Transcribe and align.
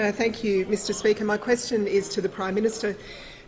Uh, 0.00 0.10
thank 0.10 0.42
you, 0.42 0.64
Mr 0.64 0.94
Speaker. 0.94 1.26
My 1.26 1.36
question 1.36 1.86
is 1.86 2.08
to 2.08 2.22
the 2.22 2.28
Prime 2.28 2.54
Minister. 2.54 2.96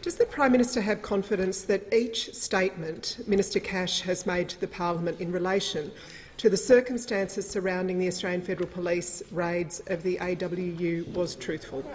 Does 0.02 0.16
the 0.16 0.26
Prime 0.26 0.52
Minister 0.52 0.82
have 0.82 1.00
confidence 1.00 1.62
that 1.62 1.90
each 1.94 2.34
statement 2.34 3.16
Minister 3.26 3.58
Cash 3.58 4.02
has 4.02 4.26
made 4.26 4.50
to 4.50 4.60
the 4.60 4.68
Parliament 4.68 5.18
in 5.18 5.32
relation 5.32 5.90
to 6.36 6.50
the 6.50 6.56
circumstances 6.58 7.48
surrounding 7.48 7.98
the 7.98 8.06
Australian 8.06 8.42
Federal 8.42 8.68
Police 8.68 9.22
raids 9.32 9.80
of 9.86 10.02
the 10.02 10.18
AWU 10.18 11.08
was 11.14 11.36
truthful? 11.36 11.90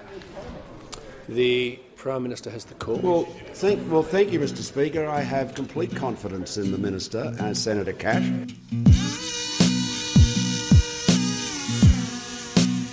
The 1.29 1.79
Prime 1.95 2.23
Minister 2.23 2.49
has 2.49 2.65
the 2.65 2.73
call. 2.73 2.97
Well, 2.97 3.25
thank, 3.53 3.91
well, 3.91 4.01
thank 4.01 4.31
you, 4.31 4.39
Mr 4.39 4.63
Speaker. 4.63 5.05
I 5.05 5.21
have 5.21 5.53
complete 5.53 5.95
confidence 5.95 6.57
in 6.57 6.71
the 6.71 6.79
Minister 6.79 7.31
and 7.39 7.55
Senator 7.55 7.93
Cash. 7.93 8.27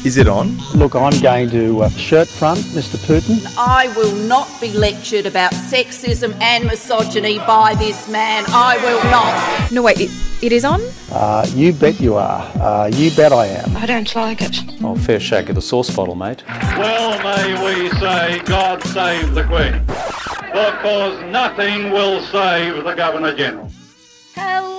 Is 0.04 0.18
it 0.18 0.28
on? 0.28 0.58
Look, 0.74 0.94
I'm 0.94 1.18
going 1.22 1.48
to 1.48 1.84
uh, 1.84 1.88
shirt 1.88 2.28
front 2.28 2.58
Mr 2.58 2.98
Putin. 3.06 3.42
I 3.56 3.88
will 3.96 4.14
not 4.28 4.46
be 4.60 4.70
lectured 4.70 5.24
about 5.24 5.52
sexism 5.52 6.38
and 6.42 6.66
misogyny 6.66 7.38
by 7.38 7.74
this 7.76 8.06
man. 8.06 8.44
I 8.48 8.76
will 8.84 9.02
not. 9.10 9.72
No, 9.72 9.80
wait, 9.80 9.98
it, 9.98 10.10
it 10.42 10.52
is 10.52 10.62
on? 10.62 10.82
Uh, 11.10 11.46
you 11.54 11.72
bet 11.72 11.98
you 12.02 12.16
are. 12.16 12.42
Uh, 12.60 12.90
you 12.92 13.12
bet 13.16 13.32
I 13.32 13.46
am. 13.46 13.74
I 13.78 13.86
don't 13.86 14.14
like 14.14 14.42
it. 14.42 14.54
Oh, 14.82 14.94
fair 14.94 15.18
shake 15.18 15.48
of 15.48 15.54
the 15.54 15.62
sauce 15.62 15.88
bottle, 15.96 16.16
mate. 16.16 16.44
Well, 16.76 17.18
may 17.22 17.54
we 17.64 17.88
say, 17.98 18.40
God 18.44 18.82
save 18.82 19.32
the 19.34 19.44
Queen, 19.44 19.86
because 20.52 21.32
nothing 21.32 21.92
will 21.92 22.20
save 22.26 22.84
the 22.84 22.92
Governor 22.92 23.34
General. 23.34 23.70
Hello 24.34 24.73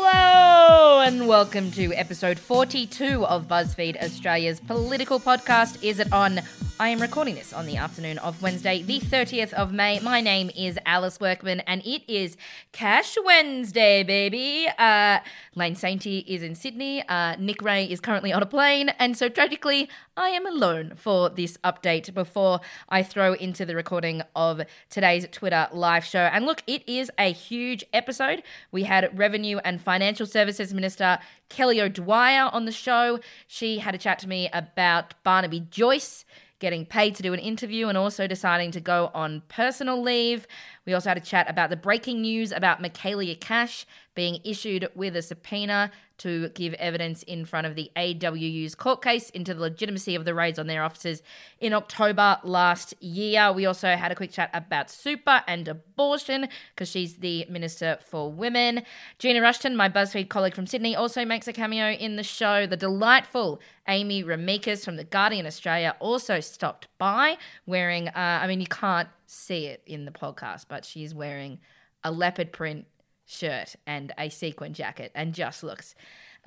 and 0.55 1.27
welcome 1.27 1.69
to 1.71 1.93
episode 1.93 2.39
42 2.39 3.25
of 3.25 3.47
BuzzFeed 3.47 4.01
Australia's 4.01 4.59
political 4.59 5.19
podcast. 5.19 5.83
Is 5.83 5.99
it 5.99 6.11
on? 6.13 6.39
I 6.77 6.89
am 6.89 6.99
recording 6.99 7.35
this 7.35 7.53
on 7.53 7.65
the 7.67 7.77
afternoon 7.77 8.17
of 8.17 8.41
Wednesday, 8.41 8.81
the 8.81 8.99
30th 8.99 9.53
of 9.53 9.71
May. 9.71 10.01
My 10.01 10.19
name 10.19 10.51
is 10.53 10.77
Alice 10.85 11.21
Workman 11.21 11.61
and 11.61 11.81
it 11.85 12.03
is 12.05 12.35
Cash 12.73 13.15
Wednesday, 13.23 14.03
baby. 14.03 14.67
Uh, 14.77 15.19
Lane 15.55 15.75
Sainty 15.75 16.25
is 16.27 16.43
in 16.43 16.53
Sydney. 16.53 17.01
Uh, 17.07 17.37
Nick 17.37 17.61
Ray 17.61 17.85
is 17.85 18.01
currently 18.01 18.33
on 18.33 18.43
a 18.43 18.45
plane. 18.45 18.89
And 18.99 19.17
so 19.17 19.29
tragically, 19.29 19.87
I 20.17 20.29
am 20.31 20.45
alone 20.45 20.95
for 20.97 21.29
this 21.29 21.55
update 21.63 22.13
before 22.13 22.59
I 22.89 23.03
throw 23.03 23.35
into 23.35 23.65
the 23.65 23.73
recording 23.73 24.21
of 24.35 24.61
today's 24.89 25.25
Twitter 25.31 25.69
live 25.71 26.03
show. 26.03 26.19
And 26.19 26.45
look, 26.45 26.61
it 26.67 26.83
is 26.89 27.09
a 27.17 27.31
huge 27.31 27.85
episode. 27.93 28.43
We 28.73 28.83
had 28.83 29.17
Revenue 29.17 29.59
and 29.63 29.79
Financial 29.79 30.25
Services 30.25 30.73
Minister 30.73 31.19
Kelly 31.47 31.79
O'Dwyer 31.79 32.49
on 32.51 32.65
the 32.65 32.71
show. 32.73 33.19
She 33.47 33.79
had 33.79 33.95
a 33.95 33.97
chat 33.97 34.19
to 34.19 34.27
me 34.27 34.49
about 34.51 35.13
Barnaby 35.23 35.61
Joyce 35.69 36.25
getting 36.59 36.85
paid 36.85 37.15
to 37.15 37.23
do 37.23 37.33
an 37.33 37.39
interview 37.39 37.87
and 37.87 37.97
also 37.97 38.27
deciding 38.27 38.71
to 38.71 38.79
go 38.79 39.11
on 39.13 39.41
personal 39.47 40.01
leave. 40.01 40.47
We 40.85 40.93
also 40.93 41.09
had 41.09 41.17
a 41.17 41.21
chat 41.21 41.49
about 41.49 41.69
the 41.69 41.75
breaking 41.75 42.21
news 42.21 42.51
about 42.51 42.81
Michaelia 42.81 43.39
Cash 43.39 43.85
being 44.13 44.39
issued 44.43 44.87
with 44.95 45.15
a 45.15 45.21
subpoena 45.21 45.91
to 46.17 46.47
give 46.49 46.73
evidence 46.75 47.23
in 47.23 47.43
front 47.43 47.67
of 47.67 47.75
the 47.75 47.91
AWU's 47.97 48.73
court 48.73 49.01
case 49.01 49.29
into 49.31 49.53
the 49.53 49.59
legitimacy 49.59 50.15
of 50.15 50.23
the 50.23 50.33
raids 50.33 50.57
on 50.57 50.67
their 50.67 50.81
offices 50.81 51.21
in 51.59 51.73
October 51.73 52.39
last 52.43 52.93
year. 53.01 53.51
We 53.51 53.65
also 53.65 53.89
had 53.95 54.11
a 54.13 54.15
quick 54.15 54.31
chat 54.31 54.49
about 54.53 54.89
super 54.89 55.43
and 55.45 55.67
abortion 55.67 56.47
because 56.73 56.89
she's 56.89 57.15
the 57.17 57.45
Minister 57.49 57.97
for 58.07 58.31
Women. 58.31 58.83
Gina 59.19 59.41
Rushton, 59.41 59.75
my 59.75 59.89
BuzzFeed 59.89 60.29
colleague 60.29 60.55
from 60.55 60.67
Sydney, 60.67 60.95
also 60.95 61.25
makes 61.25 61.49
a 61.49 61.53
cameo 61.53 61.91
in 61.91 62.15
the 62.15 62.23
show. 62.23 62.65
The 62.65 62.77
delightful 62.77 63.59
Amy 63.87 64.23
Remeikis 64.23 64.85
from 64.85 64.95
The 64.95 65.03
Guardian 65.03 65.45
Australia 65.45 65.95
also 65.99 66.39
stopped 66.39 66.87
by 67.05 67.37
wearing, 67.67 68.07
uh, 68.07 68.39
I 68.41 68.47
mean, 68.47 68.59
you 68.59 68.65
can't 68.65 69.07
see 69.27 69.67
it 69.67 69.83
in 69.85 70.05
the 70.05 70.11
podcast, 70.11 70.65
but 70.67 70.83
she's 70.83 71.13
wearing 71.13 71.59
a 72.03 72.11
leopard 72.11 72.51
print 72.51 72.87
shirt 73.27 73.75
and 73.85 74.11
a 74.17 74.29
sequin 74.29 74.73
jacket 74.73 75.11
and 75.13 75.31
just 75.31 75.63
looks 75.63 75.93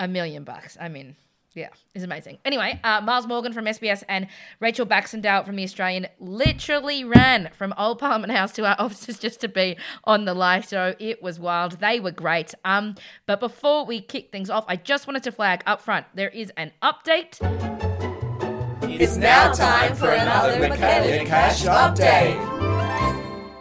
a 0.01 0.09
million 0.09 0.43
bucks. 0.43 0.77
I 0.81 0.89
mean, 0.89 1.15
yeah, 1.55 1.69
it's 1.95 2.05
amazing. 2.05 2.39
Anyway, 2.45 2.81
uh, 2.83 3.01
Miles 3.03 3.29
Morgan 3.29 3.53
from 3.53 3.67
SBS 3.67 4.03
and 4.09 4.27
Rachel 4.59 4.85
Baxendale 4.85 5.45
from 5.45 5.55
The 5.55 5.63
Australian 5.63 6.09
literally 6.19 7.05
ran 7.05 7.51
from 7.53 7.73
Old 7.79 8.01
Parliament 8.01 8.33
House 8.33 8.51
to 8.55 8.67
our 8.67 8.75
offices 8.81 9.21
just 9.21 9.41
to 9.43 9.49
be 9.49 9.77
on 10.03 10.25
the 10.25 10.35
live 10.35 10.67
show. 10.67 10.97
It 10.99 11.23
was 11.23 11.39
wild. 11.39 11.79
They 11.79 12.01
were 12.01 12.11
great. 12.11 12.53
Um, 12.65 12.97
but 13.27 13.39
before 13.39 13.87
we 13.87 14.01
kick 14.01 14.33
things 14.33 14.51
off, 14.51 14.65
I 14.67 14.75
just 14.75 15.07
wanted 15.07 15.23
to 15.23 15.31
flag 15.31 15.63
up 15.67 15.81
front 15.81 16.07
there 16.17 16.31
is 16.31 16.51
an 16.57 16.73
update. 16.83 17.88
It's 19.01 19.17
now 19.17 19.53
time 19.53 19.95
for 19.95 20.11
another 20.11 20.57
Michaelia 20.57 21.25
Cash 21.25 21.63
update. 21.67 22.37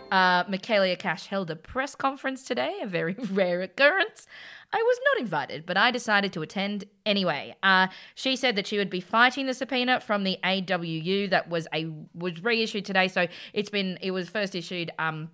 Uh, 0.09 0.44
Michaelia 0.46 0.98
Cash 0.98 1.28
held 1.28 1.52
a 1.52 1.56
press 1.56 1.94
conference 1.94 2.42
today, 2.42 2.80
a 2.81 2.88
very 2.88 3.14
rare 3.31 3.62
occurrence. 3.62 4.26
I 4.74 4.78
was 4.78 5.00
not 5.06 5.22
invited, 5.22 5.68
but 5.68 5.78
I 5.78 5.92
decided 5.92 6.34
to 6.34 6.42
attend 6.42 6.86
anyway. 7.06 7.56
Uh, 7.62 7.86
she 8.16 8.36
said 8.36 8.56
that 8.56 8.66
she 8.66 8.80
would 8.80 8.90
be 8.90 9.00
fighting 9.00 9.46
the 9.46 9.53
subpoena 9.53 10.00
from 10.00 10.24
the 10.24 10.40
AWU 10.44 11.30
that 11.30 11.47
was 11.50 11.68
a 11.72 11.86
was 12.16 12.42
reissued 12.42 12.86
today. 12.86 13.08
So 13.08 13.28
it's 13.53 13.70
been 13.70 14.00
it 14.02 14.09
was 14.09 14.30
first 14.30 14.56
issued 14.56 14.90
um, 14.97 15.30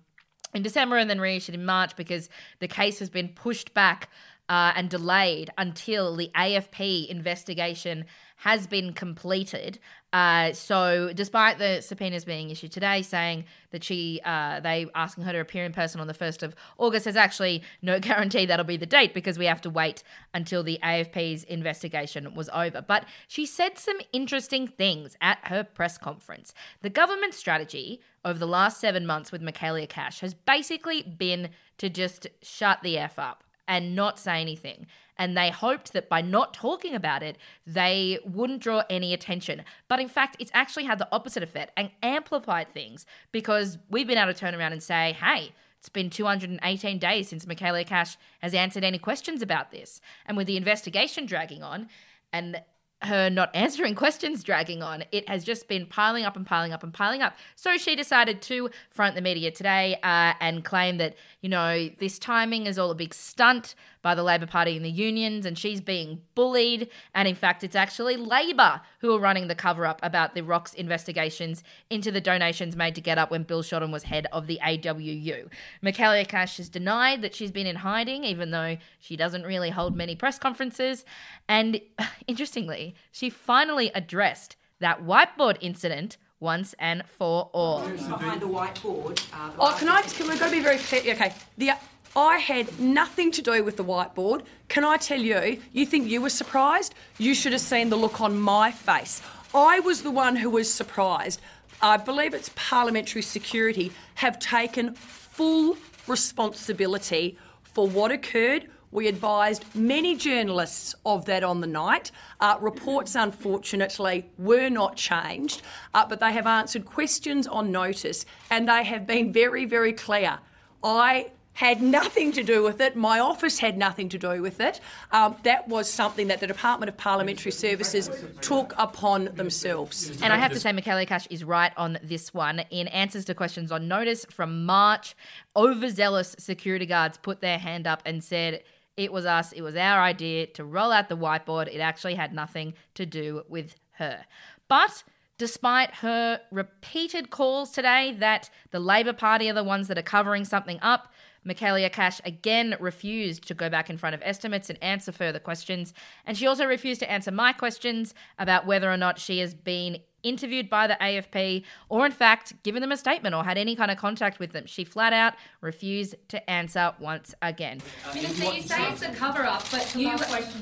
in 0.52 0.62
December 0.62 0.98
and 0.98 1.08
then 1.08 1.18
reissued 1.18 1.54
in 1.54 1.64
March 1.64 1.96
because 1.96 2.28
the 2.58 2.68
case 2.68 2.98
has 2.98 3.08
been 3.08 3.28
pushed 3.28 3.72
back 3.72 4.10
uh, 4.48 4.72
and 4.76 4.90
delayed 4.90 5.50
until 5.56 6.14
the 6.16 6.30
AFP 6.34 7.08
investigation 7.08 8.04
has 8.36 8.66
been 8.66 8.92
completed. 8.92 9.78
Uh, 10.12 10.52
so, 10.52 11.12
despite 11.12 11.58
the 11.58 11.80
subpoenas 11.80 12.24
being 12.24 12.50
issued 12.50 12.70
today, 12.70 13.02
saying 13.02 13.44
that 13.70 13.82
she, 13.82 14.20
uh, 14.24 14.60
they 14.60 14.86
asking 14.94 15.24
her 15.24 15.32
to 15.32 15.40
appear 15.40 15.64
in 15.64 15.72
person 15.72 16.00
on 16.00 16.06
the 16.06 16.14
first 16.14 16.42
of 16.42 16.54
August, 16.78 17.04
there's 17.04 17.16
actually 17.16 17.62
no 17.82 17.98
guarantee 18.08 18.46
that'll 18.46 18.64
be 18.64 18.76
the 18.76 18.86
date 18.86 19.14
because 19.14 19.38
we 19.38 19.46
have 19.46 19.60
to 19.60 19.70
wait 19.70 20.02
until 20.32 20.62
the 20.62 20.78
AFP's 20.82 21.44
investigation 21.44 22.34
was 22.34 22.48
over. 22.52 22.80
But 22.80 23.06
she 23.26 23.44
said 23.44 23.78
some 23.78 23.98
interesting 24.12 24.68
things 24.68 25.16
at 25.20 25.38
her 25.44 25.64
press 25.64 25.98
conference. 25.98 26.54
The 26.82 26.90
government 26.90 27.34
strategy 27.34 28.00
over 28.24 28.38
the 28.38 28.46
last 28.46 28.80
seven 28.80 29.06
months 29.06 29.32
with 29.32 29.42
Michaelia 29.42 29.88
Cash 29.88 30.20
has 30.20 30.34
basically 30.34 31.02
been 31.02 31.50
to 31.78 31.88
just 31.88 32.28
shut 32.40 32.78
the 32.82 32.98
f 32.98 33.18
up 33.18 33.42
and 33.66 33.94
not 33.96 34.18
say 34.18 34.40
anything. 34.40 34.86
And 35.16 35.36
they 35.36 35.50
hoped 35.50 35.92
that 35.92 36.08
by 36.08 36.20
not 36.20 36.54
talking 36.54 36.94
about 36.94 37.22
it, 37.22 37.36
they 37.66 38.18
wouldn't 38.24 38.60
draw 38.60 38.82
any 38.90 39.14
attention. 39.14 39.62
But 39.88 40.00
in 40.00 40.08
fact, 40.08 40.36
it's 40.40 40.50
actually 40.54 40.84
had 40.84 40.98
the 40.98 41.08
opposite 41.12 41.42
effect 41.42 41.72
and 41.76 41.90
amplified 42.02 42.72
things 42.72 43.06
because 43.30 43.78
we've 43.88 44.06
been 44.06 44.18
able 44.18 44.32
to 44.32 44.38
turn 44.38 44.54
around 44.54 44.72
and 44.72 44.82
say, 44.82 45.16
hey, 45.20 45.52
it's 45.78 45.88
been 45.88 46.10
218 46.10 46.98
days 46.98 47.28
since 47.28 47.44
Michaelia 47.44 47.86
Cash 47.86 48.16
has 48.40 48.54
answered 48.54 48.84
any 48.84 48.98
questions 48.98 49.42
about 49.42 49.70
this. 49.70 50.00
And 50.26 50.36
with 50.36 50.46
the 50.46 50.56
investigation 50.56 51.26
dragging 51.26 51.62
on, 51.62 51.88
and 52.32 52.60
her 53.06 53.30
not 53.30 53.50
answering 53.54 53.94
questions 53.94 54.42
dragging 54.42 54.82
on. 54.82 55.04
It 55.12 55.28
has 55.28 55.44
just 55.44 55.68
been 55.68 55.86
piling 55.86 56.24
up 56.24 56.36
and 56.36 56.46
piling 56.46 56.72
up 56.72 56.82
and 56.82 56.92
piling 56.92 57.22
up. 57.22 57.36
So 57.54 57.76
she 57.76 57.96
decided 57.96 58.42
to 58.42 58.70
front 58.90 59.14
the 59.14 59.20
media 59.20 59.50
today 59.50 59.96
uh, 60.02 60.34
and 60.40 60.64
claim 60.64 60.98
that, 60.98 61.16
you 61.40 61.48
know, 61.48 61.88
this 61.98 62.18
timing 62.18 62.66
is 62.66 62.78
all 62.78 62.90
a 62.90 62.94
big 62.94 63.14
stunt 63.14 63.74
by 64.04 64.14
the 64.14 64.22
Labor 64.22 64.46
Party 64.46 64.76
and 64.76 64.84
the 64.84 64.90
unions, 64.90 65.46
and 65.46 65.58
she's 65.58 65.80
being 65.80 66.20
bullied. 66.34 66.90
And 67.14 67.26
in 67.26 67.34
fact, 67.34 67.64
it's 67.64 67.74
actually 67.74 68.18
Labor 68.18 68.82
who 68.98 69.14
are 69.14 69.18
running 69.18 69.48
the 69.48 69.54
cover 69.54 69.86
up 69.86 69.98
about 70.02 70.34
the 70.34 70.42
ROC's 70.42 70.74
investigations 70.74 71.64
into 71.88 72.12
the 72.12 72.20
donations 72.20 72.76
made 72.76 72.94
to 72.96 73.00
GetUp 73.00 73.30
when 73.30 73.44
Bill 73.44 73.62
Shorten 73.62 73.90
was 73.90 74.02
head 74.02 74.26
of 74.30 74.46
the 74.46 74.60
AWU. 74.62 75.48
Michaelia 75.82 76.28
Cash 76.28 76.58
has 76.58 76.68
denied 76.68 77.22
that 77.22 77.34
she's 77.34 77.50
been 77.50 77.66
in 77.66 77.76
hiding, 77.76 78.24
even 78.24 78.50
though 78.50 78.76
she 79.00 79.16
doesn't 79.16 79.44
really 79.44 79.70
hold 79.70 79.96
many 79.96 80.14
press 80.14 80.38
conferences. 80.38 81.06
And 81.48 81.80
interestingly, 82.26 82.93
she 83.10 83.30
finally 83.30 83.90
addressed 83.94 84.56
that 84.80 85.04
whiteboard 85.04 85.56
incident 85.60 86.16
once 86.40 86.74
and 86.78 87.04
for 87.06 87.50
all. 87.52 87.88
Behind 87.88 88.42
a 88.42 88.46
whiteboard. 88.46 89.22
Uh, 89.32 89.50
oh, 89.58 89.76
can 89.78 89.88
I? 89.88 90.02
Can 90.02 90.28
we 90.28 90.38
got 90.38 90.46
to 90.46 90.52
be 90.52 90.60
very 90.60 90.78
clear? 90.78 91.14
Okay, 91.14 91.34
the 91.56 91.72
I 92.16 92.36
had 92.38 92.78
nothing 92.78 93.32
to 93.32 93.42
do 93.42 93.64
with 93.64 93.76
the 93.76 93.84
whiteboard. 93.84 94.44
Can 94.68 94.84
I 94.84 94.98
tell 94.98 95.20
you, 95.20 95.60
you 95.72 95.84
think 95.84 96.08
you 96.08 96.20
were 96.20 96.30
surprised? 96.30 96.94
You 97.18 97.34
should 97.34 97.50
have 97.52 97.60
seen 97.60 97.88
the 97.88 97.96
look 97.96 98.20
on 98.20 98.38
my 98.38 98.70
face. 98.70 99.20
I 99.52 99.80
was 99.80 100.02
the 100.02 100.12
one 100.12 100.36
who 100.36 100.50
was 100.50 100.72
surprised. 100.72 101.40
I 101.82 101.96
believe 101.96 102.32
it's 102.32 102.50
parliamentary 102.54 103.22
security 103.22 103.90
have 104.14 104.38
taken 104.38 104.94
full 104.94 105.76
responsibility 106.06 107.36
for 107.62 107.88
what 107.88 108.12
occurred. 108.12 108.70
We 108.94 109.08
advised 109.08 109.64
many 109.74 110.16
journalists 110.16 110.94
of 111.04 111.24
that 111.24 111.42
on 111.42 111.60
the 111.60 111.66
night. 111.66 112.12
Uh, 112.40 112.56
reports, 112.60 113.16
unfortunately, 113.16 114.30
were 114.38 114.68
not 114.68 114.96
changed, 114.96 115.62
uh, 115.92 116.06
but 116.06 116.20
they 116.20 116.30
have 116.30 116.46
answered 116.46 116.84
questions 116.84 117.48
on 117.48 117.72
notice 117.72 118.24
and 118.52 118.68
they 118.68 118.84
have 118.84 119.04
been 119.04 119.32
very, 119.32 119.64
very 119.64 119.92
clear. 119.92 120.38
I 120.84 121.32
had 121.54 121.82
nothing 121.82 122.30
to 122.32 122.44
do 122.44 122.62
with 122.62 122.80
it. 122.80 122.94
My 122.94 123.18
office 123.18 123.58
had 123.58 123.76
nothing 123.76 124.08
to 124.10 124.18
do 124.18 124.40
with 124.40 124.60
it. 124.60 124.80
Um, 125.10 125.36
that 125.42 125.66
was 125.66 125.90
something 125.90 126.28
that 126.28 126.38
the 126.38 126.46
Department 126.46 126.88
of 126.88 126.96
Parliamentary 126.96 127.52
Services 127.52 128.10
took 128.42 128.74
upon 128.76 129.26
themselves. 129.34 130.20
And 130.22 130.32
I 130.32 130.36
have 130.36 130.52
to 130.52 130.60
say, 130.60 130.70
Michaelia 130.70 131.06
Cash 131.06 131.26
is 131.30 131.42
right 131.42 131.72
on 131.76 131.98
this 132.02 132.32
one. 132.32 132.60
In 132.70 132.86
answers 132.88 133.24
to 133.26 133.34
questions 133.34 133.72
on 133.72 133.88
notice 133.88 134.24
from 134.30 134.64
March, 134.66 135.16
overzealous 135.56 136.36
security 136.38 136.86
guards 136.86 137.18
put 137.18 137.40
their 137.40 137.58
hand 137.58 137.86
up 137.88 138.02
and 138.04 138.22
said, 138.22 138.62
it 138.96 139.12
was 139.12 139.26
us, 139.26 139.52
it 139.52 139.62
was 139.62 139.76
our 139.76 140.00
idea 140.00 140.46
to 140.46 140.64
roll 140.64 140.92
out 140.92 141.08
the 141.08 141.16
whiteboard. 141.16 141.74
It 141.74 141.80
actually 141.80 142.14
had 142.14 142.32
nothing 142.32 142.74
to 142.94 143.04
do 143.04 143.42
with 143.48 143.74
her. 143.92 144.24
But 144.68 145.02
despite 145.38 145.96
her 145.96 146.40
repeated 146.50 147.30
calls 147.30 147.70
today 147.70 148.14
that 148.18 148.50
the 148.70 148.80
Labor 148.80 149.12
Party 149.12 149.50
are 149.50 149.54
the 149.54 149.64
ones 149.64 149.88
that 149.88 149.98
are 149.98 150.02
covering 150.02 150.44
something 150.44 150.78
up, 150.80 151.12
Michaelia 151.46 151.92
Cash 151.92 152.20
again 152.24 152.76
refused 152.80 153.46
to 153.48 153.54
go 153.54 153.68
back 153.68 153.90
in 153.90 153.98
front 153.98 154.14
of 154.14 154.22
estimates 154.24 154.70
and 154.70 154.82
answer 154.82 155.12
further 155.12 155.38
questions. 155.38 155.92
And 156.24 156.38
she 156.38 156.46
also 156.46 156.64
refused 156.64 157.00
to 157.00 157.10
answer 157.10 157.30
my 157.30 157.52
questions 157.52 158.14
about 158.38 158.66
whether 158.66 158.90
or 158.90 158.96
not 158.96 159.18
she 159.18 159.40
has 159.40 159.54
been 159.54 159.98
interviewed 160.24 160.68
by 160.68 160.86
the 160.86 160.96
AFP 161.00 161.62
or, 161.88 162.04
in 162.04 162.12
fact, 162.12 162.60
given 162.64 162.80
them 162.80 162.90
a 162.90 162.96
statement 162.96 163.34
or 163.34 163.44
had 163.44 163.56
any 163.56 163.76
kind 163.76 163.90
of 163.90 163.98
contact 163.98 164.38
with 164.38 164.52
them. 164.52 164.66
She 164.66 164.84
flat 164.84 165.12
out 165.12 165.34
refused 165.60 166.16
to 166.28 166.50
answer 166.50 166.92
once 166.98 167.34
again. 167.42 167.80
Uh, 168.08 168.14
Minister, 168.14 168.44
you 168.52 168.62
say 168.62 168.88
it's 168.90 169.02
a 169.02 169.12
cover 169.12 169.42
up, 169.44 169.64
but 169.70 169.94
you, 169.94 170.10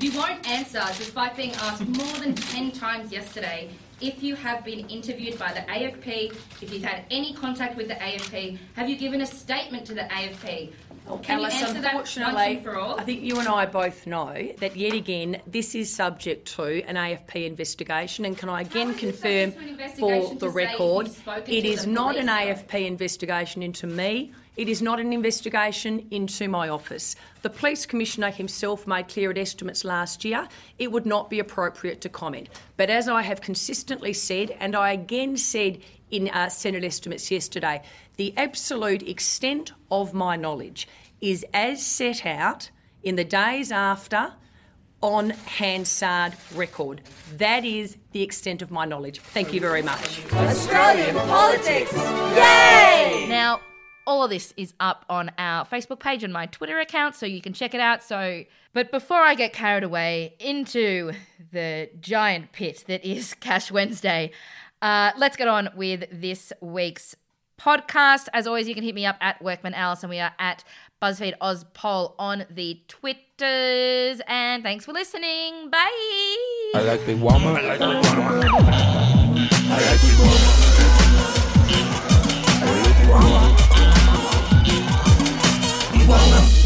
you 0.01 0.19
won't 0.19 0.49
answer 0.49 0.83
despite 0.99 1.37
being 1.37 1.53
asked 1.55 1.87
more 1.87 2.19
than 2.19 2.35
10 2.35 2.73
times 2.73 3.11
yesterday 3.11 3.71
if 4.03 4.21
you 4.21 4.35
have 4.35 4.65
been 4.65 4.81
interviewed 4.89 5.39
by 5.39 5.53
the 5.53 5.61
AFP, 5.61 6.35
if 6.61 6.73
you've 6.73 6.83
had 6.83 7.05
any 7.11 7.33
contact 7.33 7.77
with 7.77 7.87
the 7.87 7.95
AFP, 7.95 8.59
have 8.75 8.89
you 8.89 8.97
given 8.97 9.21
a 9.21 9.27
statement 9.27 9.87
to 9.87 9.95
the 9.95 10.03
AFP? 10.03 10.73
Can 11.23 11.39
Alice, 11.39 11.61
you 11.61 11.67
answer 11.67 11.81
that 11.81 11.91
unfortunately, 11.93 12.35
once 12.35 12.55
and 12.57 12.65
for 12.65 12.77
all? 12.77 12.99
I 12.99 13.05
think 13.05 13.23
you 13.23 13.39
and 13.39 13.49
I 13.49 13.67
both 13.67 14.07
know 14.07 14.49
that 14.59 14.77
yet 14.77 14.95
again 14.95 15.41
this 15.47 15.75
is 15.75 15.93
subject 15.95 16.47
to 16.57 16.85
an 16.87 16.97
AFP 16.97 17.47
investigation. 17.47 18.25
And 18.25 18.37
can 18.37 18.49
I 18.49 18.63
again 18.63 18.95
confirm 18.95 19.53
to 19.53 19.59
an 19.59 19.69
investigation 19.69 20.39
for 20.39 20.47
the 20.47 20.49
record, 20.49 21.11
it 21.47 21.65
is 21.65 21.87
not 21.87 22.17
an 22.17 22.29
AFP 22.29 22.87
investigation 22.87 23.63
into 23.63 23.87
me. 23.87 24.33
It 24.55 24.69
is 24.69 24.83
not 24.83 25.01
an 25.01 25.15
investigation 25.15 26.07
into 26.11 26.47
my 26.47 26.69
office. 26.69 27.17
The 27.41 27.49
Police 27.49 27.87
Commissioner 27.87 28.31
himself 28.31 28.87
made 28.87 29.09
clear 29.09 29.31
at 29.31 29.39
estimates 29.39 29.83
last 29.83 30.27
year 30.27 30.47
it 30.79 30.93
would 30.93 31.07
not 31.07 31.31
be 31.31 31.39
appropriate 31.39 32.03
to 32.03 32.11
comment. 32.11 32.51
But 32.77 32.91
as 32.91 33.09
I 33.09 33.23
have 33.23 33.41
consistently 33.41 34.13
said, 34.13 34.55
and 34.61 34.77
I 34.77 34.93
again 34.93 35.39
said 35.39 35.81
in 36.13 36.29
uh, 36.29 36.49
Senate 36.49 36.85
estimates 36.85 37.31
yesterday, 37.31 37.83
the 38.17 38.33
absolute 38.37 39.03
extent 39.09 39.73
of 39.91 40.15
my 40.15 40.37
knowledge 40.37 40.87
is 41.21 41.45
as 41.53 41.85
set 41.85 42.25
out 42.25 42.71
in 43.03 43.17
the 43.17 43.25
days 43.25 43.73
after 43.73 44.35
on 45.01 45.31
Hansard 45.31 46.35
record. 46.55 47.01
That 47.39 47.65
is 47.65 47.97
the 48.13 48.23
extent 48.23 48.63
of 48.63 48.71
my 48.71 48.85
knowledge. 48.85 49.19
Thank 49.19 49.53
you 49.53 49.61
very 49.61 49.83
much. 49.83 50.23
Australian 50.33 51.17
politics. 51.17 51.93
Yay! 51.93 53.27
Now, 53.29 53.61
all 54.07 54.25
of 54.25 54.31
this 54.31 54.53
is 54.57 54.75
up 54.79 55.05
on 55.09 55.33
our 55.39 55.65
Facebook 55.65 55.99
page 55.99 56.23
and 56.23 56.33
my 56.33 56.47
Twitter 56.47 56.79
account, 56.79 57.17
so 57.17 57.27
you 57.27 57.41
can 57.41 57.53
check 57.53 57.75
it 57.75 57.81
out. 57.81 58.03
So, 58.03 58.45
but 58.73 58.91
before 58.91 59.21
I 59.21 59.35
get 59.35 59.53
carried 59.53 59.85
away 59.85 60.35
into 60.39 61.13
the 61.53 61.91
giant 62.01 62.53
pit 62.53 62.85
that 62.87 63.05
is 63.05 63.35
Cash 63.35 63.73
Wednesday, 63.73 64.31
uh, 64.83 65.13
let's 65.17 65.37
get 65.37 65.49
on 65.49 65.71
with 65.77 66.05
this 66.13 66.53
week's 66.61 67.15
podcast. 67.59 68.29
As 68.33 68.47
always, 68.47 68.69
you 68.69 68.75
can 68.75 68.83
hit 68.83 68.95
me 68.95 69.07
up 69.07 69.17
at 69.21 69.41
Workman 69.41 69.75
Alice, 69.75 70.03
and 70.03 70.11
we 70.11 70.19
are 70.19 70.33
at 70.39 70.65
BuzzFeed 71.01 71.35
Oz 71.41 71.65
Poll 71.73 72.15
on 72.19 72.45
the 72.51 72.81
Twitters. 72.89 74.21
And 74.27 74.63
thanks 74.63 74.85
for 74.85 74.93
listening. 74.93 75.71
Bye. 75.71 75.89
I 76.75 76.83
like 76.85 77.07
big 77.07 77.21
woman. 77.21 77.57
I 77.57 77.77
like 77.77 77.79
big 77.79 77.89
woman. 77.89 78.09
I 79.71 79.79
like 79.87 80.01
big 80.03 80.19
woman. 86.19 86.62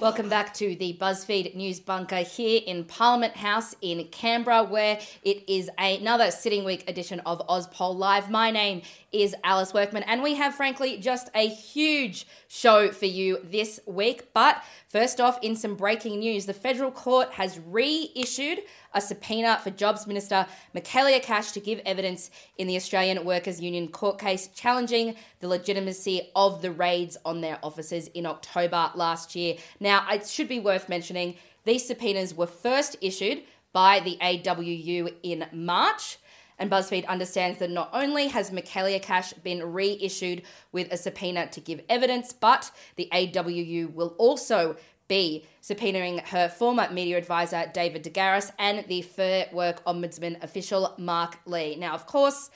Welcome 0.00 0.30
back 0.30 0.54
to 0.54 0.74
the 0.76 0.96
BuzzFeed 0.98 1.54
News 1.54 1.78
Bunker 1.78 2.16
here 2.22 2.62
in 2.66 2.84
Parliament 2.84 3.36
House 3.36 3.74
in 3.82 4.02
Canberra, 4.04 4.64
where 4.64 4.98
it 5.22 5.44
is 5.46 5.68
another 5.76 6.30
sitting 6.30 6.64
week 6.64 6.88
edition 6.88 7.20
of 7.26 7.46
Ozpol 7.48 7.94
Live. 7.96 8.30
My 8.30 8.50
name 8.50 8.80
is 9.12 9.34
Alice 9.42 9.74
Workman, 9.74 10.04
and 10.04 10.22
we 10.22 10.34
have, 10.34 10.54
frankly, 10.54 10.98
just 10.98 11.28
a 11.34 11.48
huge 11.48 12.26
show 12.48 12.90
for 12.90 13.06
you 13.06 13.38
this 13.44 13.80
week. 13.86 14.32
But 14.32 14.62
first 14.88 15.20
off, 15.20 15.38
in 15.42 15.56
some 15.56 15.74
breaking 15.74 16.18
news, 16.18 16.46
the 16.46 16.54
federal 16.54 16.90
court 16.90 17.32
has 17.32 17.58
reissued 17.58 18.60
a 18.94 19.00
subpoena 19.00 19.60
for 19.62 19.70
Jobs 19.70 20.06
Minister 20.06 20.46
Michaelia 20.74 21.22
Cash 21.22 21.52
to 21.52 21.60
give 21.60 21.80
evidence 21.84 22.30
in 22.58 22.66
the 22.66 22.76
Australian 22.76 23.24
Workers 23.24 23.60
Union 23.60 23.88
court 23.88 24.18
case 24.18 24.48
challenging 24.48 25.16
the 25.40 25.48
legitimacy 25.48 26.30
of 26.34 26.62
the 26.62 26.70
raids 26.70 27.16
on 27.24 27.40
their 27.40 27.58
offices 27.62 28.08
in 28.08 28.26
October 28.26 28.90
last 28.94 29.34
year. 29.34 29.56
Now, 29.80 30.06
it 30.10 30.26
should 30.26 30.48
be 30.48 30.60
worth 30.60 30.88
mentioning 30.88 31.36
these 31.64 31.86
subpoenas 31.86 32.34
were 32.34 32.46
first 32.46 32.96
issued 33.00 33.42
by 33.72 34.00
the 34.00 34.18
AWU 34.20 35.14
in 35.22 35.46
March. 35.52 36.18
And 36.60 36.70
BuzzFeed 36.70 37.06
understands 37.06 37.58
that 37.58 37.70
not 37.70 37.88
only 37.94 38.28
has 38.28 38.50
Michaelia 38.50 39.00
Cash 39.00 39.32
been 39.32 39.72
reissued 39.72 40.42
with 40.72 40.92
a 40.92 40.96
subpoena 40.98 41.48
to 41.48 41.60
give 41.60 41.80
evidence, 41.88 42.34
but 42.34 42.70
the 42.96 43.08
AWU 43.12 43.94
will 43.94 44.14
also 44.18 44.76
be 45.08 45.46
subpoenaing 45.62 46.20
her 46.28 46.50
former 46.50 46.88
media 46.92 47.16
advisor 47.16 47.68
David 47.72 48.04
DeGaris 48.04 48.52
and 48.58 48.84
the 48.88 49.00
Fair 49.00 49.48
Work 49.52 49.82
Ombudsman 49.86 50.40
official 50.44 50.94
Mark 50.98 51.38
Lee. 51.46 51.76
Now, 51.76 51.94
of 51.94 52.06
course, 52.06 52.50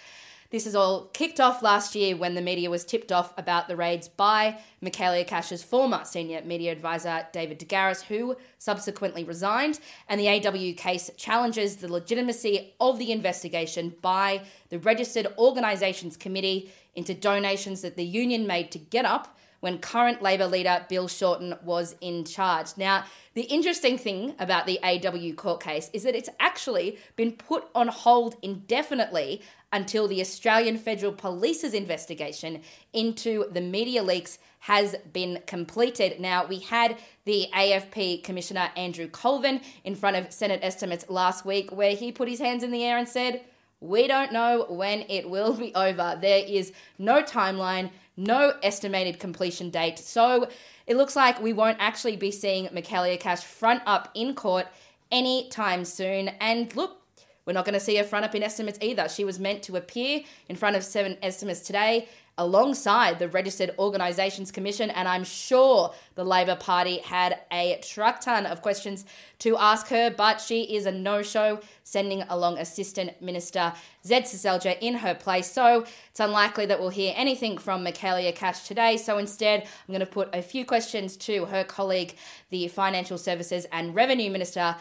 this 0.50 0.66
is 0.66 0.74
all 0.74 1.06
kicked 1.06 1.40
off 1.40 1.62
last 1.62 1.94
year 1.94 2.16
when 2.16 2.34
the 2.34 2.40
media 2.40 2.70
was 2.70 2.84
tipped 2.84 3.10
off 3.10 3.32
about 3.36 3.68
the 3.68 3.76
raids 3.76 4.08
by 4.08 4.58
Michaelia 4.82 5.26
Cash's 5.26 5.62
former 5.62 6.04
senior 6.04 6.42
media 6.42 6.72
advisor, 6.72 7.26
David 7.32 7.58
DeGaris, 7.58 8.02
who 8.02 8.36
subsequently 8.58 9.24
resigned. 9.24 9.80
And 10.08 10.20
the 10.20 10.28
AW 10.28 10.74
case 10.76 11.10
challenges 11.16 11.76
the 11.76 11.92
legitimacy 11.92 12.74
of 12.80 12.98
the 12.98 13.12
investigation 13.12 13.94
by 14.00 14.42
the 14.68 14.78
Registered 14.78 15.26
Organisations 15.38 16.16
Committee 16.16 16.70
into 16.94 17.14
donations 17.14 17.82
that 17.82 17.96
the 17.96 18.04
union 18.04 18.46
made 18.46 18.70
to 18.72 18.78
GetUp 18.78 19.26
when 19.64 19.78
current 19.78 20.20
Labor 20.20 20.46
leader 20.46 20.84
Bill 20.90 21.08
Shorten 21.08 21.54
was 21.64 21.96
in 22.02 22.26
charge. 22.26 22.76
Now, 22.76 23.06
the 23.32 23.44
interesting 23.44 23.96
thing 23.96 24.34
about 24.38 24.66
the 24.66 24.78
AW 24.82 25.34
court 25.36 25.62
case 25.62 25.88
is 25.94 26.02
that 26.02 26.14
it's 26.14 26.28
actually 26.38 26.98
been 27.16 27.32
put 27.32 27.64
on 27.74 27.88
hold 27.88 28.36
indefinitely 28.42 29.40
until 29.74 30.06
the 30.06 30.20
Australian 30.20 30.78
Federal 30.78 31.12
Police's 31.12 31.74
investigation 31.74 32.62
into 32.92 33.44
the 33.50 33.60
media 33.60 34.04
leaks 34.04 34.38
has 34.60 34.94
been 35.12 35.40
completed. 35.48 36.20
Now, 36.20 36.46
we 36.46 36.60
had 36.60 36.96
the 37.24 37.48
AFP 37.52 38.22
Commissioner 38.22 38.70
Andrew 38.76 39.08
Colvin 39.08 39.60
in 39.82 39.96
front 39.96 40.16
of 40.16 40.32
Senate 40.32 40.60
estimates 40.62 41.10
last 41.10 41.44
week 41.44 41.72
where 41.72 41.96
he 41.96 42.12
put 42.12 42.28
his 42.28 42.38
hands 42.38 42.62
in 42.62 42.70
the 42.70 42.84
air 42.84 42.96
and 42.96 43.08
said, 43.08 43.42
we 43.80 44.06
don't 44.06 44.32
know 44.32 44.64
when 44.70 45.04
it 45.08 45.28
will 45.28 45.52
be 45.54 45.74
over. 45.74 46.16
There 46.22 46.44
is 46.46 46.72
no 46.96 47.22
timeline, 47.22 47.90
no 48.16 48.54
estimated 48.62 49.18
completion 49.18 49.70
date. 49.70 49.98
So 49.98 50.48
it 50.86 50.96
looks 50.96 51.16
like 51.16 51.42
we 51.42 51.52
won't 51.52 51.78
actually 51.80 52.16
be 52.16 52.30
seeing 52.30 52.68
Michaelia 52.68 53.18
Cash 53.18 53.42
front 53.42 53.82
up 53.86 54.12
in 54.14 54.36
court 54.36 54.68
anytime 55.10 55.84
soon. 55.84 56.28
And 56.40 56.74
look, 56.76 57.03
we're 57.46 57.52
not 57.52 57.64
going 57.64 57.74
to 57.74 57.80
see 57.80 57.96
her 57.96 58.04
front 58.04 58.24
up 58.24 58.34
in 58.34 58.42
estimates 58.42 58.78
either. 58.80 59.08
She 59.08 59.24
was 59.24 59.38
meant 59.38 59.62
to 59.64 59.76
appear 59.76 60.22
in 60.48 60.56
front 60.56 60.76
of 60.76 60.84
Senate 60.84 61.18
estimates 61.22 61.60
today 61.60 62.08
alongside 62.36 63.18
the 63.18 63.28
Registered 63.28 63.70
Organisations 63.78 64.50
Commission, 64.50 64.90
and 64.90 65.06
I'm 65.06 65.22
sure 65.22 65.94
the 66.16 66.24
Labor 66.24 66.56
Party 66.56 66.98
had 66.98 67.38
a 67.52 67.80
truck 67.80 68.20
ton 68.20 68.44
of 68.44 68.60
questions 68.60 69.04
to 69.38 69.56
ask 69.56 69.86
her, 69.88 70.10
but 70.10 70.40
she 70.40 70.62
is 70.74 70.86
a 70.86 70.90
no 70.90 71.22
show, 71.22 71.60
sending 71.84 72.22
along 72.22 72.58
Assistant 72.58 73.20
Minister 73.22 73.72
Zed 74.04 74.24
Seselja 74.24 74.76
in 74.80 74.94
her 74.94 75.14
place. 75.14 75.50
So 75.50 75.86
it's 76.10 76.20
unlikely 76.20 76.66
that 76.66 76.80
we'll 76.80 76.88
hear 76.88 77.14
anything 77.16 77.56
from 77.56 77.84
Michaelia 77.84 78.34
Cash 78.34 78.66
today. 78.66 78.96
So 78.96 79.18
instead, 79.18 79.62
I'm 79.62 79.92
going 79.92 80.00
to 80.00 80.06
put 80.06 80.34
a 80.34 80.42
few 80.42 80.64
questions 80.64 81.16
to 81.18 81.44
her 81.46 81.62
colleague, 81.62 82.16
the 82.50 82.66
Financial 82.66 83.18
Services 83.18 83.66
and 83.70 83.94
Revenue 83.94 84.30
Minister. 84.30 84.74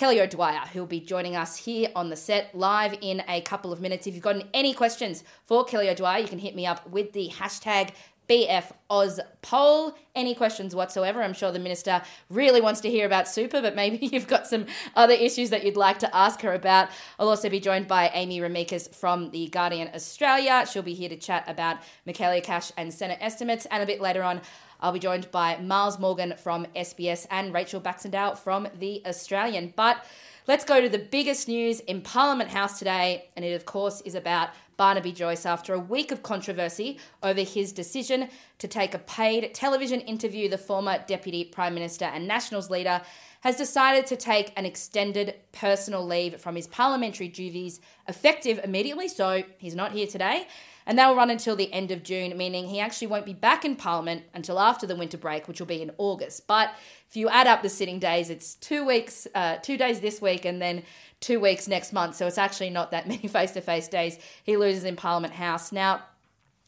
Kelly 0.00 0.18
O'Dwyer, 0.18 0.62
who'll 0.72 0.86
be 0.86 0.98
joining 0.98 1.36
us 1.36 1.58
here 1.58 1.90
on 1.94 2.08
the 2.08 2.16
set 2.16 2.54
live 2.54 2.96
in 3.02 3.22
a 3.28 3.42
couple 3.42 3.70
of 3.70 3.82
minutes. 3.82 4.06
If 4.06 4.14
you've 4.14 4.22
got 4.22 4.42
any 4.54 4.72
questions 4.72 5.22
for 5.44 5.62
Kelly 5.62 5.90
O'Dwyer, 5.90 6.20
you 6.20 6.26
can 6.26 6.38
hit 6.38 6.56
me 6.56 6.64
up 6.64 6.88
with 6.88 7.12
the 7.12 7.28
hashtag 7.28 7.90
BFOzPoll. 8.26 9.92
Any 10.14 10.34
questions 10.34 10.74
whatsoever? 10.74 11.22
I'm 11.22 11.34
sure 11.34 11.52
the 11.52 11.58
minister 11.58 12.00
really 12.30 12.62
wants 12.62 12.80
to 12.80 12.88
hear 12.88 13.04
about 13.04 13.28
super, 13.28 13.60
but 13.60 13.76
maybe 13.76 14.06
you've 14.06 14.26
got 14.26 14.46
some 14.46 14.64
other 14.96 15.12
issues 15.12 15.50
that 15.50 15.64
you'd 15.66 15.76
like 15.76 15.98
to 15.98 16.16
ask 16.16 16.40
her 16.40 16.54
about. 16.54 16.88
I'll 17.18 17.28
also 17.28 17.50
be 17.50 17.60
joined 17.60 17.86
by 17.86 18.08
Amy 18.14 18.40
Remeikis 18.40 18.94
from 18.94 19.32
The 19.32 19.48
Guardian 19.48 19.90
Australia. 19.94 20.64
She'll 20.66 20.82
be 20.82 20.94
here 20.94 21.10
to 21.10 21.16
chat 21.16 21.44
about 21.46 21.76
Michaelia 22.06 22.42
Cash 22.42 22.72
and 22.78 22.94
Senate 22.94 23.18
estimates. 23.20 23.66
And 23.70 23.82
a 23.82 23.86
bit 23.86 24.00
later 24.00 24.22
on, 24.22 24.40
I'll 24.80 24.92
be 24.92 24.98
joined 24.98 25.30
by 25.30 25.58
Miles 25.58 25.98
Morgan 25.98 26.34
from 26.38 26.66
SBS 26.74 27.26
and 27.30 27.52
Rachel 27.52 27.80
Baxendale 27.80 28.34
from 28.34 28.66
The 28.78 29.02
Australian. 29.06 29.74
But 29.76 30.04
let's 30.48 30.64
go 30.64 30.80
to 30.80 30.88
the 30.88 30.98
biggest 30.98 31.48
news 31.48 31.80
in 31.80 32.00
Parliament 32.00 32.50
House 32.50 32.78
today, 32.78 33.28
and 33.36 33.44
it, 33.44 33.52
of 33.52 33.66
course, 33.66 34.00
is 34.02 34.14
about 34.14 34.50
Barnaby 34.78 35.12
Joyce 35.12 35.44
after 35.44 35.74
a 35.74 35.78
week 35.78 36.10
of 36.10 36.22
controversy 36.22 36.98
over 37.22 37.42
his 37.42 37.72
decision 37.72 38.30
to 38.58 38.66
take 38.66 38.94
a 38.94 38.98
paid 38.98 39.52
television 39.52 40.00
interview. 40.00 40.48
The 40.48 40.56
former 40.56 41.04
Deputy 41.06 41.44
Prime 41.44 41.74
Minister 41.74 42.06
and 42.06 42.26
Nationals 42.26 42.70
leader 42.70 43.02
has 43.42 43.56
decided 43.56 44.06
to 44.06 44.16
take 44.16 44.54
an 44.56 44.64
extended 44.64 45.34
personal 45.52 46.06
leave 46.06 46.40
from 46.40 46.56
his 46.56 46.66
parliamentary 46.66 47.28
duties 47.28 47.82
effective 48.08 48.58
immediately, 48.64 49.08
so 49.08 49.42
he's 49.58 49.74
not 49.74 49.92
here 49.92 50.06
today. 50.06 50.46
And 50.90 50.98
they 50.98 51.06
will 51.06 51.14
run 51.14 51.30
until 51.30 51.54
the 51.54 51.72
end 51.72 51.92
of 51.92 52.02
June, 52.02 52.36
meaning 52.36 52.66
he 52.66 52.80
actually 52.80 53.06
won't 53.06 53.24
be 53.24 53.32
back 53.32 53.64
in 53.64 53.76
Parliament 53.76 54.24
until 54.34 54.58
after 54.58 54.88
the 54.88 54.96
winter 54.96 55.16
break, 55.16 55.46
which 55.46 55.60
will 55.60 55.68
be 55.68 55.80
in 55.80 55.92
August. 55.98 56.48
But 56.48 56.74
if 57.08 57.16
you 57.16 57.28
add 57.28 57.46
up 57.46 57.62
the 57.62 57.68
sitting 57.68 58.00
days, 58.00 58.28
it's 58.28 58.56
two 58.56 58.84
weeks, 58.84 59.28
uh, 59.36 59.58
two 59.58 59.76
days 59.76 60.00
this 60.00 60.20
week, 60.20 60.44
and 60.44 60.60
then 60.60 60.82
two 61.20 61.38
weeks 61.38 61.68
next 61.68 61.92
month. 61.92 62.16
So 62.16 62.26
it's 62.26 62.38
actually 62.38 62.70
not 62.70 62.90
that 62.90 63.06
many 63.08 63.28
face 63.28 63.52
to 63.52 63.60
face 63.60 63.86
days 63.86 64.18
he 64.42 64.56
loses 64.56 64.82
in 64.82 64.96
Parliament 64.96 65.32
House. 65.32 65.70
Now, 65.70 66.02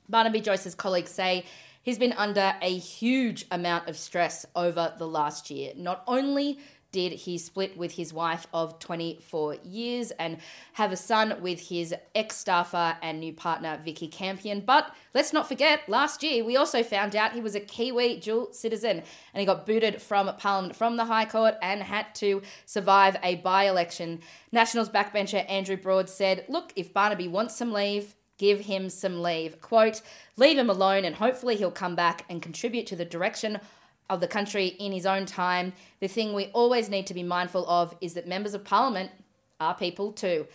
Barnaby 0.09 0.41
Joyce's 0.41 0.77
colleagues 0.77 1.11
say 1.11 1.45
he's 1.83 1.99
been 1.99 2.13
under 2.13 2.55
a 2.63 2.79
huge 2.79 3.45
amount 3.51 3.89
of 3.89 3.97
stress 3.97 4.47
over 4.55 4.95
the 4.99 5.09
last 5.09 5.51
year. 5.51 5.73
Not 5.77 6.05
only 6.07 6.61
did 6.93 7.13
he 7.13 7.39
split 7.39 7.77
with 7.77 7.93
his 7.93 8.13
wife 8.13 8.47
of 8.53 8.79
24 8.79 9.57
years 9.65 10.11
and 10.13 10.37
have 10.75 10.93
a 10.93 10.97
son 10.97 11.35
with 11.41 11.69
his 11.69 11.95
ex 12.15 12.37
staffer 12.37 12.97
and 13.03 13.19
new 13.19 13.33
partner 13.33 13.81
Vicky 13.83 14.07
Campion. 14.07 14.61
But 14.61 14.95
let's 15.15 15.33
not 15.33 15.49
forget, 15.49 15.89
last 15.89 16.23
year 16.23 16.45
we 16.45 16.57
also 16.57 16.83
found 16.83 17.17
out 17.17 17.33
he 17.33 17.41
was 17.41 17.55
a 17.55 17.61
Kiwi 17.61 18.21
dual 18.21 18.53
citizen 18.53 19.03
and 19.33 19.41
he 19.41 19.47
got 19.47 19.67
booted 19.67 20.03
from 20.03 20.31
Parliament 20.37 20.77
from 20.77 20.97
the 20.97 21.07
High 21.07 21.25
Court 21.25 21.55
and 21.63 21.83
had 21.83 22.15
to 22.17 22.43
survive 22.67 23.17
a 23.23 23.37
by 23.37 23.65
election. 23.65 24.21
Nationals 24.53 24.91
backbencher 24.91 25.51
Andrew 25.51 25.79
Broad 25.79 26.11
said, 26.11 26.45
Look, 26.49 26.73
if 26.77 26.93
Barnaby 26.93 27.27
wants 27.27 27.57
some 27.57 27.73
leave, 27.73 28.15
give 28.37 28.61
him 28.61 28.91
some 28.91 29.23
leave. 29.23 29.61
Quote, 29.61 30.03
leave 30.37 30.59
him 30.59 30.69
alone 30.69 31.05
and 31.05 31.17
hopefully 31.17 31.57
he'll 31.57 31.71
come 31.71 31.95
back 31.95 32.25
and 32.29 32.43
contribute 32.43 32.87
to 32.89 32.97
the 32.97 33.05
direction 33.05 33.61
of 34.13 34.21
the 34.21 34.29
country 34.29 34.67
in 34.67 34.93
his 34.93 35.07
own 35.07 35.25
time. 35.25 35.73
The 36.01 36.07
thing 36.07 36.35
we 36.35 36.47
always 36.49 36.91
need 36.91 37.07
to 37.07 37.15
be 37.15 37.23
mindful 37.23 37.67
of 37.69 37.97
is 38.01 38.13
that 38.15 38.29
members 38.29 38.53
of 38.53 38.63
parliament 38.63 39.11
are 39.59 39.75
people 39.75 40.13
too. 40.13 40.47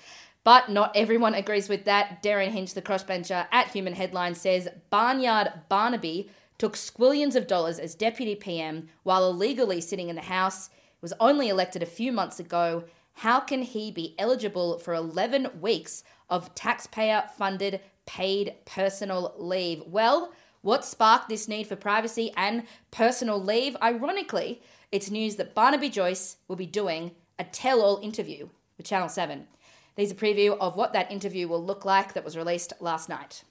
But 0.43 0.69
not 0.69 0.95
everyone 0.95 1.33
agrees 1.33 1.67
with 1.67 1.85
that. 1.85 2.21
Derryn 2.21 2.51
Hinch, 2.51 2.73
the 2.73 2.81
crossbencher 2.81 3.47
at 3.51 3.69
Human 3.69 3.93
Headline, 3.93 4.35
says 4.35 4.69
Barnyard 4.91 5.51
Barnaby 5.69 6.29
took 6.57 6.75
squillions 6.75 7.35
of 7.35 7.47
dollars 7.47 7.79
as 7.79 7.95
deputy 7.95 8.35
PM 8.35 8.89
while 9.03 9.27
illegally 9.27 9.81
sitting 9.81 10.09
in 10.09 10.15
the 10.15 10.21
House, 10.21 10.69
was 11.01 11.13
only 11.19 11.49
elected 11.49 11.81
a 11.81 11.87
few 11.87 12.11
months 12.11 12.39
ago. 12.39 12.83
How 13.13 13.39
can 13.39 13.63
he 13.63 13.91
be 13.91 14.15
eligible 14.19 14.77
for 14.77 14.93
11 14.93 15.59
weeks 15.59 16.03
of 16.29 16.53
taxpayer 16.53 17.23
funded 17.37 17.81
paid 18.05 18.53
personal 18.65 19.33
leave? 19.37 19.83
Well, 19.87 20.31
what 20.67 20.83
sparked 20.83 21.29
this 21.29 21.47
need 21.47 21.65
for 21.65 21.77
privacy 21.77 22.29
and 22.35 22.63
personal 22.91 23.41
leave? 23.41 23.77
Ironically, 23.81 24.61
it's 24.91 25.09
news 25.09 25.37
that 25.37 25.55
Barnaby 25.55 25.87
Joyce 25.87 26.35
will 26.49 26.57
be 26.57 26.65
doing 26.65 27.11
a 27.39 27.45
tell 27.45 27.81
all 27.81 28.01
interview 28.03 28.49
with 28.77 28.85
Channel 28.85 29.07
7. 29.07 29.47
There's 29.95 30.11
a 30.11 30.15
preview 30.15 30.57
of 30.59 30.75
what 30.75 30.91
that 30.91 31.09
interview 31.09 31.47
will 31.47 31.63
look 31.63 31.85
like 31.85 32.11
that 32.11 32.25
was 32.25 32.35
released 32.35 32.73
last 32.81 33.07
night. 33.07 33.45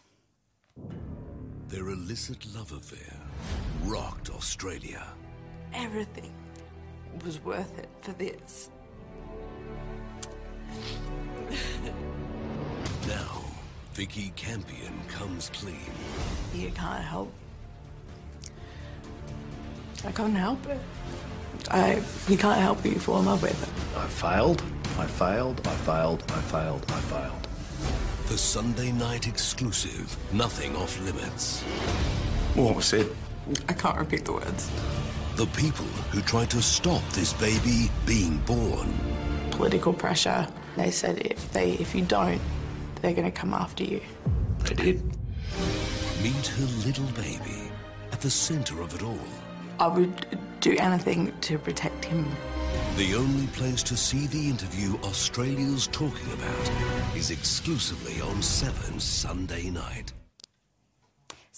Their 1.69 1.89
illicit 1.89 2.45
love 2.55 2.73
affair 2.73 3.17
rocked 3.85 4.29
Australia. 4.29 5.03
Everything 5.73 6.35
was 7.25 7.43
worth 7.43 7.79
it 7.79 7.89
for 8.03 8.13
this. 8.13 8.69
Now, 13.09 13.46
Vicky 13.97 14.31
Campion 14.37 14.93
comes 15.09 15.51
clean. 15.55 15.91
You 16.55 16.71
can't 16.73 17.03
help. 17.03 17.33
I 20.05 20.13
can't 20.13 20.37
help 20.37 20.67
it. 20.67 20.79
I 21.71 22.03
you 22.29 22.37
can't 22.37 22.61
help 22.61 22.81
who 22.81 22.91
you 22.91 22.99
fall 22.99 23.21
in 23.21 23.25
love 23.25 23.41
with. 23.41 23.59
I 23.97 24.07
failed. 24.07 24.63
I 24.99 25.07
failed. 25.07 25.67
I 25.67 25.75
failed. 25.77 26.23
I 26.29 26.41
failed. 26.43 26.85
I 26.91 27.01
failed. 27.01 27.49
The 28.27 28.37
Sunday 28.37 28.93
night 28.93 29.27
exclusive. 29.29 30.15
Nothing 30.31 30.77
off 30.77 31.01
limits. 31.01 31.63
What 32.55 32.77
was 32.77 32.93
it? 32.93 33.11
I 33.67 33.73
can't 33.73 33.97
repeat 33.97 34.27
the 34.27 34.35
words. 34.35 34.71
The 35.37 35.47
people 35.57 35.87
who 36.13 36.21
tried 36.21 36.51
to 36.51 36.61
stop 36.61 37.03
this 37.13 37.33
baby 37.33 37.91
being 38.05 38.37
born. 38.45 38.93
Political 39.53 39.95
pressure. 39.95 40.47
They 40.77 40.91
said 40.91 41.21
if 41.21 41.51
they 41.55 41.73
if 41.85 41.95
you 41.95 42.03
don't, 42.03 42.43
they're 43.07 43.15
gonna 43.15 43.31
come 43.31 43.55
after 43.55 43.85
you. 43.85 44.01
They 44.65 44.75
did. 44.75 45.03
Meet 46.25 46.47
her 46.49 46.67
little 46.85 47.07
baby 47.13 47.71
at 48.11 48.21
the 48.21 48.29
center 48.29 48.83
of 48.83 48.93
it 48.97 49.03
all. 49.05 49.29
I 49.79 49.87
would 49.87 50.37
do 50.59 50.75
anything 50.81 51.33
to 51.43 51.57
protect 51.57 52.05
him. 52.05 52.27
The 52.97 53.15
only 53.15 53.47
place 53.49 53.85
to 53.85 53.97
see 53.97 54.27
the 54.27 54.51
interview 54.51 54.97
Australia's 55.05 55.87
talking 55.87 56.33
about 56.33 57.17
is 57.17 57.31
exclusively 57.31 58.21
on 58.23 58.43
7 58.43 58.99
Sunday 58.99 59.71
night. 59.71 60.13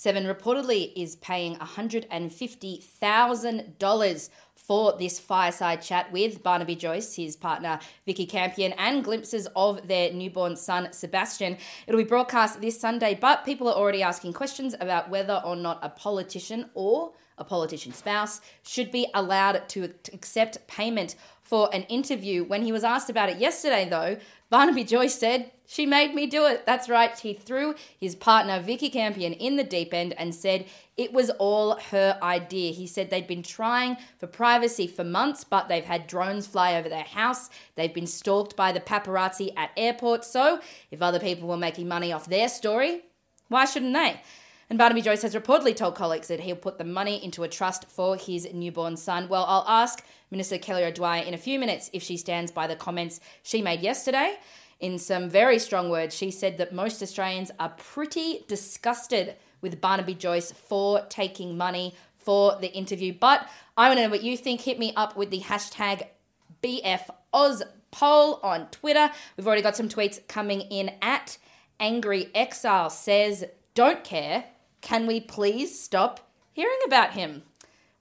Seven 0.00 0.26
reportedly 0.26 0.93
is 0.95 1.17
paying 1.17 1.57
$150,000 1.57 4.28
for 4.55 4.97
this 4.97 5.19
fireside 5.19 5.83
chat 5.83 6.12
with 6.12 6.40
Barnaby 6.40 6.76
Joyce, 6.76 7.17
his 7.17 7.35
partner 7.35 7.81
Vicky 8.07 8.25
Campion, 8.25 8.75
and 8.78 9.02
glimpses 9.02 9.49
of 9.57 9.88
their 9.88 10.12
newborn 10.12 10.55
son 10.55 10.93
Sebastian. 10.93 11.57
It'll 11.88 11.99
be 11.99 12.05
broadcast 12.05 12.61
this 12.61 12.81
Sunday, 12.81 13.19
but 13.21 13.45
people 13.45 13.67
are 13.67 13.75
already 13.75 14.05
asking 14.05 14.35
questions 14.35 14.76
about 14.81 15.11
whether 15.11 15.43
or 15.45 15.57
not 15.57 15.81
a 15.83 15.88
politician 15.88 16.71
or 16.75 17.14
a 17.37 17.43
politician's 17.43 17.97
spouse 17.97 18.40
should 18.62 18.93
be 18.93 19.09
allowed 19.14 19.69
to 19.71 19.93
accept 20.12 20.64
payment 20.69 21.17
for 21.49 21.71
an 21.73 21.85
interview. 21.85 22.45
When 22.45 22.62
he 22.62 22.73
was 22.73 22.85
asked 22.85 23.09
about 23.09 23.31
it 23.31 23.38
yesterday, 23.38 23.88
though, 23.88 24.19
Barnaby 24.50 24.85
Joyce 24.85 25.14
said, 25.14 25.50
She 25.67 25.87
made 25.87 26.14
me 26.14 26.26
do 26.26 26.45
it. 26.45 26.67
That's 26.67 26.90
right. 26.90 27.19
He 27.19 27.33
threw 27.33 27.75
his 27.99 28.14
partner, 28.14 28.61
Vicky 28.61 28.90
Campion, 28.90 29.33
in 29.33 29.57
the 29.57 29.64
deep 29.64 29.95
end 29.95 30.12
and 30.19 30.35
said 30.35 30.67
it 30.99 31.12
was 31.12 31.31
all 31.31 31.78
her 31.90 32.19
idea. 32.23 32.73
He 32.73 32.87
said 32.87 33.09
they'd 33.09 33.26
been 33.26 33.43
trying 33.43 33.97
for 34.19 34.26
privacy 34.26 34.87
for 34.87 35.05
months, 35.05 35.43
but 35.43 35.69
they've 35.69 35.85
had 35.85 36.07
drones 36.07 36.47
fly 36.47 36.76
over 36.76 36.90
their 36.90 37.05
house. 37.05 37.49
They've 37.76 37.95
been 37.95 38.07
stalked 38.07 38.55
by 38.55 38.73
the 38.73 38.81
paparazzi 38.81 39.52
at 39.57 39.71
airports. 39.76 40.31
So, 40.31 40.61
if 40.90 41.00
other 41.00 41.21
people 41.21 41.49
were 41.49 41.57
making 41.57 41.88
money 41.88 42.12
off 42.12 42.26
their 42.26 42.49
story, 42.49 43.02
why 43.49 43.64
shouldn't 43.64 43.95
they? 43.95 44.21
And 44.71 44.78
Barnaby 44.78 45.00
Joyce 45.00 45.23
has 45.23 45.35
reportedly 45.35 45.75
told 45.75 45.95
colleagues 45.95 46.28
that 46.28 46.40
he'll 46.40 46.57
put 46.57 46.76
the 46.76 46.85
money 46.85 47.25
into 47.25 47.43
a 47.43 47.49
trust 47.49 47.88
for 47.88 48.17
his 48.17 48.52
newborn 48.52 48.99
son. 48.99 49.28
Well, 49.28 49.47
I'll 49.49 49.64
ask 49.67 50.05
Minister 50.30 50.58
Kelly 50.58 50.85
O'Dwyer 50.85 51.23
in 51.23 51.35
a 51.35 51.38
few 51.38 51.58
minutes 51.58 51.90
if 51.92 52.02
she 52.02 52.16
stands 52.16 52.50
by 52.50 52.66
the 52.66 52.76
comments 52.76 53.20
she 53.42 53.62
made 53.62 53.80
yesterday. 53.80 54.37
In 54.80 54.99
some 54.99 55.28
very 55.28 55.58
strong 55.58 55.90
words, 55.90 56.14
she 56.14 56.30
said 56.30 56.58
that 56.58 56.73
most 56.73 57.02
Australians 57.02 57.50
are 57.58 57.70
pretty 57.70 58.44
disgusted 58.47 59.35
with 59.61 59.80
Barnaby 59.80 60.14
Joyce 60.14 60.52
for 60.52 61.04
taking 61.08 61.56
money 61.56 61.94
for 62.16 62.56
the 62.61 62.73
interview. 62.73 63.12
But 63.12 63.49
I 63.76 63.88
want 63.88 63.99
to 63.99 64.04
know 64.04 64.11
what 64.11 64.23
you 64.23 64.37
think. 64.37 64.61
Hit 64.61 64.78
me 64.78 64.92
up 64.94 65.16
with 65.16 65.30
the 65.30 65.40
hashtag 65.40 66.02
BFOz 66.62 67.62
poll 67.90 68.38
on 68.42 68.68
Twitter. 68.70 69.11
We've 69.37 69.47
already 69.47 69.62
got 69.62 69.76
some 69.76 69.88
tweets 69.88 70.26
coming 70.28 70.61
in 70.61 70.92
at 71.02 71.38
Angry 71.80 72.28
Exile 72.35 72.90
says, 72.90 73.44
Don't 73.75 74.04
care. 74.04 74.44
Can 74.80 75.06
we 75.06 75.20
please 75.20 75.78
stop 75.80 76.28
hearing 76.52 76.78
about 76.87 77.12
him? 77.12 77.42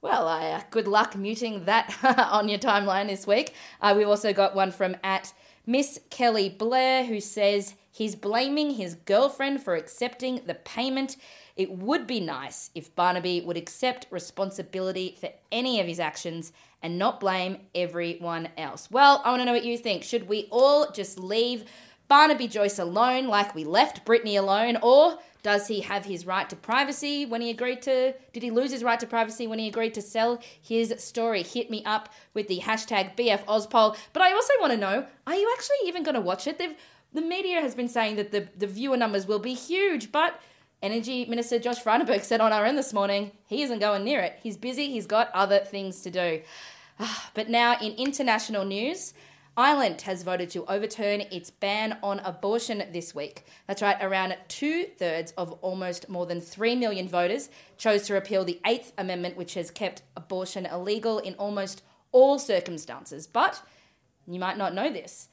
Well, 0.02 0.28
uh, 0.28 0.62
good 0.70 0.88
luck 0.88 1.16
muting 1.16 1.66
that 1.66 1.98
on 2.32 2.50
your 2.50 2.60
timeline 2.60 3.08
this 3.08 3.26
week. 3.26 3.54
Uh, 3.82 3.96
we've 3.98 4.08
also 4.08 4.32
got 4.32 4.56
one 4.56 4.72
from 4.72 4.96
at 5.04 5.34
Miss 5.66 6.00
Kelly 6.12 6.50
Blair 6.50 7.06
who 7.06 7.20
says 7.20 7.74
he's 7.92 8.16
blaming 8.16 8.76
his 8.76 8.94
girlfriend 8.94 9.64
for 9.64 9.76
accepting 9.76 10.42
the 10.46 10.54
payment. 10.54 11.18
It 11.56 11.72
would 11.72 12.06
be 12.06 12.20
nice 12.20 12.70
if 12.76 12.96
Barnaby 12.96 13.42
would 13.42 13.58
accept 13.58 14.06
responsibility 14.12 15.18
for 15.20 15.30
any 15.52 15.80
of 15.80 15.88
his 15.88 16.00
actions 16.00 16.54
and 16.84 17.00
not 17.00 17.20
blame 17.20 17.58
everyone 17.74 18.50
else. 18.56 18.92
Well, 18.92 19.24
I 19.26 19.32
want 19.32 19.42
to 19.42 19.46
know 19.46 19.54
what 19.54 19.66
you 19.66 19.80
think. 19.80 20.04
Should 20.04 20.30
we 20.30 20.48
all 20.52 20.92
just 20.92 21.18
leave 21.18 21.66
Barnaby 22.08 22.48
Joyce 22.48 22.80
alone 22.80 23.28
like 23.28 23.56
we 23.56 23.64
left 23.64 24.06
Brittany 24.06 24.36
alone, 24.36 24.78
or 24.82 25.18
does 25.44 25.68
he 25.68 25.82
have 25.82 26.06
his 26.06 26.26
right 26.26 26.50
to 26.50 26.56
privacy 26.56 27.26
when 27.26 27.42
he 27.42 27.50
agreed 27.50 27.82
to? 27.84 28.14
Did 28.34 28.44
he 28.44 28.52
lose 28.52 28.72
his 28.72 28.84
right 28.84 29.00
to 29.00 29.08
privacy 29.08 29.48
when 29.48 29.60
he 29.60 29.68
agreed 29.68 29.94
to 29.94 30.02
sell 30.02 30.40
his 30.62 30.94
story? 30.98 31.44
Hit 31.44 31.70
me 31.70 31.84
up 31.86 32.10
with 32.34 32.48
the 32.48 32.60
hashtag 32.60 33.16
BFOzpoll. 33.16 33.98
But 34.14 34.22
I 34.22 34.34
also 34.34 34.54
want 34.60 34.74
to 34.74 34.78
know: 34.78 35.06
Are 35.26 35.36
you 35.36 35.52
actually 35.56 35.88
even 35.88 36.04
going 36.04 36.16
to 36.16 36.22
watch 36.22 36.48
it? 36.48 36.58
They've, 36.58 36.76
the 37.14 37.22
media 37.22 37.62
has 37.62 37.76
been 37.76 37.90
saying 37.90 38.16
that 38.18 38.32
the 38.32 38.48
the 38.58 38.68
viewer 38.68 38.98
numbers 38.98 39.28
will 39.28 39.40
be 39.40 39.54
huge, 39.54 40.12
but 40.12 40.40
Energy 40.82 41.26
Minister 41.26 41.58
Josh 41.58 41.82
Frydenberg 41.82 42.22
said 42.22 42.40
on 42.40 42.54
our 42.54 42.66
own 42.66 42.76
this 42.76 42.94
morning 42.94 43.32
he 43.48 43.64
isn't 43.64 43.80
going 43.80 44.04
near 44.04 44.20
it. 44.20 44.40
He's 44.44 44.58
busy, 44.58 44.92
he's 44.92 45.08
got 45.08 45.32
other 45.34 45.60
things 45.60 46.02
to 46.02 46.12
do. 46.12 46.42
Ah, 47.00 47.30
but 47.34 47.50
now, 47.50 47.78
in 47.80 47.94
international 47.94 48.66
news, 48.66 49.14
Ireland 49.60 50.02
has 50.02 50.22
voted 50.22 50.52
to 50.52 50.66
overturn 50.68 51.22
its 51.32 51.50
ban 51.50 51.98
on 52.04 52.20
abortion 52.20 52.84
this 52.94 53.16
week. 53.16 53.44
That's 53.66 53.82
right, 53.82 53.98
around 54.00 54.38
two 54.48 54.86
thirds 54.86 55.32
of 55.32 55.54
almost 55.64 56.10
more 56.10 56.28
than 56.28 56.40
3 56.40 56.76
million 56.76 57.08
voters 57.08 57.50
chose 57.76 58.04
to 58.04 58.14
repeal 58.14 58.46
the 58.46 58.62
Eighth 58.68 58.94
Amendment, 59.00 59.36
which 59.36 59.56
has 59.56 59.72
kept 59.72 60.04
abortion 60.16 60.68
illegal 60.68 61.18
in 61.18 61.34
almost 61.36 61.82
all 62.12 62.38
circumstances. 62.38 63.26
But 63.26 63.64
you 64.28 64.40
might 64.40 64.60
not 64.60 64.76
know 64.76 64.92
this. 64.92 65.30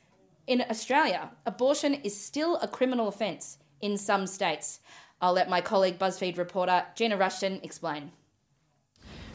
In 0.46 0.64
Australia, 0.70 1.32
abortion 1.44 1.92
is 1.92 2.18
still 2.18 2.56
a 2.56 2.68
criminal 2.68 3.08
offence 3.08 3.58
in 3.82 3.98
some 3.98 4.26
states. 4.26 4.80
I'll 5.20 5.34
let 5.34 5.50
my 5.50 5.60
colleague 5.60 5.98
BuzzFeed 5.98 6.38
reporter 6.38 6.86
Gina 6.94 7.18
Rushton 7.18 7.60
explain. 7.62 8.12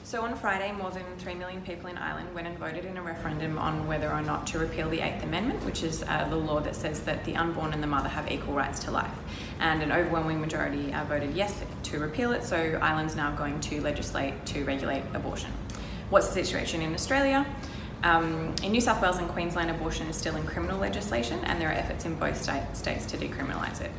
So 0.10 0.24
on 0.24 0.36
Friday, 0.36 0.72
more 0.72 0.90
than 0.90 1.04
3 1.20 1.36
million 1.36 1.62
people 1.62 1.88
in 1.88 1.96
Ireland 1.96 2.34
went 2.34 2.48
and 2.48 2.58
voted 2.58 2.84
in 2.84 2.98
a 2.98 3.02
referendum 3.04 3.60
on 3.60 3.86
whether 3.86 4.12
or 4.12 4.24
not 4.24 4.48
to 4.48 4.58
repeal 4.58 4.90
the 4.90 5.02
Eighth 5.02 5.22
Amendment, 5.22 5.64
which 5.64 5.84
is 5.84 6.02
uh, 6.02 6.28
the 6.28 6.36
law 6.36 6.60
that 6.62 6.76
says 6.76 7.02
that 7.02 7.24
the 7.26 7.36
unborn 7.36 7.74
and 7.74 7.84
the 7.84 7.86
mother 7.86 8.10
have 8.10 8.32
equal 8.32 8.56
rights 8.56 8.80
to 8.86 8.90
life. 8.90 9.14
And 9.60 9.84
an 9.84 9.92
overwhelming 9.92 10.42
majority 10.42 10.92
uh, 10.92 11.04
voted 11.04 11.36
yes 11.36 11.64
to 11.84 12.00
repeal 12.00 12.32
it, 12.32 12.44
so 12.44 12.80
Ireland's 12.82 13.16
now 13.16 13.36
going 13.36 13.60
to 13.60 13.82
legislate 13.82 14.34
to 14.48 14.64
regulate 14.64 15.04
abortion. 15.14 15.52
What's 16.10 16.30
the 16.30 16.44
situation 16.44 16.82
in 16.82 16.96
Australia? 16.96 17.46
Um, 18.04 18.56
in 18.64 18.72
New 18.72 18.80
South 18.80 19.02
Wales 19.02 19.18
and 19.18 19.28
Queensland, 19.28 19.70
abortion 19.70 20.08
is 20.08 20.16
still 20.16 20.36
in 20.38 20.46
criminal 20.46 20.80
legislation, 20.80 21.40
and 21.44 21.60
there 21.60 21.70
are 21.70 21.74
efforts 21.74 22.06
in 22.06 22.16
both 22.16 22.42
state, 22.42 22.64
states 22.74 23.06
to 23.08 23.18
decriminalise 23.18 23.82
it. 23.82 23.92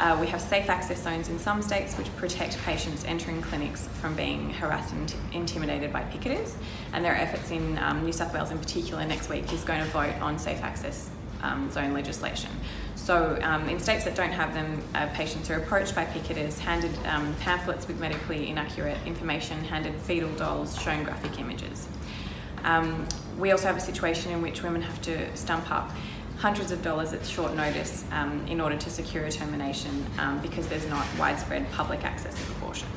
Uh, 0.00 0.16
we 0.18 0.26
have 0.28 0.40
safe 0.40 0.70
access 0.70 1.02
zones 1.02 1.28
in 1.28 1.38
some 1.38 1.60
states 1.60 1.98
which 1.98 2.14
protect 2.16 2.56
patients 2.64 3.04
entering 3.04 3.42
clinics 3.42 3.88
from 4.00 4.14
being 4.16 4.50
harassed 4.54 4.94
and 4.94 5.14
intimidated 5.32 5.92
by 5.92 6.02
picketers, 6.04 6.54
and 6.94 7.04
there 7.04 7.12
are 7.12 7.18
efforts 7.18 7.50
in 7.50 7.76
um, 7.78 8.02
New 8.04 8.12
South 8.12 8.32
Wales 8.32 8.50
in 8.50 8.58
particular 8.58 9.04
next 9.04 9.28
week 9.28 9.52
is 9.52 9.64
going 9.64 9.80
to 9.80 9.90
vote 9.90 10.14
on 10.22 10.38
safe 10.38 10.62
access 10.62 11.10
um, 11.42 11.70
zone 11.70 11.92
legislation. 11.92 12.50
So, 12.94 13.38
um, 13.42 13.68
in 13.68 13.80
states 13.80 14.04
that 14.04 14.14
don't 14.14 14.30
have 14.30 14.54
them, 14.54 14.82
uh, 14.94 15.08
patients 15.08 15.50
are 15.50 15.56
approached 15.56 15.94
by 15.94 16.04
picketers, 16.06 16.58
handed 16.58 16.96
um, 17.06 17.34
pamphlets 17.40 17.86
with 17.86 17.98
medically 18.00 18.48
inaccurate 18.48 18.96
information, 19.04 19.62
handed 19.64 19.94
fetal 19.96 20.30
dolls, 20.36 20.80
shown 20.80 21.02
graphic 21.04 21.38
images. 21.38 21.88
Um, 22.64 23.06
we 23.38 23.50
also 23.50 23.66
have 23.66 23.76
a 23.76 23.80
situation 23.80 24.32
in 24.32 24.42
which 24.42 24.62
women 24.62 24.82
have 24.82 25.00
to 25.02 25.36
stump 25.36 25.70
up 25.70 25.90
hundreds 26.38 26.72
of 26.72 26.82
dollars 26.82 27.12
at 27.12 27.24
short 27.24 27.54
notice 27.54 28.04
um, 28.10 28.44
in 28.48 28.60
order 28.60 28.76
to 28.76 28.90
secure 28.90 29.24
a 29.24 29.30
termination 29.30 30.04
um, 30.18 30.40
because 30.40 30.66
there's 30.66 30.86
not 30.88 31.06
widespread 31.18 31.70
public 31.72 32.04
access 32.04 32.34
of 32.34 32.56
abortion. 32.56 32.88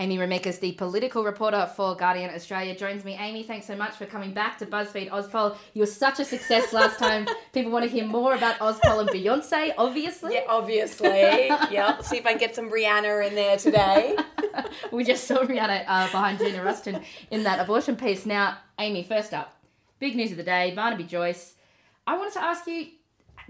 Amy 0.00 0.16
Remeikis, 0.16 0.60
the 0.60 0.72
political 0.72 1.24
reporter 1.24 1.70
for 1.76 1.94
Guardian 1.94 2.34
Australia, 2.34 2.74
joins 2.74 3.04
me. 3.04 3.18
Amy, 3.20 3.42
thanks 3.42 3.66
so 3.66 3.76
much 3.76 3.96
for 3.96 4.06
coming 4.06 4.32
back 4.32 4.56
to 4.56 4.64
BuzzFeed 4.64 5.10
Ozpol. 5.10 5.58
You 5.74 5.80
were 5.82 5.86
such 5.86 6.18
a 6.18 6.24
success 6.24 6.72
last 6.72 6.98
time. 6.98 7.28
People 7.52 7.70
want 7.70 7.84
to 7.84 7.90
hear 7.90 8.06
more 8.06 8.34
about 8.34 8.58
Ozpol 8.60 9.00
and 9.00 9.10
Beyonce, 9.10 9.74
obviously. 9.76 10.36
Yeah, 10.36 10.44
obviously. 10.48 11.08
yeah. 11.70 12.00
See 12.00 12.16
if 12.16 12.24
I 12.24 12.30
can 12.30 12.38
get 12.38 12.54
some 12.56 12.70
Rihanna 12.70 13.28
in 13.28 13.34
there 13.34 13.58
today. 13.58 14.16
we 14.90 15.04
just 15.04 15.24
saw 15.24 15.44
Rihanna 15.44 15.84
uh, 15.86 16.06
behind 16.06 16.38
Gina 16.38 16.64
Rushton 16.64 17.02
in 17.30 17.42
that 17.42 17.60
abortion 17.60 17.94
piece. 17.94 18.24
Now, 18.24 18.56
Amy, 18.78 19.02
first 19.02 19.34
up, 19.34 19.54
big 19.98 20.16
news 20.16 20.30
of 20.30 20.38
the 20.38 20.44
day 20.44 20.72
Barnaby 20.74 21.04
Joyce. 21.04 21.56
I 22.06 22.16
wanted 22.16 22.32
to 22.32 22.42
ask 22.42 22.66
you 22.66 22.86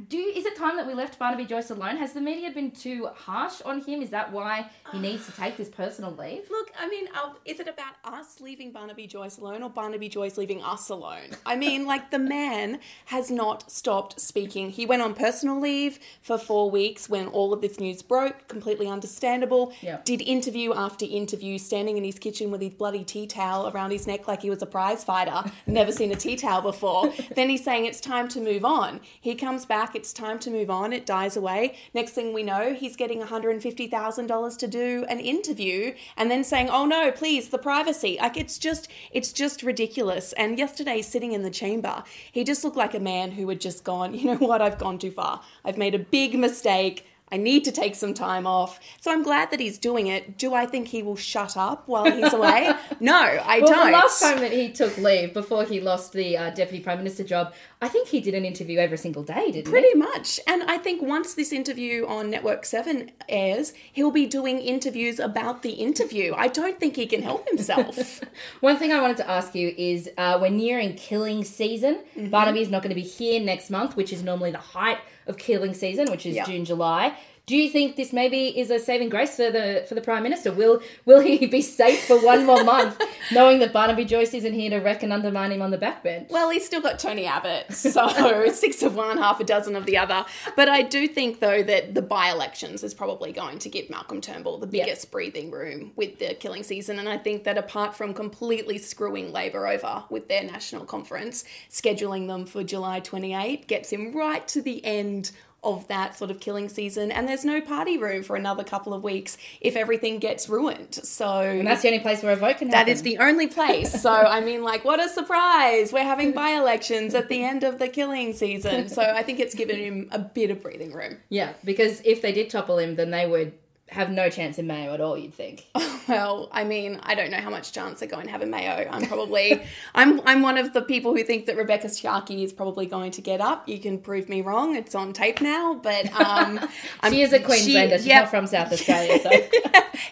do 0.09 0.19
is 0.19 0.47
it 0.47 0.57
time 0.57 0.77
that 0.77 0.87
we 0.87 0.95
left 0.95 1.19
Barnaby 1.19 1.45
Joyce 1.45 1.71
alone? 1.71 1.97
Has 1.97 2.13
the 2.13 2.21
media 2.21 2.51
been 2.51 2.71
too 2.71 3.09
harsh 3.15 3.61
on 3.63 3.83
him? 3.83 4.01
Is 4.01 4.11
that 4.11 4.33
why 4.33 4.71
he 4.93 4.99
needs 4.99 5.27
to 5.27 5.33
take 5.33 5.57
this 5.57 5.69
personal 5.69 6.13
leave? 6.13 6.49
Look, 6.51 6.71
I 6.79 6.89
mean, 6.89 7.09
uh, 7.15 7.35
is 7.45 7.61
it 7.61 7.69
about 7.69 7.95
us 8.05 8.41
leaving 8.41 8.73
Barnaby 8.73 9.07
Joyce 9.07 9.39
alone 9.39 9.63
or 9.63 9.71
Barnaby 9.71 10.09
Joyce 10.09 10.39
leaving 10.39 10.63
us 10.63 10.89
alone? 10.89 11.31
I 11.45 11.57
mean, 11.57 11.87
like 11.87 12.11
the 12.11 12.19
man 12.19 12.81
has 13.07 13.31
not 13.31 13.71
stopped 13.71 14.21
speaking. 14.21 14.71
He 14.71 14.87
went 14.87 15.03
on 15.03 15.15
personal 15.15 15.61
leave 15.61 15.99
for 16.23 16.39
four 16.39 16.71
weeks 16.71 17.09
when 17.09 17.27
all 17.27 17.53
of 17.53 17.61
this 17.61 17.79
news 17.79 18.03
broke. 18.03 18.49
Completely 18.49 18.87
understandable. 18.87 19.73
Yeah. 19.81 19.99
Did 20.05 20.23
interview 20.23 20.73
after 20.75 21.05
interview, 21.05 21.59
standing 21.59 21.99
in 21.99 22.05
his 22.05 22.19
kitchen 22.19 22.51
with 22.51 22.63
his 22.63 22.75
bloody 22.75 23.05
tea 23.05 23.27
towel 23.27 23.69
around 23.69 23.91
his 23.91 24.07
neck 24.07 24.27
like 24.29 24.43
he 24.43 24.51
was 24.51 24.63
a 24.63 24.67
prize 24.67 25.05
fighter. 25.05 25.51
Never 25.67 25.93
seen 25.93 26.13
a 26.13 26.17
tea 26.17 26.37
towel 26.37 26.63
before. 26.63 27.13
then 27.35 27.49
he's 27.49 27.65
saying 27.65 27.85
it's 27.85 28.01
time 28.01 28.29
to 28.29 28.41
move 28.41 28.65
on. 28.65 29.01
He 29.21 29.35
comes 29.35 29.67
back. 29.67 29.90
It's 29.95 30.13
time 30.13 30.39
to 30.41 30.51
move 30.51 30.71
on. 30.71 30.93
It 30.93 31.07
dies 31.07 31.37
away. 31.37 31.77
Next 31.95 32.13
thing 32.13 32.33
we 32.33 32.43
know, 32.43 32.75
he's 32.75 32.97
getting 32.97 33.21
$150,000 33.21 34.59
to 34.59 34.67
do 34.67 35.05
an 35.09 35.21
interview 35.21 35.95
and 36.17 36.31
then 36.31 36.45
saying, 36.45 36.69
"Oh 36.71 36.87
no, 36.87 37.11
please, 37.11 37.49
the 37.49 37.59
privacy." 37.59 38.19
Like 38.21 38.37
it's 38.37 38.59
just 38.59 38.89
it's 39.11 39.33
just 39.33 39.63
ridiculous. 39.63 40.33
And 40.35 40.59
yesterday 40.59 41.03
sitting 41.03 41.33
in 41.33 41.43
the 41.43 41.51
chamber, 41.51 42.05
he 42.33 42.45
just 42.45 42.65
looked 42.65 42.77
like 42.77 42.95
a 42.95 43.01
man 43.01 43.33
who 43.33 43.49
had 43.49 43.61
just 43.61 43.85
gone, 43.85 44.15
"You 44.19 44.27
know 44.27 44.37
what? 44.37 44.63
I've 44.63 44.79
gone 44.79 44.99
too 44.99 45.11
far. 45.11 45.43
I've 45.65 45.79
made 45.79 45.95
a 45.95 45.99
big 45.99 46.39
mistake. 46.39 47.07
I 47.33 47.37
need 47.37 47.65
to 47.65 47.73
take 47.73 47.95
some 47.95 48.15
time 48.15 48.47
off. 48.47 48.81
So 49.01 49.13
I'm 49.13 49.23
glad 49.23 49.51
that 49.51 49.61
he's 49.61 49.79
doing 49.79 50.09
it. 50.09 50.37
Do 50.37 50.55
I 50.55 50.67
think 50.67 50.89
he 50.89 51.03
will 51.03 51.17
shut 51.17 51.57
up 51.57 51.87
while 51.87 52.11
he's 52.11 52.33
away? 52.33 52.73
no, 53.01 53.15
I 53.15 53.61
well, 53.61 53.73
don't. 53.73 53.87
The 53.87 53.93
last 53.93 54.21
time 54.21 54.39
that 54.41 54.53
he 54.53 54.71
took 54.73 54.97
leave 54.99 55.33
before 55.33 55.65
he 55.65 55.81
lost 55.81 56.13
the 56.13 56.37
uh, 56.37 56.51
deputy 56.51 56.83
prime 56.83 56.99
minister 56.99 57.23
job, 57.25 57.53
I 57.81 57.89
think 57.89 58.09
he 58.09 58.21
did 58.21 58.35
an 58.35 58.45
interview 58.45 58.79
every 58.79 58.99
single 58.99 59.23
day, 59.23 59.53
didn't 59.53 59.71
Pretty 59.71 59.89
he? 59.89 59.95
Pretty 59.95 59.99
much. 59.99 60.41
And 60.47 60.65
I 60.65 60.79
think 60.79 61.03
once 61.03 61.35
this 61.35 61.53
interview 61.53 62.07
on 62.07 62.31
Network 62.31 62.65
7 62.65 63.11
airs, 63.29 63.73
he'll 63.93 64.11
be 64.11 64.27
doing 64.27 64.59
interviews 64.59 65.19
about 65.19 65.63
the 65.63 65.71
interview. 65.71 66.35
I 66.37 66.49
don't 66.49 66.79
think 66.79 66.97
he 66.97 67.07
can 67.07 67.23
help 67.23 67.49
himself. 67.49 68.21
One 68.61 68.77
thing 68.77 68.93
I 68.93 69.01
wanted 69.01 69.17
to 69.19 69.31
ask 69.31 69.55
you 69.55 69.75
is 69.77 70.11
uh, 70.19 70.39
we're 70.41 70.51
nearing 70.51 70.95
killing 70.95 71.45
season. 71.45 72.01
Mhm. 72.17 72.31
Barnaby 72.31 72.61
is 72.61 72.71
not 72.71 72.83
going 72.83 72.95
to 72.95 73.01
be 73.01 73.07
here 73.07 73.41
next 73.41 73.71
month, 73.71 73.97
which 73.97 74.13
is 74.13 74.23
normally 74.23 74.51
the 74.51 74.59
height 74.59 74.99
of 75.31 75.39
killing 75.39 75.73
season, 75.73 76.11
which 76.11 76.27
is 76.27 76.35
Yeah. 76.37 76.45
June, 76.45 76.65
July. 76.67 77.17
Do 77.51 77.57
you 77.57 77.69
think 77.69 77.97
this 77.97 78.13
maybe 78.13 78.57
is 78.57 78.71
a 78.71 78.79
saving 78.79 79.09
grace 79.09 79.35
for 79.35 79.51
the 79.51 79.85
for 79.89 79.97
the 79.97 80.01
prime 80.01 80.23
minister? 80.23 80.53
Will 80.53 80.81
will 81.05 81.19
he 81.19 81.49
be 81.49 81.63
safe 81.63 82.05
for 82.05 82.17
one 82.25 82.47
more 82.47 82.63
month, 82.63 83.03
knowing 83.33 83.59
that 83.59 83.73
Barnaby 83.73 84.05
Joyce 84.05 84.35
isn't 84.35 84.53
here 84.53 84.71
to 84.71 84.77
wreck 84.77 85.03
and 85.03 85.13
undermine 85.13 85.51
him 85.51 85.61
on 85.61 85.73
the 85.73 85.77
backbench? 85.77 86.31
Well, 86.31 86.51
he's 86.51 86.65
still 86.65 86.81
got 86.81 87.01
Tony 87.01 87.27
Abbott, 87.27 87.73
so 87.73 88.49
six 88.53 88.85
of 88.85 88.95
one, 88.95 89.19
half 89.19 89.41
a 89.41 89.45
dozen 89.45 89.75
of 89.75 89.85
the 89.85 89.99
other. 89.99 90.25
But 90.55 90.69
I 90.69 90.83
do 90.83 91.09
think, 91.09 91.41
though, 91.41 91.61
that 91.65 91.93
the 91.93 92.03
by 92.03 92.31
elections 92.31 92.85
is 92.85 92.95
probably 92.95 93.33
going 93.33 93.59
to 93.59 93.69
give 93.69 93.91
Malcolm 93.91 94.21
Turnbull 94.21 94.59
the 94.59 94.69
biggest 94.69 95.11
breathing 95.11 95.51
room 95.51 95.91
with 95.97 96.21
the 96.21 96.35
killing 96.35 96.63
season. 96.63 97.01
And 97.01 97.09
I 97.09 97.19
think 97.19 97.43
that 97.43 97.59
apart 97.59 97.97
from 97.97 98.15
completely 98.15 98.79
screwing 98.79 99.33
Labor 99.33 99.67
over 99.67 100.05
with 100.09 100.29
their 100.29 100.45
national 100.45 100.85
conference, 100.85 101.43
scheduling 101.69 102.29
them 102.29 102.47
for 102.47 102.63
July 102.63 103.01
28 103.01 103.67
gets 103.67 103.91
him 103.91 104.13
right 104.13 104.47
to 104.47 104.63
the 104.63 104.85
end 104.85 105.33
of 105.63 105.87
that 105.89 106.17
sort 106.17 106.31
of 106.31 106.41
killing 106.41 106.69
season 106.69 107.13
and 107.13 107.29
there's 107.29 107.45
no 107.45 107.61
party 107.61 107.99
room 107.99 108.23
for 108.23 108.35
another 108.37 108.65
couple 108.65 108.95
of 108.95 109.03
weeks 109.03 109.37
if 109.61 109.77
everything 109.77 110.19
gets 110.19 110.49
ruined 110.49 110.95
so 110.95 111.41
And 111.41 111.67
that's 111.67 111.83
the 111.83 111.89
only 111.89 112.01
place 112.01 112.23
where 112.23 112.33
a 112.33 112.37
vote 112.37 112.59
can 112.59 112.71
happen. 112.71 112.91
is 112.93 113.03
the 113.03 113.19
only 113.19 113.47
place. 113.47 114.01
So 114.01 114.11
I 114.11 114.41
mean, 114.41 114.63
like, 114.63 114.85
what 114.85 115.01
a 115.01 115.09
surprise! 115.09 115.93
We're 115.93 116.05
having 116.05 116.33
by-elections 116.33 117.15
at 117.15 117.29
the 117.29 117.45
end 117.45 117.65
of 117.65 117.79
the 117.79 117.89
killing 117.89 118.33
season. 118.33 118.89
So 118.89 119.03
I 119.03 119.23
think 119.23 119.41
it's 119.41 119.55
given 119.55 119.77
him 119.77 120.09
a 120.13 120.19
bit 120.19 120.51
of 120.51 120.63
breathing 120.63 120.93
room. 120.93 121.19
Yeah, 121.29 121.53
because 121.65 122.01
if 122.05 122.23
they 122.23 122.33
did 122.33 122.49
topple 122.51 122.79
him, 122.79 122.97
then 122.97 123.11
they 123.11 123.27
would 123.27 123.53
have 123.91 124.11
no 124.11 124.31
chance 124.31 124.59
in 124.59 124.67
Mayo 124.67 124.95
at 124.95 125.01
all. 125.01 125.17
You'd 125.19 125.35
think. 125.35 125.67
Well, 126.09 126.49
I 126.51 126.65
mean, 126.65 126.99
I 127.05 127.15
don't 127.15 127.31
know 127.31 127.37
how 127.39 127.51
much 127.51 127.71
chance 127.71 128.01
they're 128.01 128.09
going 128.09 128.25
to 128.25 128.33
have 128.33 128.43
in 128.43 128.51
Mayo. 128.51 128.89
I'm 128.91 129.07
probably, 129.07 129.63
I'm, 129.95 130.21
I'm 130.27 130.43
one 130.43 130.59
of 130.59 130.73
the 130.73 130.83
people 130.83 131.15
who 131.15 131.23
think 131.23 131.47
that 131.47 131.57
Rebekha 131.57 131.85
Sharkie 131.85 132.43
is 132.43 132.53
probably 132.53 132.87
going 132.87 133.13
to 133.13 133.21
get 133.21 133.41
up. 133.41 133.69
You 133.69 133.79
can 133.79 133.97
prove 133.99 134.29
me 134.29 134.41
wrong. 134.41 134.75
It's 134.75 134.97
on 134.97 135.13
tape 135.13 135.41
now, 135.41 135.75
but 135.75 136.07
um, 136.21 136.59
I'm- 137.01 137.13
She 137.13 137.23
is 137.23 137.33
a 137.33 137.39
Queenslander. 137.39 137.99
She's 137.99 138.07
yep. 138.07 138.23
not 138.25 138.31
from 138.31 138.49
South 138.49 138.73
Australia, 138.73 139.21
so 139.21 139.31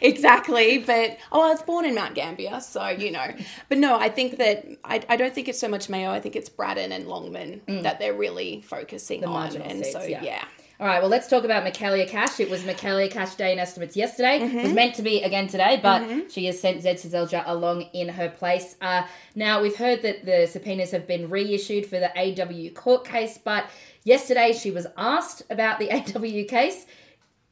exactly. 0.01 0.79
But 0.79 1.19
oh, 1.33 1.43
I 1.43 1.51
was 1.51 1.63
born 1.63 1.85
in 1.85 1.95
Mount 1.97 2.15
Gambier, 2.15 2.61
so 2.61 2.87
you 2.89 3.11
know. 3.11 3.35
But 3.69 3.79
no, 3.79 3.99
I 3.99 4.09
think 4.09 4.39
that 4.39 4.67
I, 4.85 5.03
I 5.09 5.17
don't 5.17 5.35
think 5.35 5.49
it's 5.49 5.59
so 5.59 5.69
much 5.69 5.89
Mayo. 5.89 6.11
I 6.11 6.21
think 6.21 6.37
it's 6.37 6.49
Braddon 6.49 6.93
and 6.93 7.09
Longman 7.09 7.61
Mm. 7.67 7.83
that 7.83 7.99
they're 7.99 8.15
really 8.15 8.63
focusing 8.63 9.21
the 9.23 9.27
on, 9.27 9.57
and 9.57 9.79
seats. 9.85 9.93
so 9.93 10.03
yeah. 10.03 10.23
yeah. 10.23 10.45
All 10.81 10.87
right, 10.87 11.01
well, 11.01 11.11
let's 11.11 11.27
talk 11.27 11.43
about 11.43 11.65
Michaelia 11.65 12.07
Cash. 12.07 12.39
It 12.39 12.49
was 12.49 12.63
Michaelia 12.63 13.11
Cash 13.11 13.35
Day 13.35 13.53
in 13.53 13.59
estimates 13.59 13.97
yesterday. 13.97 14.37
It 14.37 14.63
was 14.63 14.71
Mhm. 14.71 14.75
meant 14.75 14.95
to 14.95 15.03
be 15.03 15.23
again 15.23 15.49
today, 15.49 15.81
but 15.83 16.03
Mhm. 16.03 16.31
she 16.33 16.47
has 16.47 16.61
sent 16.61 16.83
Zed 16.83 16.99
Seselja 16.99 17.43
along 17.47 17.87
in 17.93 18.11
her 18.11 18.29
place. 18.29 18.77
Uh, 18.81 19.03
now, 19.35 19.61
we've 19.61 19.75
heard 19.75 20.03
that 20.03 20.25
the 20.25 20.47
subpoenas 20.47 20.93
have 20.93 21.05
been 21.05 21.29
reissued 21.29 21.85
for 21.85 21.99
the 21.99 22.17
AW 22.17 22.71
court 22.71 23.05
case, 23.05 23.41
but 23.43 23.65
yesterday 24.05 24.53
she 24.53 24.71
was 24.71 24.87
asked 24.97 25.43
about 25.51 25.81
the 25.81 25.91
AW 25.93 26.45
case. 26.45 26.87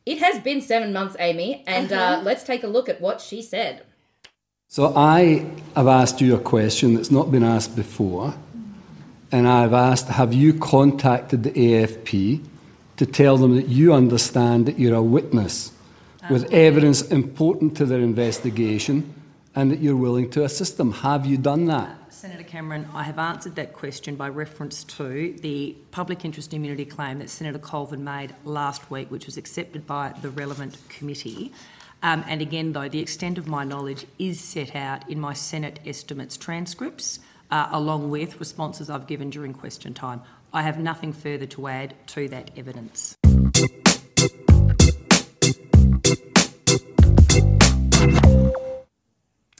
It 0.04 0.18
has 0.18 0.38
been 0.38 0.60
seven 0.60 0.92
months, 0.92 1.16
Amy, 1.18 1.64
and 1.66 1.92
uh, 1.92 1.96
Uh-huh. 1.96 2.20
let's 2.22 2.44
take 2.44 2.62
a 2.62 2.68
look 2.68 2.88
at 2.88 3.00
what 3.00 3.20
she 3.20 3.42
said. 3.42 3.80
So 4.68 4.92
I 4.94 5.44
have 5.74 5.88
asked 5.88 6.20
you 6.20 6.36
a 6.36 6.38
question 6.38 6.94
that's 6.94 7.10
not 7.10 7.32
been 7.32 7.42
asked 7.42 7.74
before, 7.74 8.34
and 9.32 9.48
I've 9.48 9.72
asked, 9.74 10.10
have 10.10 10.32
you 10.32 10.52
contacted 10.54 11.42
the 11.42 11.50
AFP 11.50 12.40
to 12.96 13.06
tell 13.06 13.36
them 13.36 13.56
that 13.56 13.68
you 13.68 13.92
understand 13.92 14.66
that 14.66 14.78
you're 14.78 14.94
a 14.94 15.02
witness 15.02 15.72
with 16.30 16.52
evidence 16.52 17.02
important 17.02 17.76
to 17.76 17.86
their 17.86 18.00
investigation 18.00 19.14
and 19.54 19.70
that 19.70 19.78
you're 19.78 19.96
willing 19.96 20.30
to 20.30 20.44
assist 20.44 20.76
them. 20.76 20.92
Have 20.92 21.24
you 21.24 21.36
done 21.36 21.66
that? 21.66 21.96
Senator 22.12 22.42
Cameron, 22.42 22.88
I 22.94 23.04
have 23.04 23.18
answered 23.18 23.56
that 23.56 23.72
question 23.72 24.16
by 24.16 24.28
reference 24.28 24.84
to 24.84 25.32
the 25.40 25.76
public 25.90 26.24
interest 26.24 26.52
immunity 26.52 26.84
claim 26.84 27.18
that 27.18 27.30
Senator 27.30 27.58
Colvin 27.58 28.02
made 28.04 28.34
last 28.44 28.90
week, 28.90 29.10
which 29.10 29.26
was 29.26 29.36
accepted 29.36 29.86
by 29.86 30.14
the 30.22 30.30
relevant 30.30 30.76
committee. 30.88 31.52
Um, 32.02 32.24
and 32.26 32.40
again, 32.40 32.72
though, 32.72 32.88
the 32.88 33.00
extent 33.00 33.38
of 33.38 33.46
my 33.46 33.64
knowledge 33.64 34.06
is 34.18 34.40
set 34.40 34.74
out 34.74 35.08
in 35.10 35.20
my 35.20 35.34
Senate 35.34 35.78
estimates 35.86 36.36
transcripts, 36.36 37.20
uh, 37.50 37.68
along 37.70 38.10
with 38.10 38.40
responses 38.40 38.90
I've 38.90 39.06
given 39.06 39.30
during 39.30 39.52
question 39.52 39.94
time. 39.94 40.22
I 40.56 40.62
have 40.62 40.78
nothing 40.78 41.12
further 41.12 41.44
to 41.48 41.68
add 41.68 41.92
to 42.14 42.28
that 42.28 42.50
evidence. 42.56 43.14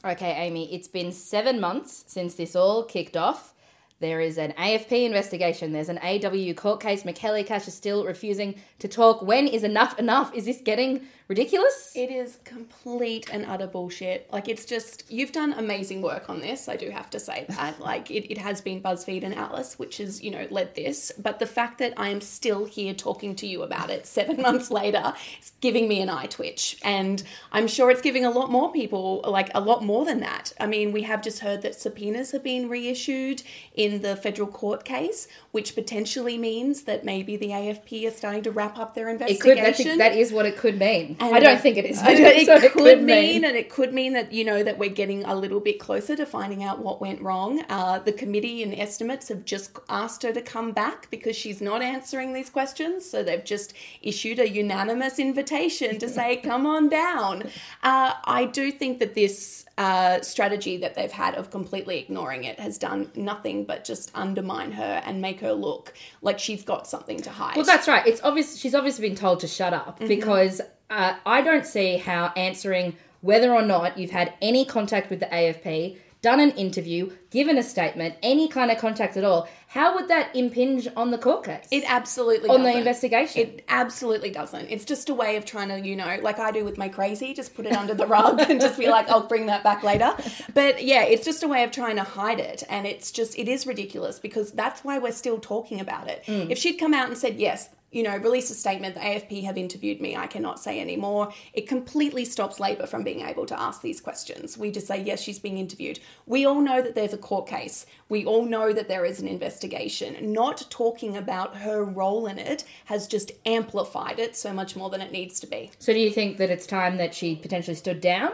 Okay, 0.03 0.33
Amy, 0.39 0.73
it's 0.73 0.89
been 0.89 1.13
seven 1.13 1.61
months 1.61 2.07
since 2.07 2.37
this 2.37 2.57
all 2.57 2.83
kicked 2.83 3.15
off. 3.15 3.53
There 3.99 4.21
is 4.21 4.37
an 4.37 4.53
AFP 4.53 5.07
investigation. 5.07 5.73
There's 5.73 5.89
an 5.89 5.99
AW 5.99 6.53
court 6.53 6.81
case. 6.81 7.05
Michaelia 7.05 7.47
Cash 7.47 7.67
is 7.67 7.75
still 7.75 8.05
refusing 8.05 8.57
to 8.79 8.89
talk. 8.89 9.23
When 9.23 9.49
is 9.49 9.65
enough 9.65 9.99
enough? 9.99 10.35
Is 10.35 10.45
this 10.45 10.61
getting 10.61 11.07
ridiculous? 11.29 11.93
It 11.95 12.11
is 12.11 12.39
complete 12.45 13.29
and 13.33 13.45
utter 13.47 13.67
bullshit. 13.67 14.33
Like, 14.33 14.49
it's 14.49 14.65
just, 14.65 15.11
you've 15.11 15.33
done 15.33 15.55
amazing 15.55 16.03
work 16.03 16.31
on 16.31 16.41
this, 16.41 16.69
I 16.69 16.77
do 16.77 16.91
have 16.91 17.11
to 17.11 17.19
say 17.19 17.47
that. 17.49 17.81
like, 17.91 18.11
it, 18.11 18.31
it 18.31 18.39
has 18.39 18.61
been 18.61 18.81
BuzzFeed 18.81 19.25
and 19.25 19.35
Alice, 19.35 19.79
which 19.79 19.99
has, 19.99 20.23
you 20.23 20.31
know, 20.31 20.47
led 20.51 20.75
this. 20.75 21.13
But 21.19 21.39
the 21.39 21.47
fact 21.47 21.79
that 21.79 21.95
I 21.97 22.11
am 22.11 22.21
still 22.21 22.65
here 22.65 22.95
talking 22.95 23.35
to 23.37 23.47
you 23.47 23.63
about 23.63 23.91
it 23.91 24.07
seven 24.07 24.41
months 24.43 24.71
later 24.71 25.15
is 25.41 25.53
giving 25.61 25.89
me 25.89 26.01
an 26.01 26.09
eye 26.09 26.27
twitch. 26.27 26.79
And 26.85 27.23
I'm 27.51 27.67
sure 27.67 27.91
it's 27.91 28.03
giving 28.03 28.25
a 28.25 28.31
lot 28.31 28.51
more 28.51 28.73
people, 28.73 29.23
like, 29.27 29.51
a 29.55 29.61
lot 29.61 29.83
more 29.83 30.05
than 30.05 30.21
that. 30.21 30.53
I 30.61 30.67
mean, 30.67 30.93
we 30.93 31.03
have 31.03 31.23
just 31.23 31.41
heard 31.41 31.63
that 31.63 31.75
subpoenas 31.75 32.31
have 32.33 32.45
been 32.45 32.69
reissued 32.69 33.43
in 33.75 33.86
the 34.03 34.17
federal 34.17 34.49
court 34.49 34.85
case, 34.85 35.29
which 35.53 35.75
potentially 35.75 36.37
means 36.39 36.83
that 36.83 37.05
maybe 37.05 37.37
the 37.37 37.49
AFP 37.49 38.07
are 38.07 38.11
starting 38.11 38.43
to 38.43 38.51
wrap 38.51 38.79
up 38.79 38.95
their 38.95 39.09
It 39.09 39.13
investigation. 39.13 39.49
could. 39.93 39.99
That's, 39.99 39.99
that 39.99 40.17
is 40.17 40.33
what 40.33 40.47
it 40.47 40.57
could 40.57 40.79
mean. 40.79 41.17
And 41.21 41.35
I 41.35 41.41
don't 41.41 41.61
think 41.61 41.77
it 41.77 41.85
is. 41.85 41.99
I 41.99 42.05
but 42.07 42.17
don't- 42.17 42.27
it's 42.37 42.65
it, 42.65 42.73
could, 42.73 43.03
mean, 43.03 43.45
and 43.45 43.57
it 43.57 43.71
could 43.71 43.93
mean 43.95 44.13
that 44.15 44.33
you 44.33 44.45
know 44.45 44.63
that 44.63 44.79
we're 44.79 44.91
getting 44.91 45.25
a 45.25 45.35
little 45.35 45.61
bit 45.61 45.79
closer 45.79 46.17
to 46.17 46.27
finding 46.27 46.63
out 46.63 46.79
what 46.81 47.01
went 47.01 47.21
wrong. 47.21 47.63
Uh, 47.69 47.99
the 47.99 48.13
committee 48.13 48.63
and 48.63 48.75
estimates 48.75 49.29
have 49.29 49.45
just 49.45 49.71
asked 49.89 50.23
her 50.23 50.33
to 50.33 50.43
come 50.43 50.73
back 50.73 51.09
because 51.11 51.37
she's 51.37 51.61
not 51.61 51.83
answering 51.83 52.33
these 52.33 52.51
questions, 52.51 53.09
so 53.09 53.23
they've 53.23 53.45
just 53.45 53.73
issued 54.03 54.39
a 54.39 54.49
unanimous 54.49 55.19
invitation 55.19 55.99
to 55.99 56.09
say, 56.09 56.37
"Come 56.45 56.67
on 56.67 56.89
down." 56.89 57.45
Uh, 57.83 58.15
I 58.25 58.47
do 58.47 58.71
think 58.73 58.99
that 59.01 59.15
this 59.15 59.66
uh, 59.79 60.21
strategy 60.23 60.79
that 60.79 60.95
they've 60.95 61.13
had 61.13 61.35
of 61.35 61.51
completely 61.51 61.99
ignoring 61.99 62.45
it 62.45 62.59
has 62.59 62.79
done 62.79 63.11
nothing 63.15 63.65
but 63.65 63.85
just 63.85 64.11
undermine 64.15 64.73
her 64.73 65.03
and 65.05 65.21
make 65.21 65.41
her 65.41 65.53
look 65.53 65.93
like 66.23 66.39
she's 66.39 66.63
got 66.63 66.87
something 66.87 67.21
to 67.21 67.31
hide. 67.31 67.57
Well, 67.57 67.65
that's 67.67 67.87
right. 67.87 68.07
It's 68.07 68.23
obvious. 68.23 68.57
She's 68.57 68.75
obviously 68.75 69.07
been 69.09 69.17
told 69.19 69.41
to 69.41 69.47
shut 69.47 69.75
up 69.75 70.01
Mhm. 70.01 70.09
because 70.09 70.61
uh, 70.89 71.15
I 71.27 71.43
don't 71.43 71.67
see 71.67 71.97
how 71.99 72.33
answering 72.37 72.97
whether 73.21 73.53
or 73.53 73.63
not 73.63 73.99
you've 73.99 74.13
had 74.13 74.33
any 74.41 74.65
contact 74.65 75.11
with 75.11 75.21
the 75.21 75.27
AFP, 75.27 75.99
done 76.23 76.41
an 76.41 76.51
interview, 76.53 77.11
given 77.31 77.59
a 77.59 77.63
statement, 77.63 78.15
any 78.23 78.49
kind 78.49 78.71
of 78.71 78.79
contact 78.79 79.17
at 79.17 79.25
all, 79.25 79.49
how 79.77 79.95
would 79.95 80.09
that 80.09 80.35
impinge 80.35 80.89
on 80.97 81.11
the 81.11 81.19
court 81.19 81.45
case? 81.45 81.67
It 81.71 81.85
absolutely 81.87 82.49
on 82.49 82.63
the 82.63 82.69
doesn't. 82.69 82.79
investigation. 82.79 83.43
It 83.43 83.65
absolutely 83.69 84.31
doesn't. 84.31 84.69
It's 84.71 84.87
just 84.87 85.11
a 85.11 85.15
way 85.15 85.37
of 85.37 85.45
trying 85.45 85.69
to, 85.69 85.87
you 85.87 85.97
know, 85.97 86.19
like 86.23 86.39
I 86.39 86.51
do 86.51 86.65
with 86.65 86.79
my 86.79 86.89
crazy, 86.89 87.35
just 87.35 87.55
put 87.55 87.67
it 87.67 87.73
under 87.73 87.93
the 87.93 88.07
rug 88.07 88.41
and 88.41 88.59
just 88.59 88.79
be 88.79 88.87
like, 88.97 89.11
I'll 89.11 89.27
bring 89.27 89.47
that 89.47 89.63
back 89.63 89.83
later. 89.83 90.17
But 90.55 90.83
yeah, 90.83 91.03
it's 91.03 91.27
just 91.27 91.43
a 91.43 91.49
way 91.49 91.63
of 91.63 91.73
trying 91.73 91.97
to 91.97 92.05
hide 92.05 92.41
it. 92.41 92.63
And 92.71 92.87
it's 92.87 93.13
just, 93.13 93.39
it 93.39 93.49
is 93.49 93.67
ridiculous 93.67 94.19
because 94.19 94.51
that's 94.53 94.83
why 94.83 94.99
we're 94.99 95.13
still 95.13 95.39
talking 95.39 95.79
about 95.79 96.09
it. 96.09 96.25
Mm. 96.27 96.51
If 96.51 96.57
she'd 96.57 96.79
come 96.79 96.95
out 96.95 97.09
and 97.09 97.19
said, 97.19 97.37
yes, 97.37 97.69
you 97.97 98.03
know, 98.03 98.19
release 98.19 98.51
a 98.51 98.55
statement, 98.55 98.95
the 98.95 99.01
AFP 99.01 99.43
have 99.45 99.57
interviewed 99.57 100.03
me, 100.03 100.15
I 100.15 100.27
cannot 100.27 100.61
say 100.61 100.81
any 100.81 100.97
more. 100.97 101.33
It 101.55 101.67
completely 101.67 102.27
stops 102.27 102.61
Labor 102.61 102.87
from 102.87 103.03
being 103.03 103.23
able 103.23 103.47
to 103.47 103.59
ask 103.59 103.81
these 103.81 104.03
questions. 104.03 104.59
We 104.59 104.71
just 104.71 104.87
say, 104.87 105.03
yes, 105.03 105.23
she's 105.23 105.39
being 105.39 105.57
interviewed. 105.57 105.99
We 106.27 106.45
all 106.45 106.61
know 106.61 106.83
that 106.83 106.95
there's 106.95 107.15
a 107.15 107.17
court 107.17 107.49
case. 107.49 107.87
We 108.11 108.27
all 108.27 108.45
know 108.45 108.75
that 108.75 108.89
there 108.89 109.07
is 109.07 109.19
an 109.19 109.27
investigation. 109.27 110.31
Not 110.31 110.67
talking 110.69 111.17
about 111.17 111.57
her 111.57 111.83
role 111.83 112.27
in 112.27 112.39
it 112.39 112.65
has 112.85 113.07
just 113.07 113.33
amplified 113.47 114.19
it 114.19 114.37
so 114.37 114.53
much 114.53 114.77
more 114.77 114.91
than 114.91 115.01
it 115.01 115.11
needs 115.11 115.41
to 115.41 115.47
be. 115.47 115.71
so, 115.79 115.95
do 115.95 115.99
you 115.99 116.11
think 116.11 116.37
that 116.37 116.51
it's 116.51 116.67
time 116.67 116.99
that 116.99 117.15
she 117.15 117.35
potentially 117.35 117.77
stood 117.77 118.03
down? 118.03 118.33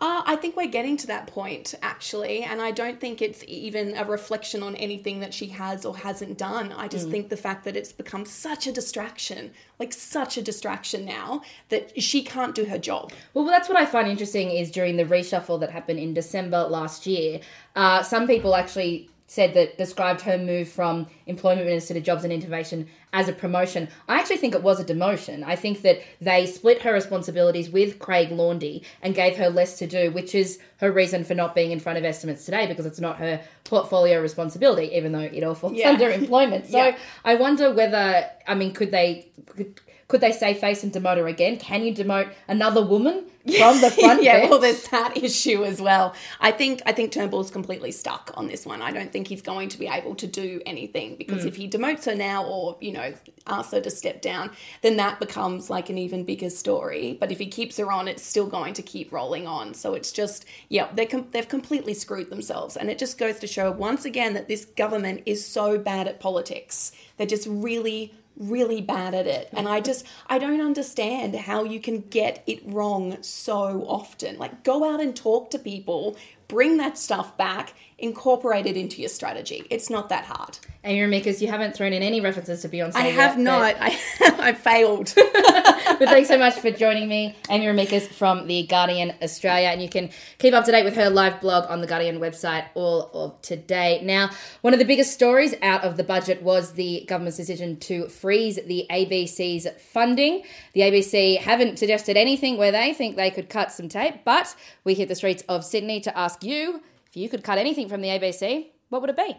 Uh, 0.00 0.22
I 0.26 0.36
think 0.36 0.56
we're 0.56 0.66
getting 0.66 0.96
to 0.98 1.06
that 1.06 1.28
point, 1.28 1.74
actually, 1.80 2.42
and 2.42 2.60
I 2.60 2.72
don't 2.72 3.00
think 3.00 3.22
it's 3.22 3.44
even 3.46 3.96
a 3.96 4.04
reflection 4.04 4.62
on 4.62 4.74
anything 4.76 5.20
that 5.20 5.32
she 5.32 5.46
has 5.48 5.84
or 5.84 5.96
hasn't 5.96 6.36
done. 6.36 6.72
I 6.72 6.88
just 6.88 7.06
Mm. 7.08 7.10
think 7.12 7.28
the 7.28 7.36
fact 7.36 7.64
that 7.64 7.76
it's 7.76 7.92
become 7.92 8.24
such 8.26 8.66
a 8.66 8.72
distraction, 8.72 9.52
like 9.78 9.92
such 9.92 10.36
a 10.36 10.42
distraction 10.42 11.04
now, 11.04 11.42
that 11.68 12.02
she 12.02 12.22
can't 12.22 12.54
do 12.56 12.64
her 12.64 12.78
job. 12.78 13.12
Well, 13.34 13.44
that's 13.44 13.68
what 13.68 13.78
I 13.78 13.86
find 13.86 14.08
interesting 14.08 14.50
is 14.50 14.70
during 14.70 14.96
the 14.96 15.04
reshuffle 15.04 15.60
that 15.60 15.70
happened 15.70 16.00
in 16.00 16.12
December 16.12 16.64
last 16.64 17.06
year, 17.06 17.40
uh, 17.76 18.02
some 18.02 18.26
people 18.26 18.56
actually 18.56 19.08
said 19.26 19.54
that 19.54 19.78
described 19.78 20.20
her 20.22 20.36
move 20.36 20.68
from 20.68 21.06
employment 21.26 21.66
minister 21.66 21.94
to 21.94 22.00
jobs 22.00 22.24
and 22.24 22.32
innovation 22.32 22.86
as 23.12 23.28
a 23.28 23.32
promotion. 23.32 23.88
I 24.08 24.18
actually 24.18 24.36
think 24.36 24.54
it 24.54 24.62
was 24.62 24.78
a 24.80 24.84
demotion. 24.84 25.42
I 25.42 25.56
think 25.56 25.82
that 25.82 26.00
they 26.20 26.46
split 26.46 26.82
her 26.82 26.92
responsibilities 26.92 27.70
with 27.70 27.98
Craig 27.98 28.30
Laundy 28.30 28.82
and 29.02 29.14
gave 29.14 29.36
her 29.36 29.48
less 29.48 29.78
to 29.78 29.86
do, 29.86 30.10
which 30.10 30.34
is 30.34 30.58
her 30.78 30.92
reason 30.92 31.24
for 31.24 31.34
not 31.34 31.54
being 31.54 31.70
in 31.72 31.80
front 31.80 31.96
of 31.98 32.04
estimates 32.04 32.44
today 32.44 32.66
because 32.66 32.84
it's 32.86 33.00
not 33.00 33.16
her 33.18 33.40
portfolio 33.64 34.20
responsibility, 34.20 34.94
even 34.94 35.12
though 35.12 35.20
it 35.20 35.42
all 35.42 35.54
falls 35.54 35.72
Yeah. 35.74 35.90
under 35.90 36.10
employment. 36.10 36.66
So 36.66 36.76
Yeah. 36.76 36.96
I 37.24 37.36
wonder 37.36 37.72
whether, 37.72 38.28
I 38.46 38.54
mean, 38.54 38.72
could 38.72 38.90
they. 38.90 39.28
Could, 39.46 39.80
could 40.06 40.20
they 40.20 40.32
say 40.32 40.52
face 40.52 40.84
and 40.84 40.92
demote 40.92 41.16
her 41.16 41.26
again? 41.26 41.56
Can 41.56 41.82
you 41.82 41.94
demote 41.94 42.30
another 42.46 42.84
woman 42.84 43.24
from 43.58 43.80
the 43.80 43.90
front 43.90 44.22
yeah, 44.22 44.38
bench? 44.40 44.50
well, 44.50 44.58
there's 44.58 44.88
that 44.88 45.16
issue 45.22 45.64
as 45.64 45.80
well. 45.80 46.14
I 46.40 46.50
think 46.50 46.80
I 46.86 46.92
think 46.92 47.12
Turnbull's 47.12 47.50
completely 47.50 47.92
stuck 47.92 48.30
on 48.34 48.46
this 48.46 48.64
one. 48.64 48.80
I 48.82 48.90
don't 48.90 49.12
think 49.12 49.28
he's 49.28 49.42
going 49.42 49.68
to 49.68 49.78
be 49.78 49.86
able 49.86 50.14
to 50.16 50.26
do 50.26 50.60
anything 50.64 51.16
because 51.16 51.44
Mm. 51.44 51.48
if 51.48 51.56
he 51.56 51.68
demotes 51.68 52.04
her 52.06 52.14
now, 52.14 52.44
or 52.46 52.76
you 52.80 52.92
know, 52.92 53.12
asks 53.46 53.72
her 53.72 53.80
to 53.80 53.90
step 53.90 54.22
down, 54.22 54.50
then 54.82 54.96
that 54.96 55.20
becomes 55.20 55.68
like 55.68 55.90
an 55.90 55.98
even 55.98 56.24
bigger 56.24 56.48
story. 56.48 57.16
But 57.20 57.30
if 57.30 57.38
he 57.38 57.46
keeps 57.46 57.76
her 57.76 57.90
on, 57.92 58.08
it's 58.08 58.22
still 58.24 58.46
going 58.46 58.72
to 58.74 58.82
keep 58.82 59.12
rolling 59.12 59.46
on. 59.46 59.74
So 59.74 59.94
it's 59.94 60.10
just 60.12 60.46
yeah, 60.70 60.88
they 60.94 61.04
com- 61.06 61.28
they've 61.32 61.48
completely 61.48 61.92
screwed 61.94 62.30
themselves, 62.30 62.76
and 62.76 62.90
it 62.90 62.98
just 62.98 63.18
goes 63.18 63.38
to 63.40 63.46
show 63.46 63.70
once 63.70 64.04
again 64.06 64.32
that 64.34 64.48
this 64.48 64.64
government 64.64 65.22
is 65.26 65.46
so 65.46 65.76
bad 65.78 66.08
at 66.08 66.18
politics. 66.20 66.92
They're 67.18 67.26
just 67.26 67.46
really 67.48 68.14
really 68.36 68.80
bad 68.80 69.14
at 69.14 69.26
it. 69.26 69.48
And 69.52 69.68
i 69.68 69.80
just 69.80 70.06
i 70.26 70.38
don't 70.38 70.60
understand 70.60 71.34
how 71.34 71.64
you 71.64 71.80
can 71.80 72.00
get 72.00 72.42
it 72.46 72.60
wrong 72.64 73.22
so 73.22 73.84
often. 73.86 74.38
Like 74.38 74.64
go 74.64 74.90
out 74.92 75.00
and 75.00 75.14
talk 75.14 75.50
to 75.50 75.58
people 75.58 76.16
bring 76.48 76.76
that 76.78 76.98
stuff 76.98 77.36
back 77.36 77.74
incorporate 77.98 78.66
it 78.66 78.76
into 78.76 79.00
your 79.00 79.08
strategy 79.08 79.64
it's 79.70 79.88
not 79.88 80.08
that 80.08 80.24
hard 80.24 80.58
And 80.82 80.96
you're 80.96 81.08
because 81.08 81.40
you 81.40 81.48
haven't 81.48 81.74
thrown 81.76 81.92
in 81.92 82.02
any 82.02 82.20
references 82.20 82.62
to 82.62 82.68
Beyonce. 82.68 82.94
i 82.96 83.06
have 83.06 83.38
not 83.38 83.76
i 83.80 83.98
i 84.38 84.52
failed 84.52 85.14
but 85.98 86.08
thanks 86.08 86.28
so 86.28 86.38
much 86.38 86.54
for 86.54 86.70
joining 86.70 87.08
me, 87.08 87.36
Amy 87.50 87.66
Remeikis 87.66 88.08
from 88.08 88.46
The 88.46 88.66
Guardian 88.66 89.14
Australia. 89.22 89.68
And 89.68 89.82
you 89.82 89.88
can 89.88 90.10
keep 90.38 90.54
up 90.54 90.64
to 90.64 90.72
date 90.72 90.84
with 90.84 90.96
her 90.96 91.10
live 91.10 91.40
blog 91.40 91.70
on 91.70 91.80
the 91.80 91.86
Guardian 91.86 92.20
website 92.20 92.66
all 92.74 93.10
of 93.12 93.40
today. 93.42 94.00
Now, 94.02 94.30
one 94.62 94.72
of 94.72 94.78
the 94.78 94.84
biggest 94.84 95.12
stories 95.12 95.54
out 95.62 95.84
of 95.84 95.96
the 95.96 96.04
budget 96.04 96.42
was 96.42 96.72
the 96.72 97.04
government's 97.08 97.36
decision 97.36 97.78
to 97.80 98.08
freeze 98.08 98.58
the 98.66 98.86
ABC's 98.90 99.68
funding. 99.92 100.42
The 100.72 100.82
ABC 100.82 101.38
haven't 101.38 101.78
suggested 101.78 102.16
anything 102.16 102.56
where 102.56 102.72
they 102.72 102.92
think 102.92 103.16
they 103.16 103.30
could 103.30 103.48
cut 103.48 103.70
some 103.72 103.88
tape, 103.88 104.24
but 104.24 104.54
we 104.84 104.94
hit 104.94 105.08
the 105.08 105.14
streets 105.14 105.42
of 105.48 105.64
Sydney 105.64 106.00
to 106.00 106.16
ask 106.34 106.42
you 106.42 106.80
if 107.08 107.16
you 107.16 107.28
could 107.28 107.44
cut 107.44 107.58
anything 107.58 107.88
from 107.88 108.00
the 108.00 108.08
ABC, 108.08 108.70
what 108.88 109.00
would 109.00 109.10
it 109.10 109.16
be? 109.16 109.36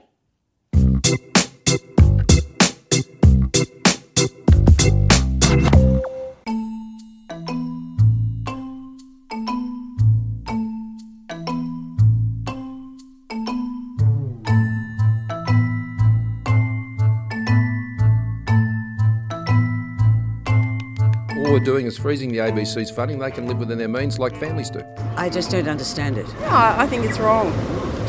We're 21.56 21.64
doing 21.64 21.86
is 21.86 21.98
freezing 21.98 22.30
the 22.34 22.40
ABC's 22.40 22.92
funding. 22.92 23.18
They 23.18 23.32
can 23.32 23.48
live 23.48 23.60
within 23.60 23.78
their 23.78 23.88
means 23.88 24.20
like 24.20 24.38
families 24.38 24.70
do. 24.70 24.84
I 25.16 25.30
just 25.30 25.52
don't 25.52 25.70
understand 25.70 26.18
it. 26.18 26.28
No, 26.42 26.50
I 26.50 26.86
think 26.86 27.06
it's 27.06 27.18
wrong. 27.18 27.54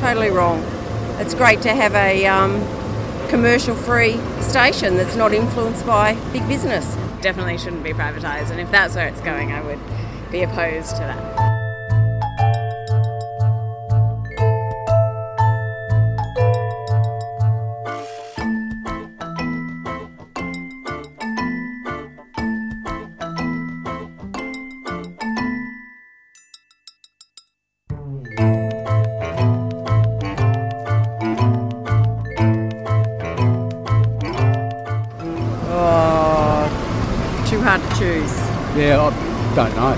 Totally 0.01 0.31
wrong. 0.31 0.65
It's 1.21 1.33
great 1.33 1.63
to 1.63 1.73
have 1.73 1.95
a 1.95 2.27
um, 2.27 2.59
commercial 3.29 3.77
free 3.77 4.19
station 4.41 4.97
that's 4.97 5.15
not 5.15 5.33
influenced 5.33 5.87
by 5.87 6.15
big 6.33 6.47
business. 6.49 6.93
definitely 7.23 7.57
shouldn't 7.57 7.85
be 7.85 7.93
privatised. 7.93 8.51
And 8.51 8.59
if 8.59 8.69
that's 8.73 8.97
where 8.97 9.07
it's 9.07 9.21
going, 9.21 9.53
I 9.53 9.63
would 9.63 9.79
be 10.33 10.43
opposed 10.43 10.97
to 10.97 11.03
that. 11.03 11.46
Choose. 37.99 38.37
Yeah, 38.77 39.01
I 39.01 39.57
don't 39.57 39.75
know. 39.75 39.95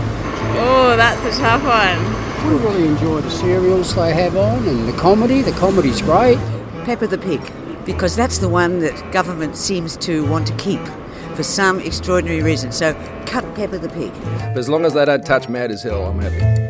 Oh, 0.61 0.95
that's 0.97 1.37
a 1.37 1.41
tough 1.41 1.63
one. 1.63 1.73
I 1.73 2.63
really 2.63 2.87
enjoy 2.87 3.21
the 3.21 3.31
serials 3.31 3.95
they 3.95 4.15
have 4.15 4.37
on 4.37 4.69
and 4.69 4.87
the 4.87 4.93
comedy. 4.93 5.43
The 5.43 5.51
comedy's 5.53 6.01
great. 6.01 6.39
Peppa 6.85 7.09
the 7.09 7.19
Pig, 7.19 7.41
because 7.85 8.15
that's 8.15 8.39
the 8.39 8.49
one 8.49 8.79
that 8.79 9.13
government 9.13 9.57
seems 9.57 9.97
to 9.99 10.25
want 10.29 10.47
to 10.47 10.55
keep 10.55 10.81
for 11.35 11.43
some 11.43 11.81
extraordinary 11.81 12.41
reason. 12.41 12.71
So 12.71 12.95
cut 13.27 13.43
Peppa 13.57 13.79
the 13.79 13.89
Pig. 13.89 14.13
As 14.57 14.69
long 14.69 14.85
as 14.85 14.95
they 14.95 15.05
don't 15.05 15.27
touch 15.27 15.49
Mad 15.49 15.73
as 15.73 15.83
Hell, 15.83 16.07
I'm 16.07 16.21
happy. 16.21 16.68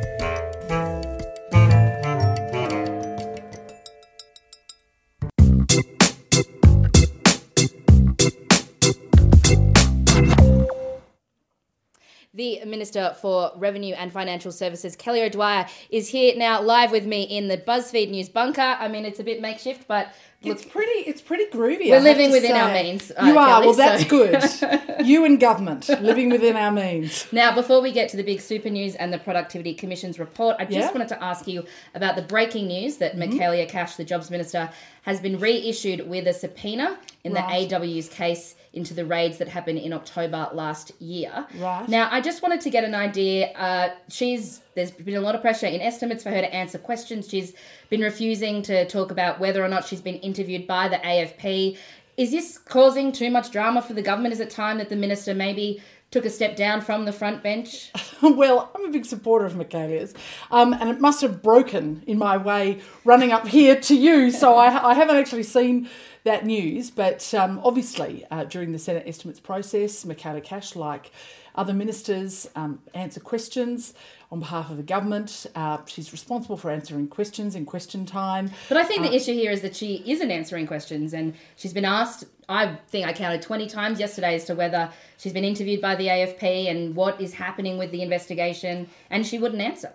Minister 12.94 13.14
for 13.20 13.52
Revenue 13.56 13.94
and 13.94 14.10
Financial 14.10 14.50
Services, 14.50 14.96
Kelly 14.96 15.22
O'Dwyer, 15.22 15.66
is 15.90 16.08
here 16.08 16.34
now 16.36 16.62
live 16.62 16.90
with 16.90 17.04
me 17.04 17.22
in 17.24 17.48
the 17.48 17.58
BuzzFeed 17.58 18.10
News 18.10 18.30
bunker. 18.30 18.62
I 18.62 18.88
mean, 18.88 19.04
it's 19.04 19.20
a 19.20 19.24
bit 19.24 19.42
makeshift, 19.42 19.86
but 19.86 20.14
It's 20.40 20.64
pretty. 20.64 21.00
It's 21.10 21.20
pretty 21.20 21.46
groovy. 21.46 21.90
We're 21.90 21.98
living 22.00 22.30
within 22.30 22.52
our 22.52 22.72
means, 22.72 23.10
uh, 23.10 23.24
You 23.26 23.36
are. 23.38 23.48
Kelly, 23.60 23.66
well, 23.66 23.74
that's 23.76 24.02
so- 24.04 24.08
good. 24.08 24.84
you 25.06 25.24
and 25.24 25.40
government 25.40 25.88
living 26.00 26.30
within 26.30 26.54
our 26.54 26.70
means. 26.70 27.26
Now, 27.32 27.52
before 27.54 27.80
we 27.82 27.90
get 27.90 28.08
to 28.10 28.16
the 28.16 28.22
big 28.22 28.40
super 28.40 28.70
news 28.70 28.94
and 28.94 29.12
the 29.12 29.18
Productivity 29.18 29.74
Commission's 29.74 30.18
report, 30.18 30.56
I 30.60 30.64
just 30.64 30.76
Yeah. 30.78 30.92
wanted 30.92 31.08
to 31.08 31.22
ask 31.24 31.48
you 31.48 31.64
about 31.94 32.14
the 32.14 32.22
breaking 32.22 32.68
news 32.68 32.98
that 32.98 33.16
Mhm. 33.16 33.32
Michaelia 33.32 33.68
Cash, 33.68 33.96
the 33.96 34.04
Jobs 34.04 34.30
Minister, 34.30 34.70
has 35.02 35.18
been 35.20 35.40
reissued 35.40 36.08
with 36.08 36.28
a 36.28 36.32
subpoena 36.32 36.98
in 37.24 37.32
Right. 37.32 37.68
the 37.68 37.74
AW's 37.76 38.08
case 38.08 38.54
into 38.72 38.94
the 38.94 39.04
raids 39.04 39.38
that 39.38 39.48
happened 39.48 39.78
in 39.78 39.92
October 39.92 40.50
last 40.52 40.92
year. 41.00 41.46
Right. 41.58 41.88
Now, 41.88 42.08
I 42.12 42.20
just 42.20 42.42
wanted 42.42 42.60
to 42.60 42.70
get 42.70 42.84
an 42.84 42.94
idea. 42.94 43.48
Uh, 43.56 43.88
she's 44.08 44.60
there's 44.78 44.92
been 44.92 45.16
a 45.16 45.20
lot 45.20 45.34
of 45.34 45.40
pressure 45.40 45.66
in 45.66 45.80
estimates 45.80 46.22
for 46.22 46.30
her 46.30 46.40
to 46.40 46.54
answer 46.54 46.78
questions. 46.78 47.28
She's 47.28 47.52
been 47.90 48.00
refusing 48.00 48.62
to 48.62 48.86
talk 48.86 49.10
about 49.10 49.40
whether 49.40 49.62
or 49.62 49.68
not 49.68 49.84
she's 49.84 50.00
been 50.00 50.16
interviewed 50.16 50.68
by 50.68 50.88
the 50.88 50.98
AFP. 50.98 51.76
Is 52.16 52.30
this 52.30 52.58
causing 52.58 53.10
too 53.10 53.28
much 53.28 53.50
drama 53.50 53.82
for 53.82 53.92
the 53.92 54.02
government? 54.02 54.34
Is 54.34 54.40
it 54.40 54.50
time 54.50 54.78
that 54.78 54.88
the 54.88 54.96
minister 54.96 55.34
maybe 55.34 55.82
took 56.12 56.24
a 56.24 56.30
step 56.30 56.54
down 56.54 56.80
from 56.80 57.06
the 57.06 57.12
front 57.12 57.42
bench? 57.42 57.90
well, 58.22 58.70
I'm 58.74 58.84
a 58.84 58.90
big 58.90 59.04
supporter 59.04 59.46
of 59.46 59.56
Michaelia's, 59.56 60.14
um, 60.52 60.72
and 60.72 60.88
it 60.88 61.00
must 61.00 61.20
have 61.22 61.42
broken 61.42 62.04
in 62.06 62.18
my 62.18 62.36
way 62.36 62.80
running 63.04 63.32
up 63.32 63.48
here 63.48 63.74
to 63.80 63.96
you. 63.96 64.30
So 64.30 64.54
I, 64.54 64.90
I 64.90 64.94
haven't 64.94 65.16
actually 65.16 65.42
seen 65.42 65.88
that 66.28 66.44
news, 66.44 66.90
but 66.90 67.32
um, 67.34 67.60
obviously 67.64 68.24
uh, 68.30 68.44
during 68.44 68.72
the 68.72 68.78
Senate 68.78 69.04
estimates 69.06 69.40
process, 69.40 70.04
Michaelia 70.04 70.44
Cash, 70.44 70.76
like 70.76 71.10
other 71.54 71.72
ministers, 71.72 72.48
um, 72.54 72.80
answer 72.94 73.18
questions 73.18 73.94
on 74.30 74.38
behalf 74.38 74.70
of 74.70 74.76
the 74.76 74.82
government. 74.82 75.46
Uh, 75.54 75.78
she's 75.86 76.12
responsible 76.12 76.56
for 76.56 76.70
answering 76.70 77.08
questions 77.08 77.54
in 77.54 77.64
question 77.64 78.04
time. 78.04 78.50
But 78.68 78.76
I 78.76 78.84
think 78.84 79.00
Uh, 79.00 79.08
the 79.08 79.16
issue 79.16 79.32
here 79.32 79.50
is 79.50 79.62
that 79.62 79.74
she 79.74 80.02
isn't 80.06 80.30
answering 80.30 80.66
questions 80.66 81.14
and 81.14 81.34
she's 81.56 81.72
been 81.72 81.86
asked, 81.86 82.26
I 82.48 82.76
think 82.88 83.06
I 83.06 83.12
counted 83.12 83.40
20 83.42 83.66
times 83.66 83.98
yesterday 83.98 84.34
as 84.34 84.44
to 84.44 84.54
whether 84.54 84.90
she's 85.16 85.32
been 85.32 85.44
interviewed 85.44 85.80
by 85.80 85.94
the 85.94 86.08
AFP 86.08 86.70
and 86.70 86.94
what 86.94 87.20
is 87.20 87.32
happening 87.34 87.78
with 87.78 87.90
the 87.90 88.02
investigation, 88.02 88.88
and 89.10 89.26
she 89.26 89.38
wouldn't 89.38 89.62
answer. 89.62 89.92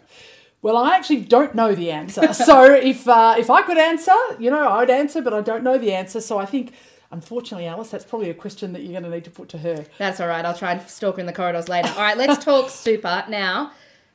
Well, 0.63 0.78
I 0.78 0.95
actually 0.95 1.21
don't 1.21 1.54
know 1.54 1.76
the 1.76 1.91
answer. 1.91 2.34
so 2.49 2.73
if 2.73 3.08
uh, 3.08 3.36
if 3.38 3.49
I 3.52 3.62
could 3.62 3.78
answer, 3.78 4.15
you 4.39 4.49
know, 4.49 4.67
I'd 4.69 4.89
answer, 4.89 5.21
but 5.21 5.34
I 5.34 5.41
don't 5.41 5.63
know 5.63 5.78
the 5.78 5.93
answer. 5.93 6.19
So 6.21 6.39
I 6.39 6.45
think, 6.45 6.73
unfortunately, 7.12 7.67
Alice, 7.67 7.89
that's 7.89 8.06
probably 8.06 8.30
a 8.30 8.34
question 8.34 8.73
that 8.73 8.82
you're 8.82 8.93
going 8.99 9.04
to 9.04 9.10
need 9.10 9.26
to 9.26 9.30
put 9.32 9.49
to 9.49 9.58
her. 9.60 9.86
That's 9.99 10.19
all 10.19 10.28
right. 10.28 10.43
I'll 10.43 10.58
try 10.58 10.71
and 10.71 10.82
stalk 10.89 11.15
her 11.15 11.19
in 11.19 11.26
the 11.28 11.34
corridors 11.34 11.69
later. 11.69 11.89
All 11.89 12.02
right, 12.02 12.17
let's 12.17 12.43
talk 12.43 12.69
super 12.88 13.23
now. 13.30 13.71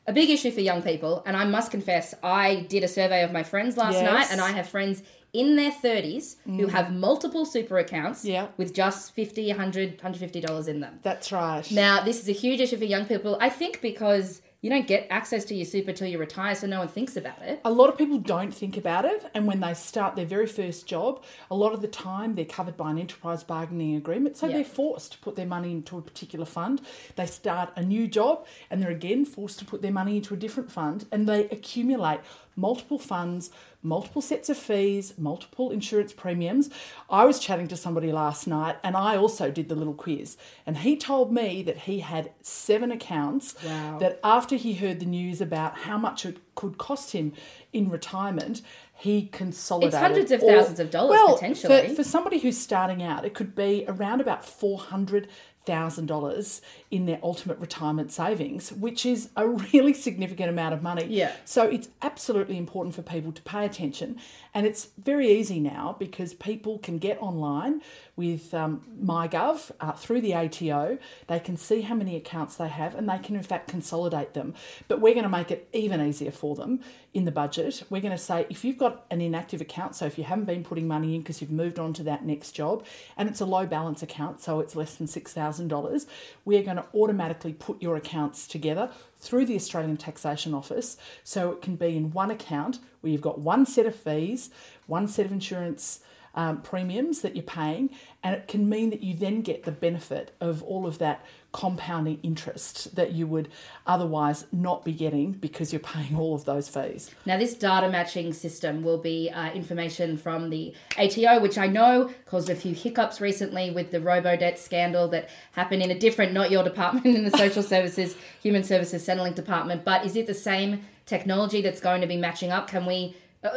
A 0.07 0.11
big 0.11 0.31
issue 0.31 0.49
for 0.49 0.61
young 0.61 0.81
people, 0.81 1.21
and 1.27 1.37
I 1.37 1.45
must 1.45 1.69
confess, 1.69 2.15
I 2.23 2.65
did 2.67 2.83
a 2.83 2.87
survey 2.87 3.21
of 3.23 3.31
my 3.31 3.43
friends 3.43 3.77
last 3.77 3.93
Yes. 3.93 4.11
night, 4.11 4.27
and 4.31 4.41
I 4.41 4.49
have 4.53 4.67
friends 4.67 5.03
in 5.33 5.55
their 5.55 5.69
30s 5.69 6.37
who 6.45 6.65
Mm. 6.65 6.69
have 6.71 6.91
multiple 6.91 7.45
super 7.45 7.77
accounts 7.77 8.25
with 8.57 8.73
just 8.73 9.13
50 9.13 9.49
100 9.51 9.99
$150 9.99 10.67
in 10.67 10.79
them. 10.79 10.97
That's 11.03 11.31
right. 11.31 11.69
Now, 11.71 12.03
this 12.03 12.19
is 12.19 12.27
a 12.27 12.31
huge 12.31 12.59
issue 12.59 12.77
for 12.77 12.85
young 12.85 13.05
people, 13.05 13.37
I 13.39 13.49
think, 13.49 13.81
because 13.81 14.41
you 14.61 14.69
don't 14.69 14.87
get 14.87 15.07
access 15.09 15.45
to 15.45 15.55
your 15.55 15.65
super 15.65 15.93
till 15.93 16.07
you 16.07 16.17
retire, 16.17 16.53
so 16.53 16.67
no 16.67 16.79
one 16.79 16.87
thinks 16.89 17.15
about 17.15 17.41
it. 17.41 17.61
A 17.63 17.71
lot 17.71 17.89
of 17.89 17.97
people 17.97 18.17
don't 18.17 18.53
think 18.53 18.75
about 18.75 19.05
it, 19.05 19.25
and 19.33 19.47
when 19.47 19.61
they 19.61 19.73
start 19.73 20.15
their 20.15 20.25
very 20.25 20.47
first 20.47 20.85
job, 20.85 21.23
a 21.49 21.55
lot 21.55 21.73
of 21.73 21.81
the 21.81 21.87
time 21.87 22.35
they're 22.35 22.43
covered 22.43 22.75
by 22.75 22.91
an 22.91 22.97
enterprise 22.99 23.43
bargaining 23.43 23.95
agreement, 23.95 24.35
so 24.35 24.47
Yeah. 24.47 24.55
they're 24.55 24.65
forced 24.65 25.13
to 25.13 25.17
put 25.19 25.37
their 25.37 25.45
money 25.45 25.71
into 25.71 25.97
a 25.97 26.01
particular 26.01 26.45
fund. 26.45 26.81
They 27.15 27.25
start 27.25 27.71
a 27.77 27.83
new 27.83 28.07
job, 28.07 28.45
and 28.69 28.81
they're 28.81 28.91
again 28.91 29.23
forced 29.23 29.59
to 29.59 29.65
put 29.65 29.81
their 29.81 29.91
money 29.93 30.17
into 30.17 30.33
a 30.33 30.37
different 30.37 30.71
fund, 30.71 31.05
and 31.11 31.27
they 31.27 31.45
accumulate 31.45 32.19
multiple 32.59 32.99
funds, 32.99 33.49
multiple 33.81 34.21
sets 34.21 34.49
of 34.49 34.57
fees, 34.57 35.13
multiple 35.17 35.71
insurance 35.71 36.11
premiums. 36.13 36.69
I 37.09 37.23
was 37.25 37.39
chatting 37.39 37.67
to 37.69 37.77
somebody 37.77 38.11
last 38.11 38.45
night, 38.47 38.75
and 38.83 38.95
I 38.97 39.15
also 39.15 39.49
did 39.49 39.69
the 39.69 39.75
little 39.75 39.93
quiz, 39.93 40.35
and 40.65 40.77
he 40.79 40.97
told 40.97 41.31
me 41.31 41.63
that 41.63 41.77
he 41.79 41.99
had 41.99 42.31
seven 42.41 42.91
accounts 42.91 43.55
Wow. 43.63 43.97
that 43.99 44.19
after 44.23 44.55
he 44.57 44.73
heard 44.73 44.99
the 44.99 45.05
news 45.05 45.39
about 45.41 45.77
how 45.79 45.97
much 45.97 46.25
it 46.25 46.37
could 46.55 46.77
cost 46.77 47.13
him 47.13 47.31
in 47.71 47.89
retirement, 47.89 48.61
he 48.93 49.27
consolidated. 49.27 49.93
It's 49.93 50.01
hundreds 50.01 50.31
of 50.31 50.41
thousands 50.41 50.79
of 50.81 50.91
dollars, 50.91 51.11
well, 51.11 51.35
potentially. 51.35 51.87
For, 51.89 51.95
for 51.95 52.03
somebody 52.03 52.39
who's 52.39 52.57
starting 52.57 53.01
out, 53.01 53.23
it 53.23 53.33
could 53.33 53.55
be 53.55 53.85
around 53.87 54.19
about 54.19 54.43
four 54.43 54.77
hundred 54.77 55.29
thousand 55.65 56.07
dollars 56.07 56.61
in 56.91 57.05
their 57.05 57.19
ultimate 57.21 57.59
retirement 57.59 58.11
savings, 58.11 58.71
which 58.71 59.05
is 59.05 59.29
a 59.35 59.47
really 59.47 59.93
significant 59.93 60.49
amount 60.49 60.73
of 60.73 60.81
money. 60.81 61.05
Yeah. 61.05 61.33
So 61.45 61.63
it's 61.63 61.89
absolutely 62.01 62.57
important 62.57 62.95
for 62.95 63.03
people 63.03 63.31
to 63.31 63.41
pay 63.43 63.65
attention, 63.65 64.17
and 64.53 64.65
it's 64.65 64.89
very 64.97 65.29
easy 65.29 65.59
now 65.59 65.95
because 65.99 66.33
people 66.33 66.79
can 66.79 66.97
get 66.97 67.21
online 67.21 67.81
with 68.15 68.53
um, 68.53 68.81
MyGov 69.01 69.71
uh, 69.79 69.91
through 69.93 70.21
the 70.21 70.33
ATO. 70.33 70.97
They 71.27 71.39
can 71.39 71.57
see 71.57 71.81
how 71.81 71.95
many 71.95 72.15
accounts 72.15 72.55
they 72.55 72.67
have, 72.67 72.95
and 72.95 73.07
they 73.07 73.19
can 73.19 73.35
in 73.35 73.43
fact 73.43 73.67
consolidate 73.67 74.33
them. 74.33 74.55
But 74.87 74.99
we're 74.99 75.13
going 75.13 75.23
to 75.23 75.29
make 75.29 75.51
it 75.51 75.69
even 75.73 76.01
easier 76.01 76.31
for 76.31 76.55
them 76.55 76.79
in 77.13 77.25
the 77.25 77.31
budget. 77.31 77.83
We're 77.89 78.01
going 78.01 78.11
to 78.11 78.17
say 78.17 78.45
if 78.49 78.65
you've 78.65 78.77
got 78.77 79.05
an 79.09 79.21
inactive 79.21 79.61
account, 79.61 79.95
so 79.95 80.05
if 80.05 80.17
you 80.17 80.23
haven't 80.23 80.45
been 80.45 80.63
putting 80.63 80.87
money 80.87 81.15
in 81.15 81.21
because 81.21 81.41
you've 81.41 81.51
moved 81.51 81.79
on 81.79 81.93
to 81.93 82.03
that 82.03 82.25
next 82.25 82.51
job, 82.51 82.83
and 83.15 83.29
it's 83.29 83.41
a 83.41 83.45
low 83.45 83.65
balance 83.65 84.01
account, 84.01 84.41
so 84.41 84.59
it's 84.59 84.75
less 84.75 84.95
than 84.95 85.07
six 85.07 85.33
thousand 85.33 85.67
dollars, 85.67 86.07
we're 86.45 86.63
going 86.63 86.78
to 86.81 86.97
automatically 86.97 87.53
put 87.53 87.81
your 87.81 87.95
accounts 87.95 88.47
together 88.47 88.89
through 89.17 89.45
the 89.45 89.55
Australian 89.55 89.97
Taxation 89.97 90.53
Office, 90.53 90.97
so 91.23 91.51
it 91.51 91.61
can 91.61 91.75
be 91.75 91.95
in 91.97 92.11
one 92.11 92.31
account 92.31 92.79
where 93.01 93.11
you've 93.11 93.21
got 93.21 93.39
one 93.39 93.65
set 93.65 93.85
of 93.85 93.95
fees, 93.95 94.49
one 94.87 95.07
set 95.07 95.25
of 95.25 95.31
insurance 95.31 95.99
um, 96.35 96.61
premiums 96.61 97.21
that 97.21 97.35
you're 97.35 97.43
paying, 97.43 97.89
and 98.23 98.35
it 98.35 98.47
can 98.47 98.69
mean 98.69 98.91
that 98.91 99.01
you 99.01 99.13
then 99.15 99.41
get 99.41 99.63
the 99.63 99.71
benefit 99.71 100.35
of 100.39 100.63
all 100.63 100.85
of 100.85 100.97
that 100.99 101.25
compounding 101.51 102.19
interest 102.21 102.95
that 102.95 103.13
you 103.13 103.25
would 103.25 103.49
otherwise 103.87 104.45
not 104.51 104.85
be 104.85 104.91
getting 104.91 105.31
because 105.31 105.73
you're 105.73 105.79
paying 105.79 106.15
all 106.15 106.35
of 106.35 106.45
those 106.45 106.69
fees. 106.69 107.09
Now, 107.25 107.37
this 107.37 107.55
data 107.55 107.89
matching 107.89 108.33
system 108.33 108.83
will 108.83 108.99
be 108.99 109.31
uh, 109.31 109.51
information 109.51 110.17
from 110.17 110.49
the 110.51 110.73
ATO, 110.97 111.39
which 111.39 111.57
I 111.57 111.67
know 111.67 112.11
caused 112.25 112.49
a 112.49 112.55
few 112.55 112.75
hiccups 112.75 113.19
recently 113.19 113.71
with 113.71 113.89
the 113.91 113.99
robo-debt 113.99 114.59
scandal 114.59 115.07
that 115.09 115.29
happened 115.53 115.81
in 115.81 115.89
a 115.89 115.97
different, 115.97 116.33
not 116.33 116.51
your 116.51 116.63
department, 116.63 117.05
in 117.17 117.23
the 117.23 117.35
Social 117.35 117.63
Services, 117.63 118.15
Human 118.43 118.63
Services 118.63 119.05
Centrelink 119.05 119.35
department. 119.35 119.83
But 119.83 120.05
is 120.05 120.15
it 120.15 120.27
the 120.27 120.35
same 120.35 120.85
technology 121.07 121.61
that's 121.61 121.81
going 121.81 122.01
to 122.01 122.07
be 122.07 122.17
matching 122.17 122.51
up? 122.51 122.67
Can 122.67 122.85
we? 122.85 123.15
Uh, 123.43 123.49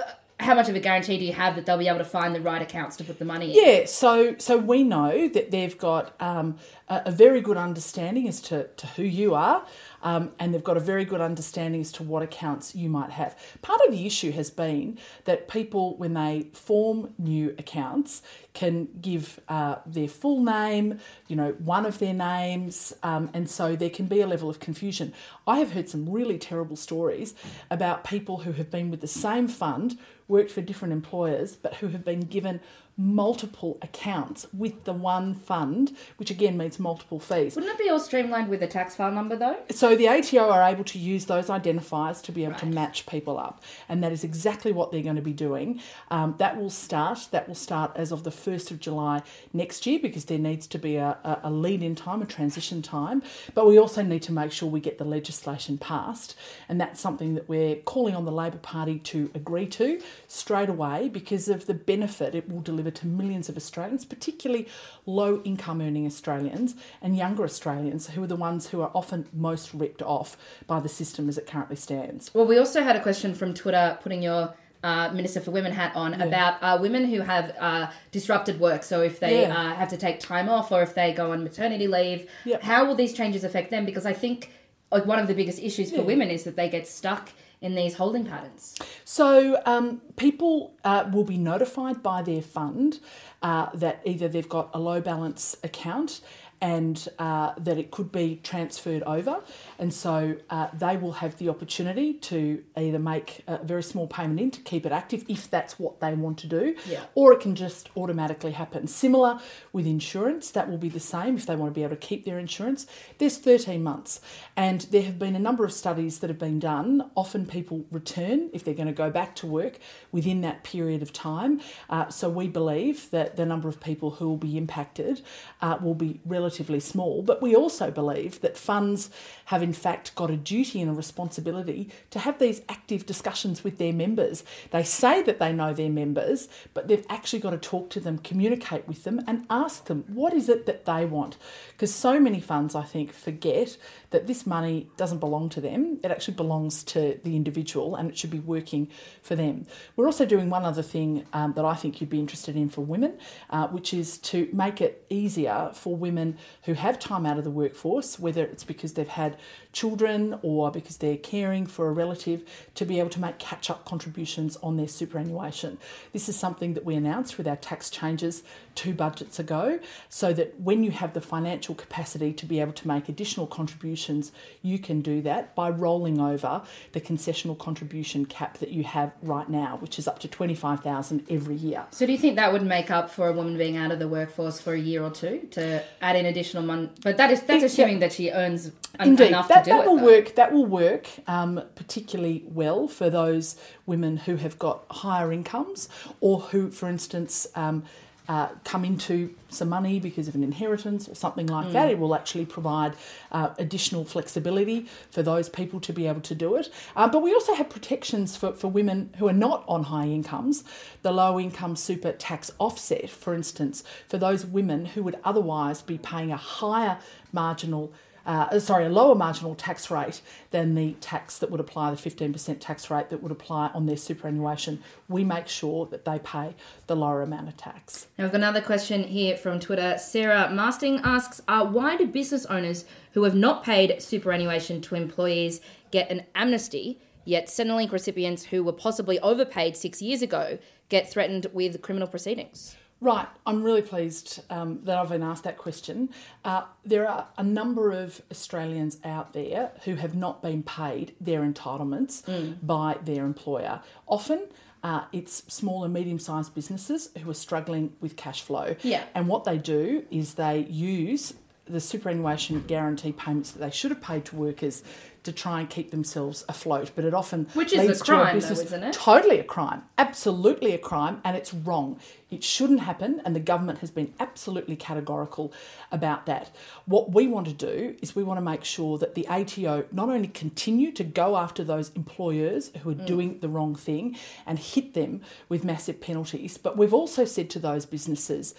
how 0.42 0.54
much 0.54 0.68
of 0.68 0.74
a 0.74 0.80
guarantee 0.80 1.18
do 1.18 1.24
you 1.24 1.32
have 1.32 1.56
that 1.56 1.66
they'll 1.66 1.78
be 1.78 1.88
able 1.88 1.98
to 1.98 2.04
find 2.04 2.34
the 2.34 2.40
right 2.40 2.60
accounts 2.60 2.96
to 2.96 3.04
put 3.04 3.18
the 3.18 3.24
money 3.24 3.56
in? 3.56 3.64
Yeah, 3.64 3.86
so 3.86 4.36
so 4.38 4.58
we 4.58 4.82
know 4.82 5.28
that 5.28 5.50
they've 5.50 5.76
got 5.76 6.14
um, 6.20 6.58
a, 6.88 7.02
a 7.06 7.10
very 7.10 7.40
good 7.40 7.56
understanding 7.56 8.28
as 8.28 8.40
to, 8.42 8.68
to 8.68 8.86
who 8.88 9.02
you 9.02 9.34
are, 9.34 9.66
um, 10.02 10.32
and 10.38 10.52
they've 10.52 10.64
got 10.64 10.76
a 10.76 10.80
very 10.80 11.04
good 11.04 11.20
understanding 11.20 11.80
as 11.80 11.92
to 11.92 12.02
what 12.02 12.22
accounts 12.22 12.74
you 12.74 12.88
might 12.88 13.10
have. 13.10 13.36
Part 13.62 13.80
of 13.86 13.92
the 13.92 14.06
issue 14.06 14.32
has 14.32 14.50
been 14.50 14.98
that 15.24 15.48
people, 15.48 15.96
when 15.96 16.14
they 16.14 16.48
form 16.52 17.14
new 17.18 17.54
accounts, 17.58 18.22
can 18.54 18.88
give 19.00 19.40
uh, 19.48 19.76
their 19.86 20.08
full 20.08 20.42
name, 20.42 20.98
you 21.28 21.36
know, 21.36 21.52
one 21.52 21.86
of 21.86 21.98
their 21.98 22.12
names, 22.12 22.92
um, 23.02 23.30
and 23.32 23.48
so 23.48 23.74
there 23.74 23.90
can 23.90 24.06
be 24.06 24.20
a 24.20 24.26
level 24.26 24.50
of 24.50 24.60
confusion. 24.60 25.12
I 25.46 25.58
have 25.58 25.72
heard 25.72 25.88
some 25.88 26.08
really 26.08 26.38
terrible 26.38 26.76
stories 26.76 27.34
about 27.70 28.04
people 28.04 28.38
who 28.38 28.52
have 28.52 28.70
been 28.70 28.90
with 28.90 29.00
the 29.00 29.06
same 29.06 29.48
fund, 29.48 29.98
worked 30.28 30.50
for 30.50 30.60
different 30.60 30.92
employers, 30.92 31.56
but 31.56 31.76
who 31.76 31.88
have 31.88 32.04
been 32.04 32.20
given 32.20 32.60
multiple 32.96 33.78
accounts 33.80 34.46
with 34.52 34.84
the 34.84 34.92
one 34.92 35.34
fund, 35.34 35.96
which 36.18 36.30
again 36.30 36.56
means 36.56 36.78
multiple 36.78 37.18
fees. 37.18 37.54
Wouldn't 37.56 37.72
it 37.72 37.82
be 37.82 37.88
all 37.88 37.98
streamlined 37.98 38.48
with 38.48 38.62
a 38.62 38.66
tax 38.66 38.94
file 38.94 39.10
number 39.10 39.34
though? 39.34 39.56
So 39.70 39.96
the 39.96 40.08
ATO 40.08 40.50
are 40.50 40.62
able 40.62 40.84
to 40.84 40.98
use 40.98 41.24
those 41.24 41.46
identifiers 41.46 42.22
to 42.24 42.32
be 42.32 42.44
able 42.44 42.56
to 42.56 42.66
match 42.66 43.06
people 43.06 43.38
up, 43.38 43.62
and 43.88 44.02
that 44.02 44.12
is 44.12 44.24
exactly 44.24 44.72
what 44.72 44.92
they're 44.92 45.02
going 45.02 45.16
to 45.16 45.22
be 45.22 45.32
doing. 45.32 45.80
Um, 46.10 46.34
that 46.38 46.56
will 46.56 46.70
start. 46.70 47.28
That 47.30 47.48
will 47.48 47.54
start 47.54 47.92
as 47.96 48.12
of 48.12 48.24
the 48.24 48.30
first 48.42 48.70
of 48.70 48.80
July 48.80 49.22
next 49.52 49.86
year 49.86 49.98
because 50.00 50.24
there 50.26 50.38
needs 50.38 50.66
to 50.66 50.78
be 50.78 50.96
a, 50.96 51.16
a, 51.24 51.40
a 51.44 51.50
lead-in 51.50 51.94
time, 51.94 52.22
a 52.22 52.26
transition 52.26 52.82
time. 52.82 53.22
But 53.54 53.66
we 53.66 53.78
also 53.78 54.02
need 54.02 54.22
to 54.22 54.32
make 54.32 54.52
sure 54.52 54.68
we 54.68 54.80
get 54.80 54.98
the 54.98 55.04
legislation 55.04 55.78
passed, 55.78 56.36
and 56.68 56.80
that's 56.80 57.00
something 57.00 57.34
that 57.34 57.48
we're 57.48 57.76
calling 57.76 58.14
on 58.14 58.24
the 58.24 58.32
Labor 58.32 58.58
Party 58.58 58.98
to 58.98 59.30
agree 59.34 59.66
to 59.66 60.00
straight 60.28 60.68
away 60.68 61.08
because 61.08 61.48
of 61.48 61.66
the 61.66 61.74
benefit 61.74 62.34
it 62.34 62.48
will 62.48 62.60
deliver 62.60 62.90
to 62.90 63.06
millions 63.06 63.48
of 63.48 63.56
Australians, 63.56 64.04
particularly 64.04 64.68
low-income 65.06 65.80
earning 65.80 66.06
Australians 66.06 66.74
and 67.00 67.16
younger 67.16 67.44
Australians, 67.44 68.08
who 68.10 68.22
are 68.22 68.26
the 68.26 68.36
ones 68.36 68.68
who 68.68 68.80
are 68.80 68.90
often 68.94 69.26
most 69.32 69.72
ripped 69.74 70.02
off 70.02 70.36
by 70.66 70.80
the 70.80 70.88
system 70.88 71.28
as 71.28 71.38
it 71.38 71.46
currently 71.46 71.76
stands. 71.76 72.32
Well, 72.34 72.46
we 72.46 72.58
also 72.58 72.82
had 72.82 72.96
a 72.96 73.02
question 73.02 73.34
from 73.34 73.54
Twitter 73.54 73.98
putting 74.02 74.22
your 74.22 74.54
uh, 74.82 75.10
Minister 75.12 75.40
for 75.40 75.50
Women 75.52 75.72
hat 75.72 75.92
on 75.94 76.12
Yeah. 76.12 76.24
about 76.24 76.54
uh, 76.62 76.78
women 76.80 77.04
who 77.06 77.20
have 77.20 77.54
uh, 77.58 77.86
disrupted 78.10 78.58
work. 78.60 78.82
So 78.82 79.00
if 79.02 79.20
they 79.20 79.42
Yeah. 79.42 79.56
uh, 79.56 79.74
have 79.74 79.88
to 79.90 79.96
take 79.96 80.20
time 80.20 80.48
off 80.48 80.72
or 80.72 80.82
if 80.82 80.94
they 80.94 81.12
go 81.12 81.32
on 81.32 81.42
maternity 81.44 81.86
leave, 81.86 82.28
how 82.62 82.84
will 82.86 82.94
these 82.94 83.12
changes 83.12 83.44
affect 83.44 83.70
them? 83.70 83.84
Because 83.84 84.06
I 84.06 84.12
think 84.12 84.50
like 84.90 85.06
one 85.06 85.18
of 85.18 85.26
the 85.26 85.34
biggest 85.34 85.58
issues 85.62 85.90
for 85.90 85.98
Yeah. 85.98 86.02
women 86.02 86.28
is 86.30 86.44
that 86.44 86.56
they 86.56 86.68
get 86.68 86.86
stuck 86.86 87.30
in 87.60 87.76
these 87.76 87.94
holding 87.94 88.24
patterns. 88.26 88.74
So 89.04 89.60
um, 89.66 90.02
people 90.16 90.74
uh, 90.84 91.08
will 91.12 91.22
be 91.24 91.38
notified 91.38 92.02
by 92.02 92.20
their 92.22 92.42
fund 92.42 92.98
uh, 93.40 93.66
that 93.74 94.00
either 94.04 94.26
they've 94.28 94.48
got 94.48 94.70
a 94.74 94.80
low 94.80 95.00
balance 95.00 95.56
account 95.62 96.20
and 96.62 97.08
uh, 97.18 97.52
that 97.58 97.76
it 97.76 97.90
could 97.90 98.10
be 98.12 98.40
transferred 98.44 99.02
over. 99.02 99.40
And 99.80 99.92
so 99.92 100.36
uh, 100.48 100.68
they 100.72 100.96
will 100.96 101.12
have 101.14 101.36
the 101.38 101.48
opportunity 101.48 102.14
to 102.14 102.62
either 102.76 103.00
make 103.00 103.42
a 103.48 103.58
very 103.64 103.82
small 103.82 104.06
payment 104.06 104.38
in 104.40 104.50
to 104.52 104.60
keep 104.60 104.86
it 104.86 104.92
active 104.92 105.24
if 105.28 105.50
that's 105.50 105.76
what 105.78 105.98
they 106.00 106.14
want 106.14 106.38
to 106.38 106.46
do, 106.46 106.76
Yeah. 106.88 107.00
or 107.16 107.32
it 107.32 107.40
can 107.40 107.56
just 107.56 107.90
automatically 107.96 108.52
happen. 108.52 108.86
Similar 108.86 109.40
with 109.72 109.86
insurance, 109.86 110.52
that 110.52 110.70
will 110.70 110.78
be 110.78 110.88
the 110.88 111.00
same 111.00 111.36
if 111.36 111.46
they 111.46 111.56
want 111.56 111.70
to 111.72 111.74
be 111.74 111.82
able 111.82 111.96
to 111.96 112.06
keep 112.06 112.24
their 112.24 112.38
insurance. 112.38 112.86
There's 113.18 113.38
13 113.38 113.82
months, 113.82 114.20
and 114.56 114.82
there 114.92 115.02
have 115.02 115.18
been 115.18 115.34
a 115.34 115.40
number 115.40 115.64
of 115.64 115.72
studies 115.72 116.20
that 116.20 116.30
have 116.30 116.38
been 116.38 116.60
done. 116.60 117.10
Often 117.16 117.46
people 117.46 117.84
return 117.90 118.50
if 118.52 118.62
they're 118.62 118.72
going 118.74 118.86
to 118.86 118.92
go 118.92 119.10
back 119.10 119.34
to 119.36 119.48
work 119.48 119.78
within 120.12 120.42
that 120.42 120.62
period 120.62 121.02
of 121.02 121.12
time. 121.12 121.60
Uh, 121.90 122.08
so 122.08 122.28
we 122.30 122.46
believe 122.46 123.10
that 123.10 123.34
the 123.34 123.44
number 123.44 123.68
of 123.68 123.80
people 123.80 124.12
who 124.12 124.28
will 124.28 124.36
be 124.36 124.56
impacted 124.56 125.22
uh, 125.60 125.76
will 125.82 125.94
be 125.96 126.20
relatively 126.24 126.51
small, 126.80 127.22
but 127.22 127.42
we 127.42 127.54
also 127.54 127.90
believe 127.90 128.40
that 128.40 128.56
funds 128.56 129.10
have 129.46 129.62
in 129.62 129.72
fact 129.72 130.14
got 130.14 130.30
a 130.30 130.36
duty 130.36 130.80
and 130.80 130.90
a 130.90 130.94
responsibility 130.94 131.88
to 132.10 132.18
have 132.18 132.38
these 132.38 132.62
active 132.68 133.06
discussions 133.06 133.64
with 133.64 133.78
their 133.78 133.92
members. 133.92 134.44
They 134.70 134.82
say 134.82 135.22
that 135.22 135.38
they 135.38 135.52
know 135.52 135.72
their 135.72 135.90
members, 135.90 136.48
but 136.74 136.88
they've 136.88 137.06
actually 137.08 137.40
got 137.40 137.50
to 137.50 137.58
talk 137.58 137.90
to 137.90 138.00
them, 138.00 138.18
communicate 138.18 138.86
with 138.88 139.04
them, 139.04 139.20
and 139.26 139.46
ask 139.50 139.86
them 139.86 140.04
what 140.08 140.32
is 140.32 140.48
it 140.48 140.66
that 140.66 140.84
they 140.84 141.04
want. 141.04 141.36
Because 141.72 141.94
so 141.94 142.18
many 142.20 142.40
funds, 142.40 142.74
I 142.74 142.82
think, 142.82 143.12
forget 143.12 143.76
that 144.10 144.26
this 144.26 144.46
money 144.46 144.88
doesn't 144.96 145.18
belong 145.18 145.48
to 145.50 145.60
them, 145.60 145.98
it 146.02 146.10
actually 146.10 146.34
belongs 146.34 146.82
to 146.84 147.18
the 147.24 147.36
individual 147.36 147.96
and 147.96 148.10
it 148.10 148.16
should 148.16 148.30
be 148.30 148.40
working 148.40 148.88
for 149.22 149.34
them. 149.34 149.66
We're 149.96 150.06
also 150.06 150.26
doing 150.26 150.50
one 150.50 150.64
other 150.64 150.82
thing 150.82 151.26
um, 151.32 151.54
that 151.54 151.64
I 151.64 151.74
think 151.74 152.00
you'd 152.00 152.10
be 152.10 152.20
interested 152.20 152.56
in 152.56 152.68
for 152.68 152.82
women, 152.82 153.18
uh, 153.50 153.68
which 153.68 153.94
is 153.94 154.18
to 154.18 154.48
make 154.52 154.80
it 154.80 155.04
easier 155.10 155.70
for 155.74 155.96
women 155.96 156.38
who 156.64 156.74
have 156.74 156.98
time 156.98 157.26
out 157.26 157.38
of 157.38 157.44
the 157.44 157.50
workforce, 157.50 158.18
whether 158.18 158.44
it's 158.44 158.64
because 158.64 158.94
they've 158.94 159.08
had 159.08 159.36
children 159.72 160.38
or 160.42 160.70
because 160.70 160.98
they're 160.98 161.16
caring 161.16 161.66
for 161.66 161.88
a 161.88 161.92
relative, 161.92 162.42
to 162.74 162.84
be 162.84 162.98
able 162.98 163.10
to 163.10 163.20
make 163.20 163.38
catch 163.38 163.70
up 163.70 163.84
contributions 163.84 164.56
on 164.62 164.76
their 164.76 164.88
superannuation. 164.88 165.78
This 166.12 166.28
is 166.28 166.36
something 166.36 166.74
that 166.74 166.84
we 166.84 166.94
announced 166.94 167.38
with 167.38 167.48
our 167.48 167.56
tax 167.56 167.90
changes 167.90 168.42
two 168.74 168.94
budgets 168.94 169.38
ago, 169.38 169.78
so 170.08 170.32
that 170.32 170.58
when 170.60 170.82
you 170.82 170.90
have 170.90 171.12
the 171.12 171.20
financial 171.20 171.74
capacity 171.74 172.32
to 172.32 172.46
be 172.46 172.60
able 172.60 172.72
to 172.72 172.88
make 172.88 173.08
additional 173.08 173.46
contributions, 173.46 174.32
you 174.62 174.78
can 174.78 175.00
do 175.02 175.20
that 175.22 175.54
by 175.54 175.68
rolling 175.68 176.20
over 176.20 176.62
the 176.92 177.00
concessional 177.00 177.58
contribution 177.58 178.24
cap 178.24 178.58
that 178.58 178.70
you 178.70 178.84
have 178.84 179.12
right 179.22 179.48
now, 179.50 179.76
which 179.80 179.98
is 179.98 180.08
up 180.08 180.18
to 180.18 180.28
25,000 180.28 181.24
every 181.28 181.54
year. 181.54 181.84
So 181.90 182.06
do 182.06 182.12
you 182.12 182.18
think 182.18 182.36
that 182.36 182.52
would 182.52 182.62
make 182.64 182.90
up 182.90 183.10
for 183.10 183.28
a 183.28 183.32
woman 183.32 183.56
being 183.58 183.76
out 183.76 183.90
of 183.90 183.98
the 183.98 184.08
workforce 184.08 184.60
for 184.60 184.72
a 184.72 184.78
year 184.78 185.02
or 185.02 185.10
two 185.10 185.46
to 185.52 185.82
add 186.00 186.16
in 186.16 186.26
additional 186.26 186.62
money? 186.62 186.90
But 187.02 187.16
that 187.18 187.30
is 187.30 187.42
that's 187.42 187.60
Yeah. 187.60 187.66
assuming 187.66 187.98
that 188.00 188.12
she 188.12 188.30
earns 188.30 188.70
Indeed, 189.00 189.28
enough 189.28 189.48
that, 189.48 189.61
to 189.64 189.70
do 189.70 189.76
that 189.76 189.84
it. 189.84 189.88
will 189.90 189.98
though. 189.98 190.04
work. 190.04 190.34
That 190.34 190.52
will 190.52 190.66
work 190.66 191.08
um, 191.26 191.62
particularly 191.74 192.44
well 192.46 192.88
for 192.88 193.10
those 193.10 193.56
women 193.86 194.16
who 194.18 194.36
have 194.36 194.58
got 194.58 194.84
higher 194.90 195.32
incomes, 195.32 195.88
or 196.20 196.40
who, 196.40 196.70
for 196.70 196.88
instance, 196.88 197.46
um, 197.54 197.84
uh, 198.28 198.46
come 198.64 198.84
into 198.84 199.34
some 199.48 199.68
money 199.68 199.98
because 199.98 200.28
of 200.28 200.34
an 200.36 200.44
inheritance 200.44 201.08
or 201.08 201.14
something 201.16 201.48
like 201.48 201.66
Mm. 201.66 201.72
that. 201.72 201.90
It 201.90 201.98
will 201.98 202.14
actually 202.14 202.46
provide 202.46 202.92
uh, 203.32 203.48
additional 203.58 204.04
flexibility 204.04 204.86
for 205.10 205.24
those 205.24 205.48
people 205.48 205.80
to 205.80 205.92
be 205.92 206.06
able 206.06 206.20
to 206.22 206.34
do 206.34 206.54
it. 206.54 206.70
Uh, 206.94 207.08
but 207.08 207.20
we 207.20 207.34
also 207.34 207.54
have 207.54 207.68
protections 207.68 208.36
for, 208.36 208.52
for 208.52 208.68
women 208.68 209.12
who 209.18 209.26
are 209.26 209.32
not 209.32 209.64
on 209.66 209.82
high 209.84 210.06
incomes. 210.06 210.62
The 211.02 211.10
low 211.10 211.40
income 211.40 211.74
super 211.74 212.12
tax 212.12 212.50
offset, 212.60 213.10
for 213.10 213.34
instance, 213.34 213.82
for 214.06 214.18
those 214.18 214.46
women 214.46 214.86
who 214.86 215.02
would 215.02 215.16
otherwise 215.24 215.82
be 215.82 215.98
paying 215.98 216.30
a 216.30 216.36
higher 216.36 216.98
marginal 217.32 217.92
uh, 218.26 218.58
sorry, 218.58 218.86
a 218.86 218.88
lower 218.88 219.14
marginal 219.14 219.54
tax 219.54 219.90
rate 219.90 220.20
than 220.50 220.74
the 220.74 220.92
tax 220.94 221.38
that 221.38 221.50
would 221.50 221.60
apply, 221.60 221.90
the 221.90 221.96
15% 221.96 222.56
tax 222.60 222.90
rate 222.90 223.10
that 223.10 223.22
would 223.22 223.32
apply 223.32 223.68
on 223.74 223.86
their 223.86 223.96
superannuation. 223.96 224.82
We 225.08 225.24
make 225.24 225.48
sure 225.48 225.86
that 225.86 226.04
they 226.04 226.18
pay 226.18 226.54
the 226.86 226.96
lower 226.96 227.22
amount 227.22 227.48
of 227.48 227.56
tax. 227.56 228.06
Now, 228.16 228.24
we've 228.24 228.32
got 228.32 228.38
another 228.38 228.60
question 228.60 229.04
here 229.04 229.36
from 229.36 229.60
Twitter. 229.60 229.96
Sarah 229.98 230.50
Masting 230.50 231.00
asks 231.02 231.40
uh, 231.48 231.66
Why 231.66 231.96
do 231.96 232.06
business 232.06 232.46
owners 232.46 232.84
who 233.12 233.24
have 233.24 233.34
not 233.34 233.64
paid 233.64 234.00
superannuation 234.00 234.80
to 234.82 234.94
employees 234.94 235.60
get 235.90 236.10
an 236.10 236.24
amnesty, 236.34 237.00
yet 237.24 237.46
Centrelink 237.46 237.92
recipients 237.92 238.44
who 238.44 238.62
were 238.64 238.72
possibly 238.72 239.18
overpaid 239.20 239.76
six 239.76 240.00
years 240.00 240.22
ago 240.22 240.58
get 240.88 241.10
threatened 241.10 241.46
with 241.52 241.80
criminal 241.82 242.08
proceedings? 242.08 242.76
Right, 243.02 243.26
I'm 243.44 243.64
really 243.64 243.82
pleased 243.82 244.42
um, 244.48 244.78
that 244.84 244.96
I've 244.96 245.08
been 245.08 245.24
asked 245.24 245.42
that 245.42 245.58
question. 245.58 246.10
Uh, 246.44 246.62
there 246.84 247.08
are 247.08 247.26
a 247.36 247.42
number 247.42 247.90
of 247.90 248.22
Australians 248.30 248.98
out 249.02 249.32
there 249.32 249.72
who 249.84 249.96
have 249.96 250.14
not 250.14 250.40
been 250.40 250.62
paid 250.62 251.16
their 251.20 251.40
entitlements 251.40 252.22
by 252.64 252.98
their 253.04 253.24
employer. 253.24 253.80
Often, 254.06 254.46
uh, 254.84 255.06
it's 255.12 255.42
small 255.52 255.82
and 255.82 255.92
medium 255.92 256.20
sized 256.20 256.54
businesses 256.54 257.10
who 257.20 257.28
are 257.28 257.34
struggling 257.34 257.92
with 258.00 258.16
cash 258.16 258.40
flow. 258.40 258.76
Yeah. 258.82 259.02
And 259.16 259.26
what 259.26 259.42
they 259.42 259.58
do 259.58 260.04
is 260.12 260.34
they 260.34 260.60
use 260.70 261.34
the 261.64 261.80
superannuation 261.80 262.62
guarantee 262.68 263.10
payments 263.10 263.50
that 263.50 263.58
they 263.58 263.70
should 263.70 263.90
have 263.90 264.00
paid 264.00 264.24
to 264.26 264.36
workers 264.36 264.84
to 265.24 265.32
try 265.32 265.60
and 265.60 265.70
keep 265.70 265.90
themselves 265.90 266.44
afloat. 266.48 266.90
But 266.94 267.04
it 267.04 267.14
often 267.14 267.46
Which 267.54 267.72
is 267.72 268.00
a 268.00 268.04
crime, 268.04 268.26
though, 268.26 268.32
business 268.48 268.60
isn't 268.62 268.82
it? 268.82 268.92
totally 268.92 269.38
a 269.38 269.44
crime, 269.44 269.82
absolutely 269.98 270.72
a 270.72 270.78
crime, 270.78 271.20
and 271.24 271.36
it's 271.36 271.54
wrong. 271.54 271.98
It 272.30 272.42
shouldn't 272.42 272.80
happen, 272.80 273.20
and 273.24 273.36
the 273.36 273.40
government 273.40 273.78
has 273.80 273.90
been 273.90 274.14
absolutely 274.18 274.74
categorical 274.74 275.52
about 275.92 276.26
that. 276.26 276.50
What 276.86 277.12
we 277.12 277.26
want 277.26 277.46
to 277.46 277.52
do 277.52 277.94
is 278.02 278.16
we 278.16 278.24
want 278.24 278.38
to 278.38 278.42
make 278.42 278.64
sure 278.64 278.98
that 278.98 279.14
the 279.14 279.26
ATO 279.28 279.84
not 279.92 280.08
only 280.08 280.28
continue 280.28 280.90
to 280.92 281.04
go 281.04 281.36
after 281.36 281.62
those 281.62 281.90
employers 281.94 282.70
who 282.82 282.90
are 282.90 282.94
Mm. 282.94 283.06
doing 283.06 283.38
the 283.40 283.48
wrong 283.48 283.74
thing 283.74 284.16
and 284.46 284.58
hit 284.58 284.94
them 284.94 285.20
with 285.48 285.62
massive 285.64 286.00
penalties, 286.00 286.56
but 286.58 286.76
we've 286.76 286.94
also 286.94 287.24
said 287.24 287.50
to 287.50 287.58
those 287.58 287.86
businesses, 287.86 288.54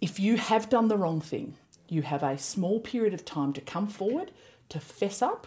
if 0.00 0.18
you 0.20 0.36
have 0.36 0.68
done 0.68 0.88
the 0.88 0.96
wrong 0.98 1.20
thing, 1.20 1.54
you 1.88 2.02
have 2.02 2.22
a 2.22 2.36
small 2.36 2.80
period 2.80 3.14
of 3.14 3.24
time 3.24 3.52
to 3.52 3.60
come 3.60 3.86
forward, 3.86 4.32
to 4.70 4.80
fess 4.80 5.22
up, 5.22 5.46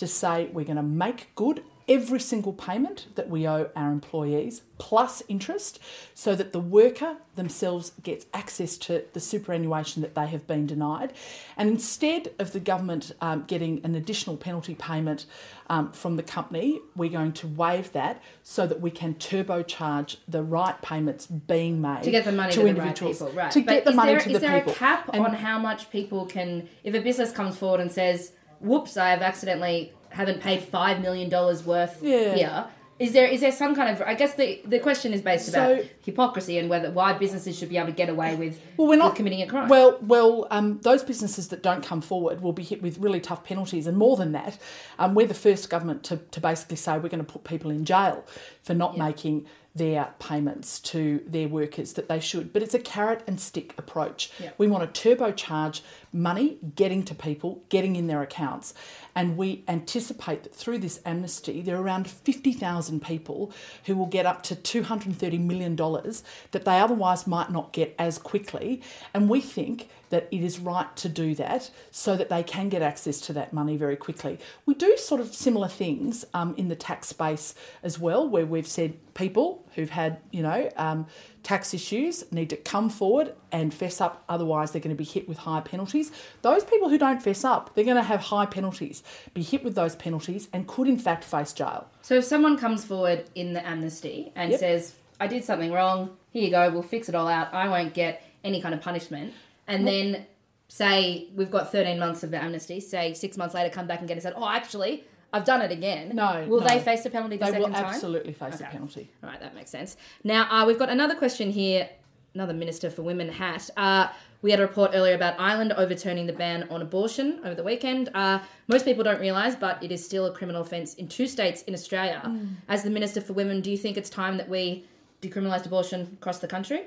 to 0.00 0.06
say 0.06 0.46
we're 0.52 0.64
going 0.64 0.76
to 0.76 0.82
make 0.82 1.34
good 1.34 1.62
every 1.88 2.20
single 2.20 2.52
payment 2.52 3.06
that 3.16 3.28
we 3.28 3.48
owe 3.48 3.68
our 3.74 3.90
employees 3.90 4.62
plus 4.78 5.24
interest 5.28 5.80
so 6.14 6.36
that 6.36 6.52
the 6.52 6.60
worker 6.60 7.16
themselves 7.34 7.90
gets 8.04 8.26
access 8.32 8.76
to 8.78 9.02
the 9.12 9.18
superannuation 9.18 10.00
that 10.00 10.14
they 10.14 10.28
have 10.28 10.46
been 10.46 10.66
denied. 10.66 11.12
And 11.56 11.68
instead 11.68 12.30
of 12.38 12.52
the 12.52 12.60
government 12.60 13.10
um, 13.20 13.42
getting 13.48 13.80
an 13.84 13.96
additional 13.96 14.36
penalty 14.36 14.76
payment 14.76 15.26
um, 15.68 15.90
from 15.90 16.14
the 16.14 16.22
company, 16.22 16.78
we're 16.94 17.10
going 17.10 17.32
to 17.32 17.48
waive 17.48 17.90
that 17.92 18.22
so 18.44 18.68
that 18.68 18.80
we 18.80 18.92
can 18.92 19.14
turbocharge 19.14 20.16
the 20.28 20.44
right 20.44 20.80
payments 20.82 21.26
being 21.26 21.80
made 21.80 22.04
to 22.04 22.10
get 22.12 22.24
the 22.24 22.30
money 22.32 22.52
to, 22.52 22.62
the 22.62 22.72
right 22.74 22.96
people, 22.96 23.32
right? 23.32 23.50
To 23.50 23.60
but 23.62 23.72
get 23.72 23.84
the 23.84 23.90
is 23.90 23.96
money 23.96 24.12
there, 24.12 24.20
to 24.20 24.28
is 24.28 24.34
the 24.34 24.38
there 24.38 24.58
people. 24.60 24.72
a 24.72 24.76
cap 24.76 25.10
And- 25.12 25.24
on 25.26 25.34
how 25.34 25.58
much 25.58 25.90
people 25.90 26.24
can? 26.26 26.68
If 26.84 26.94
a 26.94 27.00
business 27.00 27.32
comes 27.32 27.56
forward 27.56 27.80
and 27.80 27.90
says, 27.90 28.32
"Whoops, 28.60 28.96
I 28.96 29.10
have 29.10 29.22
accidentally 29.22 29.92
haven't 30.10 30.40
paid 30.40 30.62
five 30.62 31.00
million 31.00 31.28
dollars 31.28 31.64
worth 31.64 32.02
Yeah. 32.02 32.34
here." 32.34 32.64
Is 33.00 33.12
there 33.12 33.26
is 33.26 33.40
there 33.40 33.50
some 33.50 33.74
kind 33.74 33.88
of? 33.88 34.06
I 34.06 34.12
guess 34.12 34.34
the 34.34 34.60
the 34.66 34.78
question 34.78 35.14
is 35.14 35.22
based 35.22 35.48
about 35.48 35.80
hypocrisy 36.04 36.58
and 36.58 36.68
whether 36.68 36.90
why 36.90 37.14
businesses 37.14 37.58
should 37.58 37.70
be 37.70 37.78
able 37.78 37.86
to 37.86 37.94
get 37.94 38.10
away 38.10 38.36
with 38.36 38.60
Well, 38.76 38.88
we're 38.88 38.96
not 38.96 39.16
committing 39.16 39.40
a 39.40 39.46
crime. 39.46 39.70
Well, 39.70 39.98
well, 40.02 40.46
um, 40.50 40.80
those 40.82 41.02
businesses 41.02 41.48
that 41.48 41.62
don't 41.62 41.82
come 41.82 42.02
forward 42.02 42.42
will 42.42 42.52
be 42.52 42.62
hit 42.62 42.82
with 42.82 42.98
really 42.98 43.18
tough 43.18 43.42
penalties, 43.42 43.86
and 43.86 43.96
more 43.96 44.18
than 44.18 44.32
that, 44.32 44.58
um, 44.98 45.14
we're 45.14 45.26
the 45.26 45.32
first 45.32 45.70
government 45.70 46.04
to, 46.04 46.18
to 46.18 46.40
basically 46.40 46.76
say 46.76 46.98
we're 46.98 47.08
going 47.08 47.24
to 47.24 47.32
put 47.32 47.42
people 47.42 47.70
in 47.70 47.86
jail 47.86 48.22
for 48.62 48.74
not 48.74 48.98
making 48.98 49.46
their 49.74 50.12
payments 50.18 50.80
to 50.80 51.22
their 51.26 51.48
workers 51.48 51.92
that 51.94 52.08
they 52.08 52.20
should. 52.20 52.52
But 52.52 52.62
it's 52.62 52.74
a 52.74 52.78
carrot 52.78 53.22
and 53.26 53.40
stick 53.40 53.72
approach. 53.78 54.30
Yeah. 54.38 54.50
We 54.58 54.66
want 54.66 54.92
to 54.92 55.16
turbocharge 55.16 55.80
money 56.12 56.58
getting 56.74 57.02
to 57.04 57.14
people, 57.14 57.62
getting 57.68 57.96
in 57.96 58.06
their 58.06 58.22
accounts. 58.22 58.74
And 59.14 59.36
we 59.36 59.64
anticipate 59.68 60.42
that 60.42 60.54
through 60.54 60.78
this 60.78 61.00
amnesty, 61.04 61.60
there 61.62 61.76
are 61.76 61.82
around 61.82 62.08
50,000 62.08 63.02
people 63.02 63.52
who 63.84 63.96
will 63.96 64.06
get 64.06 64.26
up 64.26 64.42
to 64.44 64.54
$230 64.54 65.40
million 65.40 65.76
that 65.76 66.64
they 66.64 66.80
otherwise 66.80 67.26
might 67.26 67.50
not 67.50 67.72
get 67.72 67.94
as 67.98 68.18
quickly. 68.18 68.82
And 69.14 69.28
we 69.28 69.40
think 69.40 69.88
that 70.10 70.28
it 70.30 70.42
is 70.42 70.58
right 70.58 70.94
to 70.96 71.08
do 71.08 71.34
that 71.36 71.70
so 71.90 72.16
that 72.16 72.28
they 72.28 72.42
can 72.42 72.68
get 72.68 72.82
access 72.82 73.20
to 73.20 73.32
that 73.32 73.52
money 73.52 73.76
very 73.76 73.96
quickly. 73.96 74.38
We 74.66 74.74
do 74.74 74.96
sort 74.96 75.20
of 75.20 75.34
similar 75.34 75.68
things 75.68 76.24
um, 76.34 76.54
in 76.56 76.68
the 76.68 76.76
tax 76.76 77.08
space 77.08 77.54
as 77.82 77.98
well, 77.98 78.28
where 78.28 78.44
we've 78.44 78.66
said 78.66 78.94
people 79.14 79.64
who've 79.74 79.90
had, 79.90 80.18
you 80.30 80.42
know, 80.42 80.68
um, 80.76 81.06
tax 81.42 81.72
issues 81.74 82.30
need 82.32 82.50
to 82.50 82.56
come 82.56 82.90
forward 82.90 83.34
and 83.50 83.72
fess 83.72 84.00
up, 84.00 84.24
otherwise, 84.28 84.72
they're 84.72 84.80
going 84.80 84.94
to 84.94 84.98
be 84.98 85.04
hit 85.04 85.28
with 85.28 85.38
high 85.38 85.60
penalties. 85.60 86.12
Those 86.42 86.64
people 86.64 86.88
who 86.88 86.98
don't 86.98 87.22
fess 87.22 87.44
up, 87.44 87.74
they're 87.74 87.84
going 87.84 87.96
to 87.96 88.02
have 88.02 88.20
high 88.20 88.46
penalties, 88.46 89.02
be 89.34 89.42
hit 89.42 89.64
with 89.64 89.74
those 89.74 89.96
penalties, 89.96 90.48
and 90.52 90.66
could 90.66 90.88
in 90.88 90.98
fact 90.98 91.24
face 91.24 91.52
jail. 91.52 91.86
So 92.02 92.16
if 92.16 92.24
someone 92.24 92.58
comes 92.58 92.84
forward 92.84 93.24
in 93.34 93.52
the 93.54 93.66
amnesty 93.66 94.32
and 94.36 94.50
Yep. 94.50 94.60
says, 94.60 94.94
"I 95.18 95.26
did 95.26 95.44
something 95.44 95.72
wrong. 95.72 96.16
Here 96.30 96.44
you 96.44 96.50
go. 96.50 96.70
We'll 96.70 96.82
fix 96.82 97.08
it 97.08 97.14
all 97.14 97.28
out. 97.28 97.52
I 97.54 97.68
won't 97.68 97.94
get 97.94 98.22
any 98.44 98.60
kind 98.60 98.74
of 98.74 98.80
punishment," 98.80 99.32
and 99.66 99.84
Well- 99.84 99.92
then 99.94 100.26
say 100.68 101.26
we've 101.34 101.50
got 101.50 101.72
13 101.72 101.98
months 101.98 102.22
of 102.22 102.30
the 102.30 102.40
amnesty, 102.42 102.78
say 102.80 103.12
six 103.14 103.36
months 103.36 103.54
later 103.54 103.68
come 103.70 103.86
back 103.86 103.98
and 103.98 104.06
get 104.06 104.14
and 104.14 104.22
said, 104.22 104.34
"Oh, 104.36 104.48
actually, 104.48 105.04
I've 105.32 105.44
done 105.44 105.62
it 105.62 105.70
again." 105.72 106.14
No, 106.14 106.46
Will 106.48 106.60
no. 106.60 106.66
they 106.68 106.80
face 106.80 107.04
a 107.06 107.10
penalty 107.10 107.36
the 107.36 107.44
They 107.46 107.50
second 107.52 107.72
will 107.72 107.76
absolutely 107.76 108.32
face 108.32 108.54
Okay. 108.54 108.64
a 108.64 108.68
penalty. 108.68 109.10
All 109.22 109.30
right, 109.30 109.40
that 109.40 109.54
makes 109.54 109.70
sense. 109.70 109.96
Now 110.24 110.48
uh, 110.50 110.66
we've 110.66 110.78
got 110.78 110.88
another 110.90 111.14
question 111.14 111.50
here. 111.50 111.88
Another 112.34 112.52
Minister 112.54 112.90
for 112.90 113.02
Women 113.02 113.28
hat. 113.28 113.68
Uh, 113.76 114.06
we 114.40 114.52
had 114.52 114.60
a 114.60 114.62
report 114.62 114.92
earlier 114.94 115.14
about 115.16 115.34
Ireland 115.40 115.72
overturning 115.72 116.26
the 116.26 116.32
ban 116.32 116.68
on 116.70 116.80
abortion 116.80 117.40
over 117.44 117.56
the 117.56 117.64
weekend. 117.64 118.08
Uh, 118.14 118.38
most 118.68 118.84
people 118.84 119.02
don't 119.02 119.20
realise, 119.20 119.56
but 119.56 119.82
it 119.82 119.90
is 119.90 120.04
still 120.04 120.26
a 120.26 120.32
criminal 120.32 120.62
offence 120.62 120.94
in 120.94 121.08
two 121.08 121.26
states 121.26 121.62
in 121.62 121.74
Australia. 121.74 122.22
Mm. 122.24 122.54
As 122.68 122.84
the 122.84 122.90
Minister 122.90 123.20
for 123.20 123.32
Women, 123.32 123.60
do 123.60 123.70
you 123.70 123.76
think 123.76 123.96
it's 123.96 124.08
time 124.08 124.36
that 124.36 124.48
we 124.48 124.84
decriminalised 125.20 125.66
abortion 125.66 126.16
across 126.20 126.38
the 126.38 126.48
country? 126.48 126.86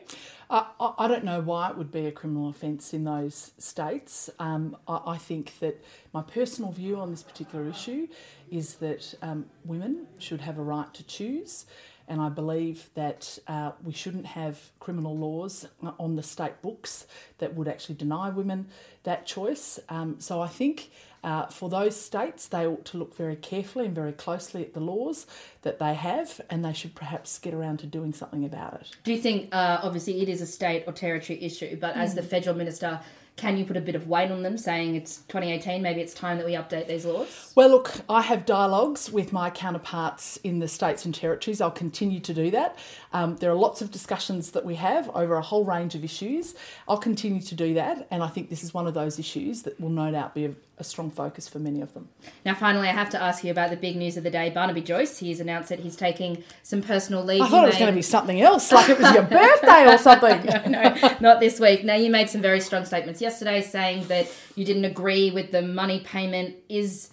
I, 0.49 0.67
I 0.79 0.93
I 0.99 1.07
don't 1.07 1.23
know 1.23 1.41
why 1.41 1.69
it 1.69 1.77
would 1.77 1.91
be 1.91 2.05
a 2.05 2.11
criminal 2.11 2.49
offence 2.49 2.93
in 2.93 3.03
those 3.03 3.51
states. 3.57 4.29
Um, 4.39 4.77
I, 4.87 4.99
I 5.07 5.17
think 5.17 5.59
that 5.59 5.83
my 6.13 6.21
personal 6.21 6.71
view 6.71 6.99
on 6.99 7.11
this 7.11 7.23
particular 7.23 7.67
issue 7.69 8.07
is 8.51 8.75
that 8.75 9.13
um, 9.21 9.45
women 9.65 10.07
should 10.19 10.41
have 10.41 10.57
a 10.57 10.63
right 10.63 10.93
to 10.93 11.03
choose. 11.03 11.65
And 12.07 12.19
I 12.19 12.27
believe 12.27 12.89
that 12.95 13.39
uh, 13.47 13.71
we 13.81 13.93
shouldn't 13.93 14.25
have 14.25 14.59
criminal 14.79 15.17
laws 15.17 15.65
on 15.97 16.17
the 16.17 16.23
state 16.23 16.61
books 16.61 17.07
that 17.37 17.55
would 17.55 17.67
actually 17.69 17.95
deny 17.95 18.29
women 18.29 18.67
that 19.03 19.25
choice. 19.25 19.79
Um, 19.87 20.17
so 20.19 20.41
I 20.41 20.49
think 20.49 20.91
uh, 21.23 21.47
for 21.47 21.69
those 21.69 21.95
states, 21.99 22.47
they 22.47 22.65
ought 22.67 22.85
to 22.85 22.97
look 22.97 23.15
very 23.15 23.35
carefully 23.35 23.85
and 23.85 23.95
very 23.95 24.11
closely 24.11 24.61
at 24.61 24.73
the 24.73 24.79
laws 24.79 25.25
that 25.61 25.79
they 25.79 25.93
have, 25.93 26.41
and 26.49 26.63
they 26.65 26.73
should 26.73 26.95
perhaps 26.95 27.39
get 27.39 27.53
around 27.53 27.77
to 27.79 27.87
doing 27.87 28.13
something 28.13 28.43
about 28.45 28.73
it. 28.81 28.89
Do 29.03 29.13
you 29.13 29.19
think, 29.19 29.49
uh, 29.53 29.79
obviously, 29.81 30.21
it 30.21 30.29
is 30.29 30.41
a 30.41 30.47
state 30.47 30.83
or 30.87 30.93
territory 30.93 31.41
issue, 31.43 31.77
but 31.79 31.95
as 31.95 32.11
Mm. 32.11 32.15
the 32.15 32.23
federal 32.23 32.55
minister, 32.55 32.99
can 33.35 33.57
you 33.57 33.65
put 33.65 33.75
a 33.75 33.81
bit 33.81 33.95
of 33.95 34.07
weight 34.07 34.29
on 34.29 34.43
them, 34.43 34.59
saying 34.59 34.93
it's 34.95 35.23
2018, 35.27 35.81
maybe 35.81 36.01
it's 36.01 36.13
time 36.13 36.37
that 36.37 36.45
we 36.45 36.51
update 36.53 36.87
these 36.87 37.03
laws? 37.03 37.51
Well, 37.55 37.69
look, 37.69 37.91
I 38.07 38.21
have 38.21 38.45
dialogues 38.45 39.11
with 39.11 39.33
my 39.33 39.49
counterparts 39.49 40.37
in 40.43 40.59
the 40.59 40.67
states 40.67 41.03
and 41.03 41.15
territories. 41.15 41.59
I'll 41.59 41.71
continue 41.71 42.19
to 42.19 42.33
do 42.33 42.51
that. 42.51 42.77
Um, 43.13 43.35
there 43.37 43.51
are 43.51 43.55
lots 43.55 43.81
of 43.83 43.91
discussions 43.91 44.51
that 44.51 44.65
we 44.65 44.73
have 44.75 45.07
over 45.15 45.35
a 45.35 45.41
whole 45.41 45.63
range 45.65 45.93
of 45.93 46.03
issues. 46.03 46.55
I'll 46.87 46.97
continue 46.97 47.41
to 47.41 47.53
do 47.55 47.75
that, 47.75 48.07
and 48.09 48.23
I 48.23 48.27
think 48.27 48.49
this 48.49 48.63
is 48.63 48.73
one 48.73 48.87
of 48.87 48.95
those 48.95 49.19
issues 49.19 49.61
that 49.63 49.79
will 49.79 49.89
no 49.91 50.09
doubt 50.11 50.33
be 50.33 50.45
a, 50.45 50.51
a 50.79 50.83
strong 50.83 51.11
focus 51.11 51.47
for 51.47 51.59
many 51.59 51.81
of 51.81 51.93
them. 51.93 52.09
Now, 52.43 52.55
finally, 52.55 52.87
I 52.89 52.91
have 52.91 53.11
to 53.11 53.21
ask 53.21 53.43
you 53.43 53.51
about 53.51 53.69
the 53.69 53.77
big 53.77 53.95
news 53.97 54.17
of 54.17 54.23
the 54.23 54.31
day. 54.31 54.49
Barnaby 54.49 54.81
Joyce, 54.81 55.19
he's 55.19 55.39
announced 55.39 55.69
that 55.69 55.79
he's 55.79 55.95
taking 55.95 56.43
some 56.63 56.81
personal 56.81 57.23
leave. 57.23 57.41
I 57.41 57.45
You 57.45 57.51
thought 57.51 57.63
it 57.63 57.67
was 57.67 57.75
made- 57.75 57.79
going 57.81 57.91
to 57.91 57.95
be 57.95 58.01
something 58.01 58.41
else, 58.41 58.71
like 58.71 58.89
it 58.89 58.97
was 58.99 59.13
your 59.13 59.23
birthday 59.23 59.85
or 59.93 59.97
something. 60.09 60.45
no, 60.71 60.93
no, 60.95 61.17
not 61.19 61.39
this 61.39 61.59
week. 61.59 61.83
Now, 61.83 61.93
you 61.95 62.09
made 62.09 62.29
some 62.31 62.41
very 62.41 62.59
strong 62.61 62.83
statements 62.83 63.21
yesterday 63.21 63.61
saying 63.61 64.07
that 64.07 64.27
you 64.55 64.65
didn't 64.65 64.85
agree 64.85 65.29
with 65.29 65.51
the 65.51 65.61
money 65.61 65.99
payment. 65.99 66.55
Is 66.67 67.11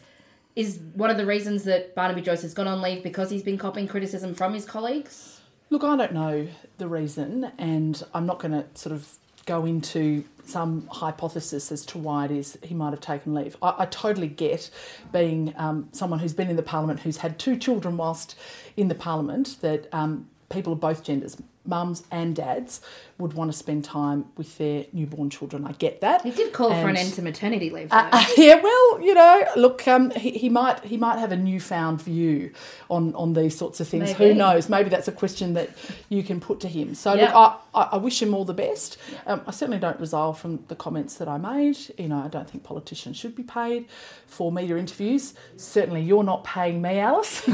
is 0.57 0.79
one 0.95 1.11
of 1.11 1.17
the 1.19 1.27
reasons 1.27 1.65
that 1.65 1.95
Barnaby 1.95 2.23
Joyce 2.23 2.43
has 2.43 2.55
gone 2.55 2.67
on 2.67 2.81
leave 2.83 3.03
because 3.03 3.31
he's 3.31 3.43
been 3.43 3.59
copying 3.59 3.87
criticism 3.87 4.35
from 4.35 4.55
his 4.55 4.65
colleagues? 4.65 5.40
Look, 5.73 5.85
I 5.85 5.97
don't 5.97 6.13
know 6.13 6.49
the 6.79 6.89
reason, 6.89 7.53
and 7.57 8.03
I'm 8.13 8.27
not 8.27 8.41
going 8.41 8.51
to 8.51 8.65
sort 8.75 8.93
of 8.93 9.09
go 9.47 9.65
into 9.65 10.25
some 10.45 10.89
hypothesis 10.89 11.71
as 11.71 11.87
to 11.87 11.99
why 11.99 12.25
it 12.25 12.33
is 12.33 12.59
he 12.65 12.75
might 12.75 12.91
have 12.91 13.01
taken 13.01 13.35
leave. 13.35 13.57
I, 13.63 13.75
I 13.79 13.87
totally 13.87 14.27
get 14.27 14.69
being 15.13 15.55
um, 15.57 15.89
someone 15.93 16.19
who's 16.19 16.35
been 16.35 16.51
in 16.51 16.57
the 16.57 16.63
parliament, 16.65 17.01
who's 17.01 17.19
had 17.19 17.39
two 17.39 17.57
children 17.57 17.97
whilst 17.97 18.35
in 18.77 18.89
the 18.89 18.97
parliament, 18.97 19.59
that 19.61 19.87
um, 19.93 20.29
people 20.49 20.73
of 20.73 20.81
both 20.81 21.05
genders, 21.05 21.37
mums 21.71 22.03
and 22.11 22.37
dads, 22.37 22.83
would 23.17 23.33
want 23.35 23.51
to 23.53 23.57
spend 23.57 23.85
time 23.85 24.27
with 24.37 24.59
their 24.59 24.87
newborn 24.93 25.31
children. 25.31 25.67
I 25.67 25.73
get 25.73 26.01
that. 26.01 26.23
He 26.23 26.31
did 26.31 26.53
call 26.53 26.71
for 26.71 26.89
an 26.89 26.97
end 26.97 27.15
to 27.15 27.23
maternity 27.23 27.71
leave. 27.71 27.93
uh, 27.93 28.09
uh, 28.13 28.25
yeah, 28.37 28.61
well, 28.61 29.01
you 29.01 29.15
know, 29.15 29.45
look, 29.57 29.87
um, 29.87 30.11
he, 30.11 30.31
he 30.31 30.49
might 30.49 30.85
he 30.85 30.97
might 30.97 31.19
have 31.19 31.33
a 31.33 31.37
newfound 31.37 32.03
view 32.03 32.53
on 32.91 33.15
on 33.15 33.33
these 33.35 33.57
sorts 33.57 33.81
of 33.81 33.89
things. 33.89 34.13
Who 34.13 34.35
knows? 34.35 34.69
Maybe 34.69 34.91
that's 34.91 35.09
a 35.09 35.13
question 35.13 35.55
that 35.55 35.71
you 36.09 36.23
can 36.23 36.41
put 36.41 36.61
to 36.61 36.69
him. 36.69 36.95
So 36.95 37.15
Yeah. 37.15 37.27
look, 37.27 37.61
I, 37.75 37.83
I, 37.93 37.97
wish 37.99 38.21
him 38.21 38.35
all 38.35 38.45
the 38.45 38.55
best. 38.55 38.97
Um, 39.27 39.43
I 39.47 39.53
certainly 39.53 39.79
don't 39.79 40.01
resolve 40.01 40.39
from 40.39 40.65
the 40.69 40.75
comments 40.75 41.15
that 41.17 41.29
I 41.29 41.39
made. 41.39 41.79
You 41.99 42.09
know, 42.09 42.23
I 42.25 42.29
don't 42.29 42.49
think 42.51 42.65
politicians 42.65 43.17
should 43.17 43.37
be 43.37 43.43
paid 43.45 43.87
for 44.27 44.51
media 44.51 44.77
interviews. 44.77 45.35
Certainly, 45.57 46.03
you're 46.03 46.25
not 46.25 46.43
paying 46.45 46.83
me, 46.83 46.99
Alice, 46.99 47.41
for 47.41 47.53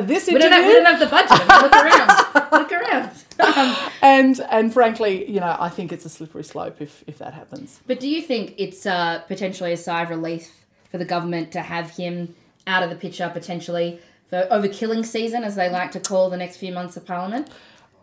this 0.00 0.26
we 0.28 0.36
interview. 0.36 0.38
don't, 0.38 0.52
have, 0.52 0.66
we 0.66 0.72
don't 0.72 0.84
have 0.84 1.00
the 1.00 1.06
budget. 1.06 1.48
Look 1.62 1.72
around. 1.72 2.52
Look 2.52 2.72
around. 2.72 3.10
Um, 3.42 3.76
and 4.02 4.40
and 4.50 4.72
frankly, 4.72 5.28
you 5.30 5.40
know, 5.40 5.56
I 5.58 5.68
think 5.68 5.92
it's 5.92 6.04
a 6.04 6.08
slippery 6.08 6.44
slope 6.44 6.80
if 6.80 7.04
if 7.06 7.18
that 7.18 7.34
happens. 7.34 7.80
But 7.86 8.00
do 8.00 8.08
you 8.08 8.22
think 8.22 8.54
it's 8.58 8.86
uh, 8.86 9.20
potentially 9.28 9.72
a 9.72 9.76
sigh 9.76 10.02
of 10.02 10.10
relief 10.10 10.64
for 10.90 10.98
the 10.98 11.04
government 11.04 11.52
to 11.52 11.60
have 11.60 11.90
him 11.90 12.34
out 12.66 12.82
of 12.82 12.90
the 12.90 12.96
picture 12.96 13.28
potentially 13.32 13.98
for 14.28 14.46
overkilling 14.50 15.04
season, 15.04 15.44
as 15.44 15.56
they 15.56 15.68
like 15.68 15.90
to 15.92 16.00
call 16.00 16.30
the 16.30 16.36
next 16.36 16.56
few 16.56 16.72
months 16.72 16.96
of 16.96 17.04
Parliament? 17.04 17.48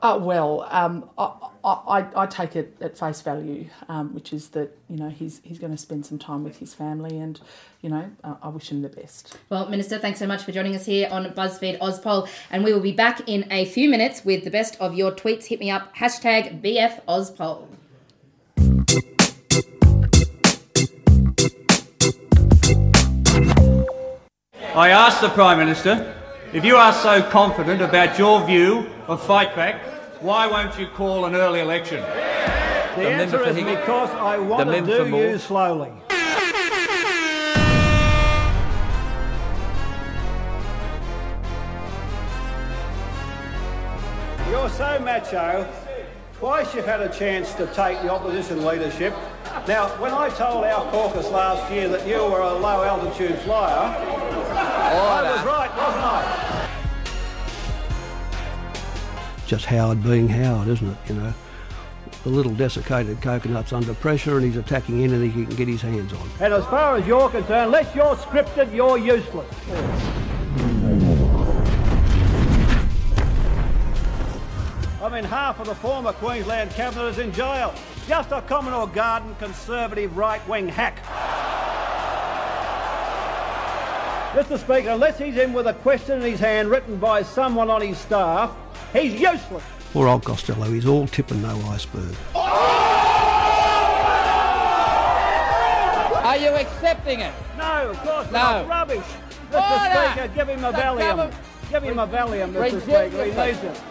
Uh, 0.01 0.17
well, 0.21 0.65
um, 0.69 1.09
I, 1.17 1.33
I, 1.65 2.07
I 2.15 2.25
take 2.25 2.55
it 2.55 2.77
at 2.79 2.97
face 2.97 3.19
value, 3.19 3.65
um, 3.89 4.13
which 4.13 4.31
is 4.31 4.49
that 4.49 4.77
you 4.89 4.95
know 4.95 5.09
he's 5.09 5.41
he's 5.43 5.59
going 5.59 5.73
to 5.73 5.77
spend 5.77 6.05
some 6.05 6.17
time 6.17 6.45
with 6.45 6.59
his 6.59 6.73
family, 6.73 7.17
and 7.17 7.39
you 7.81 7.89
know 7.89 8.09
uh, 8.23 8.35
I 8.41 8.47
wish 8.47 8.71
him 8.71 8.81
the 8.81 8.87
best. 8.87 9.37
Well, 9.49 9.67
Minister, 9.67 9.99
thanks 9.99 10.19
so 10.19 10.27
much 10.27 10.43
for 10.43 10.53
joining 10.53 10.73
us 10.73 10.85
here 10.85 11.09
on 11.11 11.25
BuzzFeed 11.25 11.79
OzPol, 11.79 12.29
and 12.49 12.63
we 12.63 12.71
will 12.71 12.79
be 12.79 12.93
back 12.93 13.27
in 13.27 13.45
a 13.51 13.65
few 13.65 13.89
minutes 13.89 14.23
with 14.23 14.45
the 14.45 14.51
best 14.51 14.77
of 14.79 14.93
your 14.93 15.11
tweets. 15.11 15.47
Hit 15.47 15.59
me 15.59 15.69
up, 15.69 15.93
hashtag 15.97 16.61
BF 16.61 17.03
OzPol. 17.05 17.67
I 24.75 24.89
asked 24.91 25.19
the 25.19 25.29
Prime 25.29 25.57
Minister, 25.57 26.15
if 26.51 26.65
you 26.65 26.77
are 26.77 26.91
so 26.91 27.21
confident 27.21 27.79
about 27.79 28.17
your 28.17 28.43
view 28.43 28.89
of 29.07 29.23
fight 29.23 29.55
back, 29.55 29.83
why 30.19 30.47
won't 30.47 30.79
you 30.79 30.87
call 30.87 31.25
an 31.25 31.35
early 31.35 31.59
election? 31.59 32.01
The, 32.01 33.01
the 33.03 33.07
answer 33.07 33.43
is 33.43 33.55
Higgins. 33.55 33.77
because 33.77 34.09
I 34.09 34.39
want 34.39 34.67
the 34.67 34.81
to 34.81 35.05
do 35.05 35.15
you 35.15 35.37
slowly. 35.37 35.91
You're 44.49 44.69
so 44.69 44.99
macho. 45.03 45.71
Twice 46.39 46.73
you've 46.73 46.85
had 46.85 47.01
a 47.01 47.09
chance 47.09 47.53
to 47.55 47.67
take 47.67 48.01
the 48.01 48.09
opposition 48.09 48.65
leadership. 48.65 49.13
Now, 49.67 49.89
when 50.01 50.13
I 50.13 50.29
told 50.29 50.63
our 50.63 50.89
caucus 50.89 51.29
last 51.29 51.71
year 51.71 51.89
that 51.89 52.07
you 52.07 52.15
were 52.15 52.41
a 52.41 52.53
low 52.53 52.83
altitude 52.83 53.37
flyer, 53.39 53.93
I 54.51 55.21
was 55.31 55.45
right, 55.45 55.69
wasn't 55.77 56.05
I? 56.05 56.18
Just 59.49 59.65
Howard 59.65 60.03
being 60.03 60.29
Howard, 60.29 60.67
isn't 60.67 60.87
it? 60.87 60.97
You 61.07 61.15
know, 61.15 61.33
the 62.23 62.29
little 62.29 62.53
desiccated 62.53 63.19
coconut's 63.19 63.73
under 63.73 63.95
pressure 63.95 64.37
and 64.37 64.45
he's 64.45 64.57
attacking 64.57 65.03
anything 65.03 65.31
he 65.31 65.43
can 65.43 65.55
get 65.55 65.67
his 65.67 65.81
hands 65.81 66.13
on. 66.13 66.29
And 66.39 66.53
as 66.53 66.63
far 66.65 66.97
as 66.97 67.07
you're 67.07 67.31
concerned, 67.31 67.65
unless 67.65 67.95
you're 67.95 68.15
scripted, 68.15 68.71
you're 68.71 68.99
useless. 68.99 69.51
I 75.01 75.09
mean, 75.11 75.23
half 75.23 75.59
of 75.59 75.65
the 75.65 75.73
former 75.73 76.13
Queensland 76.13 76.69
cabinet 76.69 77.07
is 77.07 77.17
in 77.17 77.31
jail. 77.31 77.73
Just 78.07 78.31
a 78.31 78.43
Commodore 78.43 78.85
Garden 78.85 79.35
conservative 79.39 80.15
right-wing 80.15 80.67
hack. 80.67 81.03
Mr 84.35 84.59
Speaker, 84.59 84.89
unless 84.89 85.17
he's 85.17 85.37
in 85.37 85.53
with 85.53 85.65
a 85.65 85.73
question 85.73 86.21
in 86.21 86.31
his 86.33 86.39
hand 86.39 86.69
written 86.69 86.97
by 86.97 87.23
someone 87.23 87.71
on 87.71 87.81
his 87.81 87.97
staff, 87.97 88.55
he's 88.93 89.19
useless. 89.19 89.63
Poor 89.93 90.07
old 90.07 90.23
Costello, 90.23 90.65
he's 90.71 90.85
all 90.85 91.07
tip 91.07 91.31
and 91.31 91.41
no 91.41 91.59
iceberg. 91.69 92.15
Are 96.23 96.37
you 96.37 96.49
accepting 96.49 97.21
it? 97.21 97.33
No, 97.57 97.89
of 97.89 97.97
course 98.01 98.27
No. 98.27 98.39
not. 98.39 98.67
Rubbish. 98.67 99.03
Mr 99.51 99.71
Order! 99.71 100.11
Speaker, 100.11 100.27
give 100.35 100.47
him 100.49 100.63
a 100.63 100.71
The 100.71 100.77
Valium. 100.77 100.99
government- 100.99 101.33
Give 101.71 101.83
him 101.83 101.99
a 101.99 102.07
Valium, 102.07 102.51
Mr 102.53 102.59
Resume 102.61 102.81
Speaker. 102.81 103.25
He 103.25 103.31
needs 103.31 103.63
it. 103.63 103.81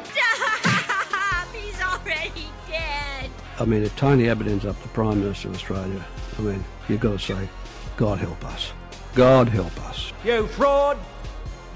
He's 1.53 1.81
already 1.81 2.47
dead. 2.69 3.31
I 3.59 3.65
mean, 3.65 3.83
if 3.85 3.95
Tony 3.97 4.29
Abbott 4.29 4.47
ends 4.49 4.65
up 4.67 4.81
the 4.83 4.89
Prime 4.89 5.21
Minister 5.21 5.49
of 5.49 5.55
Australia, 5.55 6.05
I 6.39 6.43
mean, 6.43 6.65
you've 6.89 7.01
got 7.01 7.13
to 7.13 7.25
say, 7.25 7.49
God 7.97 8.19
help 8.19 8.45
us. 8.45 8.73
God 9.15 9.49
help 9.49 9.77
us. 9.89 10.13
You 10.25 10.47
fraud. 10.49 10.99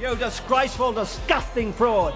You 0.01 0.15
disgraceful, 0.17 0.93
disgusting 0.93 1.73
fraud. 1.73 2.15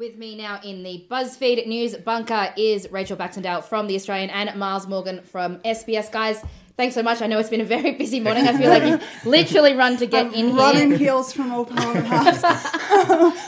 With 0.00 0.16
me 0.16 0.34
now 0.34 0.58
in 0.64 0.82
the 0.82 1.04
BuzzFeed 1.10 1.66
News 1.66 1.94
bunker 1.94 2.54
is 2.56 2.90
Rachel 2.90 3.18
Baxendale 3.18 3.60
from 3.60 3.86
The 3.86 3.94
Australian 3.96 4.30
and 4.30 4.58
Myles 4.58 4.86
Morgan 4.86 5.20
from 5.24 5.58
SBS. 5.58 6.10
Guys, 6.10 6.42
thanks 6.78 6.94
so 6.94 7.02
much. 7.02 7.20
I 7.20 7.26
know 7.26 7.38
it's 7.38 7.50
been 7.50 7.60
a 7.60 7.66
very 7.66 7.90
busy 7.90 8.18
morning. 8.18 8.48
I 8.48 8.56
feel 8.56 8.70
like 8.70 8.82
you've 8.86 9.26
literally 9.26 9.74
run 9.74 9.98
to 9.98 10.06
get 10.06 10.32
in 10.32 10.46
here. 10.46 10.56
Running 10.56 10.96
heels 10.96 11.34
from 11.34 11.52
all 11.52 11.66
Parliament 11.66 12.06
House. 12.06 12.40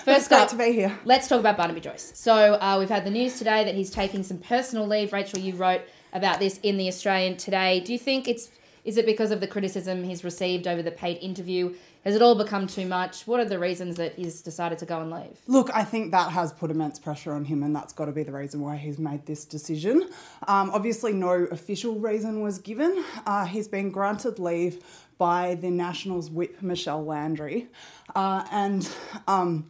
First 0.02 0.30
up, 0.30 0.50
to 0.50 0.56
be 0.56 0.72
here. 0.72 0.98
Let's 1.06 1.26
talk 1.26 1.40
about 1.40 1.56
Barnaby 1.56 1.80
Joyce. 1.80 2.12
So 2.14 2.34
uh, 2.60 2.76
we've 2.78 2.90
had 2.90 3.06
the 3.06 3.10
news 3.10 3.38
today 3.38 3.64
that 3.64 3.74
he's 3.74 3.90
taking 3.90 4.22
some 4.22 4.36
personal 4.36 4.86
leave. 4.86 5.14
Rachel, 5.14 5.38
you 5.38 5.54
wrote 5.54 5.80
about 6.12 6.38
this 6.38 6.60
in 6.62 6.76
the 6.76 6.86
Australian 6.86 7.38
today. 7.38 7.80
Do 7.80 7.94
you 7.94 7.98
think 7.98 8.28
it's 8.28 8.50
is 8.84 8.96
it 8.96 9.06
because 9.06 9.30
of 9.30 9.40
the 9.40 9.46
criticism 9.46 10.02
he's 10.02 10.24
received 10.24 10.66
over 10.66 10.82
the 10.82 10.90
paid 10.90 11.18
interview? 11.18 11.74
Has 12.04 12.16
it 12.16 12.22
all 12.22 12.34
become 12.34 12.66
too 12.66 12.86
much? 12.86 13.28
What 13.28 13.38
are 13.38 13.44
the 13.44 13.60
reasons 13.60 13.96
that 13.96 14.14
he's 14.14 14.42
decided 14.42 14.78
to 14.78 14.86
go 14.86 15.00
and 15.00 15.10
leave? 15.10 15.38
Look, 15.46 15.70
I 15.72 15.84
think 15.84 16.10
that 16.10 16.32
has 16.32 16.52
put 16.52 16.72
immense 16.72 16.98
pressure 16.98 17.32
on 17.32 17.44
him, 17.44 17.62
and 17.62 17.74
that's 17.76 17.92
got 17.92 18.06
to 18.06 18.12
be 18.12 18.24
the 18.24 18.32
reason 18.32 18.60
why 18.60 18.76
he's 18.76 18.98
made 18.98 19.24
this 19.24 19.44
decision. 19.44 20.08
Um, 20.48 20.70
obviously, 20.70 21.12
no 21.12 21.30
official 21.30 22.00
reason 22.00 22.40
was 22.40 22.58
given. 22.58 23.04
Uh, 23.24 23.44
he's 23.44 23.68
been 23.68 23.90
granted 23.90 24.40
leave 24.40 24.82
by 25.16 25.54
the 25.54 25.70
Nationals 25.70 26.28
whip, 26.28 26.60
Michelle 26.60 27.04
Landry. 27.04 27.68
Uh, 28.16 28.44
and 28.50 28.90
um, 29.28 29.68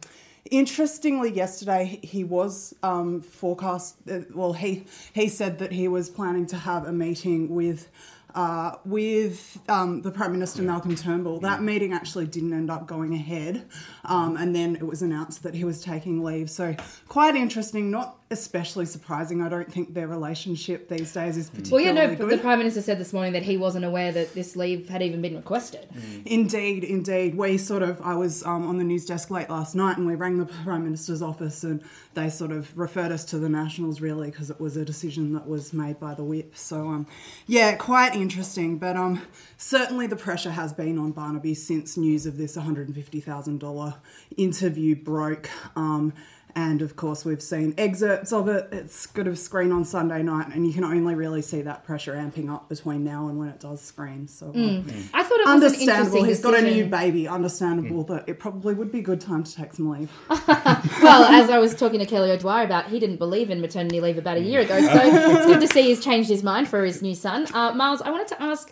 interestingly, 0.49 1.31
yesterday 1.31 1.99
he 2.01 2.23
was 2.23 2.73
um, 2.81 3.21
forecast, 3.21 3.95
uh, 4.09 4.21
well, 4.33 4.53
he, 4.53 4.85
he 5.13 5.29
said 5.29 5.59
that 5.59 5.71
he 5.71 5.87
was 5.87 6.09
planning 6.09 6.47
to 6.47 6.57
have 6.57 6.87
a 6.87 6.91
meeting 6.91 7.53
with 7.53 7.89
uh, 8.35 8.75
with 8.85 9.59
um, 9.69 10.01
the 10.01 10.11
Prime 10.11 10.31
Minister 10.31 10.61
Malcolm 10.61 10.95
Turnbull. 10.95 11.39
That 11.39 11.61
meeting 11.61 11.93
actually 11.93 12.27
didn't 12.27 12.53
end 12.53 12.69
up 12.69 12.87
going 12.87 13.13
ahead, 13.13 13.67
um, 14.05 14.37
and 14.37 14.55
then 14.55 14.75
it 14.75 14.83
was 14.83 15.01
announced 15.01 15.43
that 15.43 15.53
he 15.53 15.63
was 15.63 15.81
taking 15.81 16.23
leave. 16.23 16.49
So 16.49 16.75
quite 17.07 17.35
interesting, 17.35 17.91
not 17.91 18.17
especially 18.33 18.85
surprising. 18.85 19.41
I 19.41 19.47
don't 19.47 19.71
think 19.71 19.93
their 19.93 20.07
relationship 20.07 20.89
these 20.89 21.13
days 21.13 21.37
is 21.37 21.49
particularly 21.49 21.85
Well, 21.85 21.93
particularly 21.93 22.13
yeah, 22.13 22.19
no, 22.19 22.29
good. 22.29 22.39
the 22.39 22.41
Prime 22.41 22.57
Minister 22.59 22.81
said 22.81 22.99
this 22.99 23.13
morning 23.13 23.31
that 23.33 23.43
he 23.43 23.55
wasn't 23.55 23.85
aware 23.85 24.11
that 24.11 24.33
this 24.33 24.55
leave 24.57 24.89
had 24.89 25.01
even 25.01 25.21
been 25.21 25.35
requested. 25.35 25.87
Indeed, 26.25 26.83
indeed. 26.83 27.35
We 27.35 27.57
sort 27.57 27.83
of, 27.83 28.01
I 28.01 28.15
was 28.15 28.43
um, 28.45 28.67
on 28.67 28.77
the 28.77 28.83
news 28.83 29.05
desk 29.05 29.31
late 29.31 29.49
last 29.49 29.75
night 29.75 29.97
and 29.97 30.05
we 30.05 30.15
rang 30.15 30.37
the 30.37 30.45
Prime 30.45 30.83
Minister's 30.83 31.21
office 31.21 31.63
and 31.63 31.81
they 32.15 32.29
sort 32.29 32.51
of 32.51 32.77
referred 32.77 33.11
us 33.11 33.23
to 33.25 33.37
the 33.39 33.47
Nationals 33.49 34.01
really 34.01 34.29
because 34.29 34.49
it 34.49 34.59
was 34.59 34.75
a 34.75 34.83
decision 34.83 35.33
that 35.33 35.47
was 35.47 35.71
made 35.71 35.99
by 35.99 36.13
the 36.13 36.23
whip. 36.23 36.57
So, 36.57 36.87
um, 36.87 37.07
yeah, 37.47 37.75
quite 37.75 38.15
interesting. 38.15 38.77
But 38.77 38.97
um, 38.97 39.21
certainly 39.57 40.07
the 40.07 40.15
pressure 40.15 40.51
has 40.51 40.73
been 40.73 40.97
on 40.97 41.11
Barnaby 41.11 41.53
since 41.53 41.95
news 41.95 42.25
of 42.25 42.37
this 42.37 42.57
$150,000 42.57 43.95
interview 44.37 44.95
broke. 44.95 45.49
Um, 45.75 46.13
and 46.55 46.81
of 46.81 46.95
course, 46.95 47.25
we've 47.25 47.41
seen 47.41 47.73
excerpts 47.77 48.31
of 48.31 48.47
it. 48.47 48.67
It's 48.71 49.05
going 49.07 49.25
to 49.27 49.35
screen 49.35 49.71
on 49.71 49.85
Sunday 49.85 50.21
night, 50.21 50.53
and 50.53 50.67
you 50.67 50.73
can 50.73 50.83
only 50.83 51.15
really 51.15 51.41
see 51.41 51.61
that 51.63 51.83
pressure 51.83 52.13
amping 52.13 52.49
up 52.53 52.69
between 52.69 53.03
now 53.03 53.27
and 53.27 53.39
when 53.39 53.47
it 53.49 53.59
does 53.59 53.81
screen. 53.81 54.27
So, 54.27 54.47
uh, 54.49 54.51
Mm. 54.53 55.09
I 55.13 55.23
thought 55.23 55.39
it 55.39 55.45
was 55.45 55.53
understandable. 55.63 56.17
interesting 56.17 56.25
He's 56.25 56.41
got 56.41 56.53
a 56.57 56.61
new 56.61 56.85
baby. 56.85 57.27
Understandable 57.27 58.03
that 58.05 58.27
it 58.29 58.39
probably 58.39 58.73
would 58.73 58.91
be 58.91 58.99
a 58.99 59.03
good 59.03 59.19
time 59.21 59.43
to 59.43 59.55
take 59.55 59.73
some 59.73 59.89
leave. 59.89 60.11
well, 60.47 61.23
as 61.25 61.49
I 61.49 61.57
was 61.57 61.75
talking 61.75 61.99
to 61.99 62.05
Kelly 62.05 62.31
O'Dwyer 62.31 62.65
about, 62.65 62.87
he 62.89 62.99
didn't 62.99 63.17
believe 63.17 63.49
in 63.49 63.59
maternity 63.61 63.99
leave 63.99 64.17
about 64.17 64.37
a 64.37 64.41
year 64.41 64.61
ago. 64.61 64.79
So 64.79 64.99
it's 65.03 65.45
good 65.45 65.61
to 65.61 65.67
see 65.67 65.83
he's 65.83 66.03
changed 66.03 66.29
his 66.29 66.43
mind 66.43 66.67
for 66.67 66.83
his 66.85 67.01
new 67.01 67.15
son. 67.15 67.47
Uh, 67.53 67.73
Myles, 67.73 68.01
I 68.01 68.11
wanted 68.11 68.27
to 68.29 68.41
ask. 68.41 68.71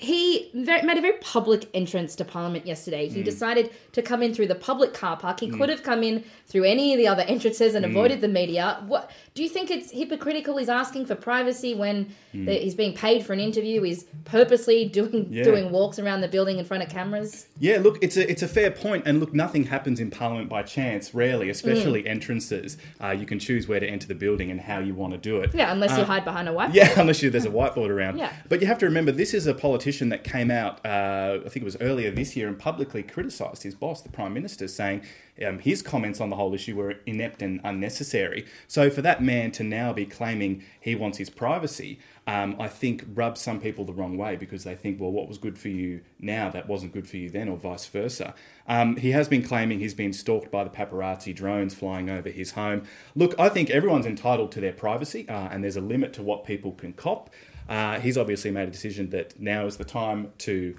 He 0.00 0.50
very, 0.54 0.80
made 0.80 0.96
a 0.96 1.02
very 1.02 1.18
public 1.20 1.68
entrance 1.74 2.16
to 2.16 2.24
Parliament 2.24 2.66
yesterday. 2.66 3.06
He 3.06 3.20
Mm. 3.20 3.24
decided 3.24 3.68
to 3.92 4.00
come 4.00 4.22
in 4.22 4.32
through 4.32 4.46
the 4.46 4.54
public 4.54 4.94
car 4.94 5.18
park. 5.18 5.40
He 5.40 5.48
Mm. 5.48 5.58
could 5.58 5.68
have 5.68 5.82
come 5.82 6.02
in 6.02 6.24
through 6.46 6.64
any 6.64 6.94
of 6.94 6.98
the 6.98 7.06
other 7.06 7.22
entrances 7.28 7.74
and 7.74 7.84
Mm. 7.84 7.90
avoided 7.90 8.22
the 8.22 8.28
media. 8.28 8.78
What 8.86 9.10
do 9.34 9.42
you 9.42 9.48
think? 9.50 9.70
It's 9.70 9.90
hypocritical. 9.90 10.56
He's 10.56 10.70
asking 10.70 11.04
for 11.04 11.14
privacy 11.16 11.74
when 11.74 12.06
Mm. 12.34 12.46
the, 12.46 12.52
he's 12.54 12.74
being 12.74 12.94
paid 12.94 13.26
for 13.26 13.34
an 13.34 13.40
interview. 13.40 13.82
He's 13.82 14.06
purposely 14.24 14.86
doing 14.86 15.26
Yeah. 15.30 15.44
doing 15.44 15.70
walks 15.70 15.98
around 15.98 16.22
the 16.22 16.28
building 16.28 16.58
in 16.58 16.64
front 16.64 16.82
of 16.82 16.88
cameras. 16.88 17.46
Yeah, 17.58 17.78
look, 17.82 17.98
it's 18.02 18.16
a 18.16 18.28
it's 18.30 18.42
a 18.42 18.48
fair 18.48 18.70
point. 18.70 19.02
and 19.04 19.20
look, 19.20 19.34
nothing 19.34 19.64
happens 19.64 20.00
in 20.00 20.10
Parliament 20.10 20.48
by 20.48 20.62
chance. 20.62 21.14
Rarely, 21.14 21.50
especially 21.50 22.06
entrances. 22.06 22.78
Uh, 23.02 23.10
you 23.10 23.26
can 23.26 23.38
choose 23.38 23.68
where 23.68 23.80
to 23.80 23.86
enter 23.86 24.06
the 24.06 24.14
building 24.14 24.50
and 24.50 24.60
how 24.62 24.78
you 24.78 24.94
want 24.94 25.12
to 25.12 25.18
do 25.18 25.40
it. 25.40 25.50
Yeah, 25.52 25.70
unless 25.72 25.90
you 25.98 26.04
Uh, 26.04 26.06
hide 26.06 26.24
behind 26.24 26.48
a 26.48 26.52
whiteboard. 26.52 26.74
Yeah, 26.74 26.88
unless 27.00 27.22
you, 27.22 27.28
there's 27.28 27.44
a 27.44 27.50
whiteboard 27.50 27.90
around. 27.90 28.16
Yeah. 28.18 28.30
But 28.48 28.62
you 28.62 28.66
have 28.66 28.78
to 28.78 28.86
remember, 28.86 29.12
this 29.12 29.34
is 29.34 29.46
a 29.46 29.52
politician 29.52 29.89
that 29.98 30.24
came 30.24 30.50
out, 30.50 30.84
uh, 30.86 31.40
I 31.44 31.48
think 31.48 31.56
it 31.56 31.64
was 31.64 31.76
earlier 31.80 32.10
this 32.10 32.36
year, 32.36 32.48
and 32.48 32.58
publicly 32.58 33.02
criticised 33.02 33.62
his 33.62 33.74
boss, 33.74 34.00
the 34.00 34.08
Prime 34.08 34.32
Minister, 34.32 34.68
saying 34.68 35.02
um, 35.44 35.58
his 35.58 35.82
comments 35.82 36.20
on 36.20 36.30
the 36.30 36.36
whole 36.36 36.54
issue 36.54 36.76
were 36.76 36.96
inept 37.06 37.42
and 37.42 37.60
unnecessary. 37.64 38.46
So 38.68 38.90
for 38.90 39.02
that 39.02 39.22
man 39.22 39.52
to 39.52 39.64
now 39.64 39.92
be 39.92 40.06
claiming 40.06 40.62
he 40.80 40.94
wants 40.94 41.18
his 41.18 41.30
privacy, 41.30 41.98
um, 42.26 42.56
I 42.60 42.68
think 42.68 43.04
rubs 43.14 43.40
some 43.40 43.60
people 43.60 43.84
the 43.84 43.92
wrong 43.92 44.16
way 44.16 44.36
because 44.36 44.64
they 44.64 44.74
think, 44.74 45.00
well, 45.00 45.10
what 45.10 45.28
was 45.28 45.38
good 45.38 45.58
for 45.58 45.68
you 45.68 46.02
now 46.18 46.50
that 46.50 46.68
wasn't 46.68 46.92
good 46.92 47.08
for 47.08 47.16
you 47.16 47.30
then, 47.30 47.48
or 47.48 47.56
vice 47.56 47.86
versa. 47.86 48.34
Um, 48.68 48.96
he 48.96 49.10
has 49.10 49.28
been 49.28 49.42
claiming 49.42 49.80
he's 49.80 49.94
been 49.94 50.12
stalked 50.12 50.50
by 50.50 50.62
the 50.62 50.70
paparazzi 50.70 51.34
drones 51.34 51.74
flying 51.74 52.08
over 52.08 52.28
his 52.28 52.52
home. 52.52 52.84
Look, 53.16 53.34
I 53.38 53.48
think 53.48 53.70
everyone's 53.70 54.06
entitled 54.06 54.52
to 54.52 54.60
their 54.60 54.72
privacy, 54.72 55.28
uh, 55.28 55.48
and 55.50 55.64
there's 55.64 55.76
a 55.76 55.80
limit 55.80 56.12
to 56.14 56.22
what 56.22 56.44
people 56.44 56.72
can 56.72 56.92
cop. 56.92 57.30
Uh, 57.70 58.00
he's 58.00 58.18
obviously 58.18 58.50
made 58.50 58.68
a 58.68 58.70
decision 58.72 59.08
that 59.10 59.38
now 59.40 59.64
is 59.64 59.76
the 59.78 59.84
time 59.84 60.32
to 60.38 60.76